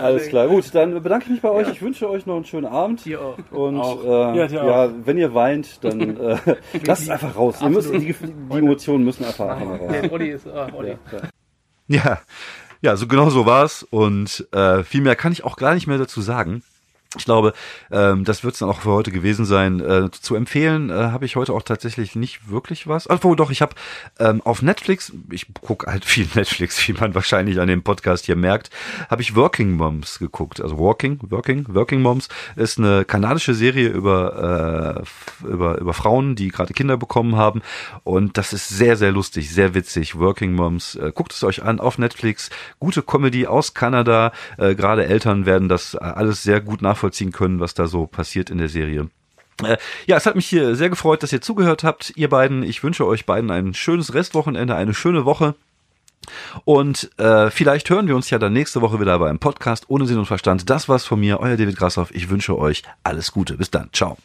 Alles 0.00 0.28
klar, 0.28 0.48
gut, 0.48 0.74
dann 0.74 1.02
bedanke 1.02 1.26
ich 1.26 1.30
mich 1.32 1.40
bei 1.40 1.50
euch. 1.50 1.68
Ich 1.68 1.82
wünsche 1.82 2.08
euch 2.08 2.26
noch 2.26 2.36
einen 2.36 2.44
schönen 2.44 2.66
Abend. 2.66 3.00
Hier 3.00 3.20
auch. 3.20 3.36
Und 3.50 3.78
Auch. 3.80 4.04
Äh, 4.04 4.38
Ja, 4.38 4.46
ja, 4.46 4.86
dir 4.86 4.94
wenn 5.04 5.18
ihr 5.18 5.34
weint, 5.34 5.82
dann 5.84 6.16
äh, 6.16 6.36
lasst 6.84 7.02
es 7.02 7.10
einfach 7.10 7.36
raus. 7.36 7.56
Ihr 7.60 7.68
müsst, 7.70 7.92
die, 7.92 8.14
die 8.14 8.58
Emotionen 8.58 9.04
müssen 9.04 9.24
einfach, 9.24 9.60
raus. 9.60 9.80
Der 9.90 10.12
Olli 10.12 10.30
ist, 10.30 10.46
ah, 10.48 10.68
Olli. 10.72 10.96
Ja, 11.12 11.18
ja. 11.18 11.28
Ja, 11.86 12.18
ja, 12.80 12.96
so 12.96 13.06
genau 13.06 13.30
so 13.30 13.46
war's 13.46 13.82
und 13.82 14.46
äh, 14.52 14.82
viel 14.84 15.02
mehr 15.02 15.16
kann 15.16 15.32
ich 15.32 15.44
auch 15.44 15.56
gar 15.56 15.74
nicht 15.74 15.86
mehr 15.86 15.98
dazu 15.98 16.20
sagen. 16.20 16.62
Ich 17.16 17.24
glaube, 17.24 17.52
ähm, 17.90 18.24
das 18.24 18.44
wird's 18.44 18.58
dann 18.58 18.68
auch 18.68 18.80
für 18.80 18.90
heute 18.90 19.10
gewesen 19.10 19.44
sein. 19.44 19.80
Äh, 19.80 20.10
zu 20.10 20.34
empfehlen 20.34 20.90
äh, 20.90 20.94
habe 20.94 21.24
ich 21.24 21.36
heute 21.36 21.52
auch 21.52 21.62
tatsächlich 21.62 22.16
nicht 22.16 22.50
wirklich 22.50 22.86
was. 22.86 23.08
Obwohl 23.08 23.36
doch, 23.36 23.50
ich 23.50 23.62
habe 23.62 23.74
ähm, 24.18 24.42
auf 24.42 24.62
Netflix, 24.62 25.12
ich 25.30 25.46
gucke 25.60 25.90
halt 25.90 26.04
viel 26.04 26.28
Netflix, 26.34 26.86
wie 26.88 26.92
man 26.92 27.14
wahrscheinlich 27.14 27.60
an 27.60 27.68
dem 27.68 27.82
Podcast 27.82 28.26
hier 28.26 28.36
merkt, 28.36 28.70
habe 29.08 29.22
ich 29.22 29.36
Working 29.36 29.72
Moms 29.72 30.18
geguckt. 30.18 30.60
Also 30.60 30.78
Working, 30.78 31.20
Working, 31.22 31.66
Working 31.68 32.02
Moms 32.02 32.28
ist 32.56 32.78
eine 32.78 33.04
kanadische 33.04 33.54
Serie 33.54 33.88
über, 33.88 35.04
äh, 35.42 35.46
über, 35.46 35.78
über 35.78 35.94
Frauen, 35.94 36.34
die 36.34 36.48
gerade 36.48 36.74
Kinder 36.74 36.96
bekommen 36.96 37.36
haben. 37.36 37.62
Und 38.02 38.36
das 38.38 38.52
ist 38.52 38.68
sehr, 38.68 38.96
sehr 38.96 39.12
lustig, 39.12 39.52
sehr 39.52 39.74
witzig. 39.74 40.18
Working 40.18 40.52
Moms, 40.52 40.96
äh, 40.96 41.12
guckt 41.14 41.32
es 41.32 41.44
euch 41.44 41.62
an 41.62 41.80
auf 41.80 41.98
Netflix. 41.98 42.50
Gute 42.80 43.02
Comedy 43.02 43.46
aus 43.46 43.74
Kanada. 43.74 44.32
Äh, 44.58 44.74
gerade 44.74 45.06
Eltern 45.06 45.46
werden 45.46 45.68
das 45.68 45.94
äh, 45.94 45.98
alles 45.98 46.42
sehr 46.42 46.60
gut 46.60 46.82
nachvollziehen 46.82 47.03
können, 47.32 47.60
was 47.60 47.74
da 47.74 47.86
so 47.86 48.06
passiert 48.06 48.50
in 48.50 48.58
der 48.58 48.68
Serie. 48.68 49.08
Äh, 49.62 49.76
Ja, 50.06 50.16
es 50.16 50.26
hat 50.26 50.36
mich 50.36 50.46
hier 50.46 50.74
sehr 50.74 50.90
gefreut, 50.90 51.22
dass 51.22 51.32
ihr 51.32 51.40
zugehört 51.40 51.84
habt, 51.84 52.12
ihr 52.16 52.28
beiden. 52.28 52.62
Ich 52.62 52.82
wünsche 52.82 53.06
euch 53.06 53.26
beiden 53.26 53.50
ein 53.50 53.74
schönes 53.74 54.14
Restwochenende, 54.14 54.74
eine 54.74 54.94
schöne 54.94 55.24
Woche. 55.24 55.54
Und 56.64 57.10
äh, 57.18 57.50
vielleicht 57.50 57.90
hören 57.90 58.08
wir 58.08 58.16
uns 58.16 58.30
ja 58.30 58.38
dann 58.38 58.52
nächste 58.52 58.80
Woche 58.80 59.00
wieder 59.00 59.18
beim 59.18 59.38
Podcast 59.38 59.84
ohne 59.88 60.06
Sinn 60.06 60.18
und 60.18 60.26
Verstand. 60.26 60.70
Das 60.70 60.88
war's 60.88 61.04
von 61.04 61.20
mir, 61.20 61.40
euer 61.40 61.56
David 61.56 61.76
Grassoff. 61.76 62.10
Ich 62.14 62.30
wünsche 62.30 62.58
euch 62.58 62.82
alles 63.02 63.32
Gute. 63.32 63.56
Bis 63.56 63.70
dann. 63.70 63.90
Ciao. 63.92 64.16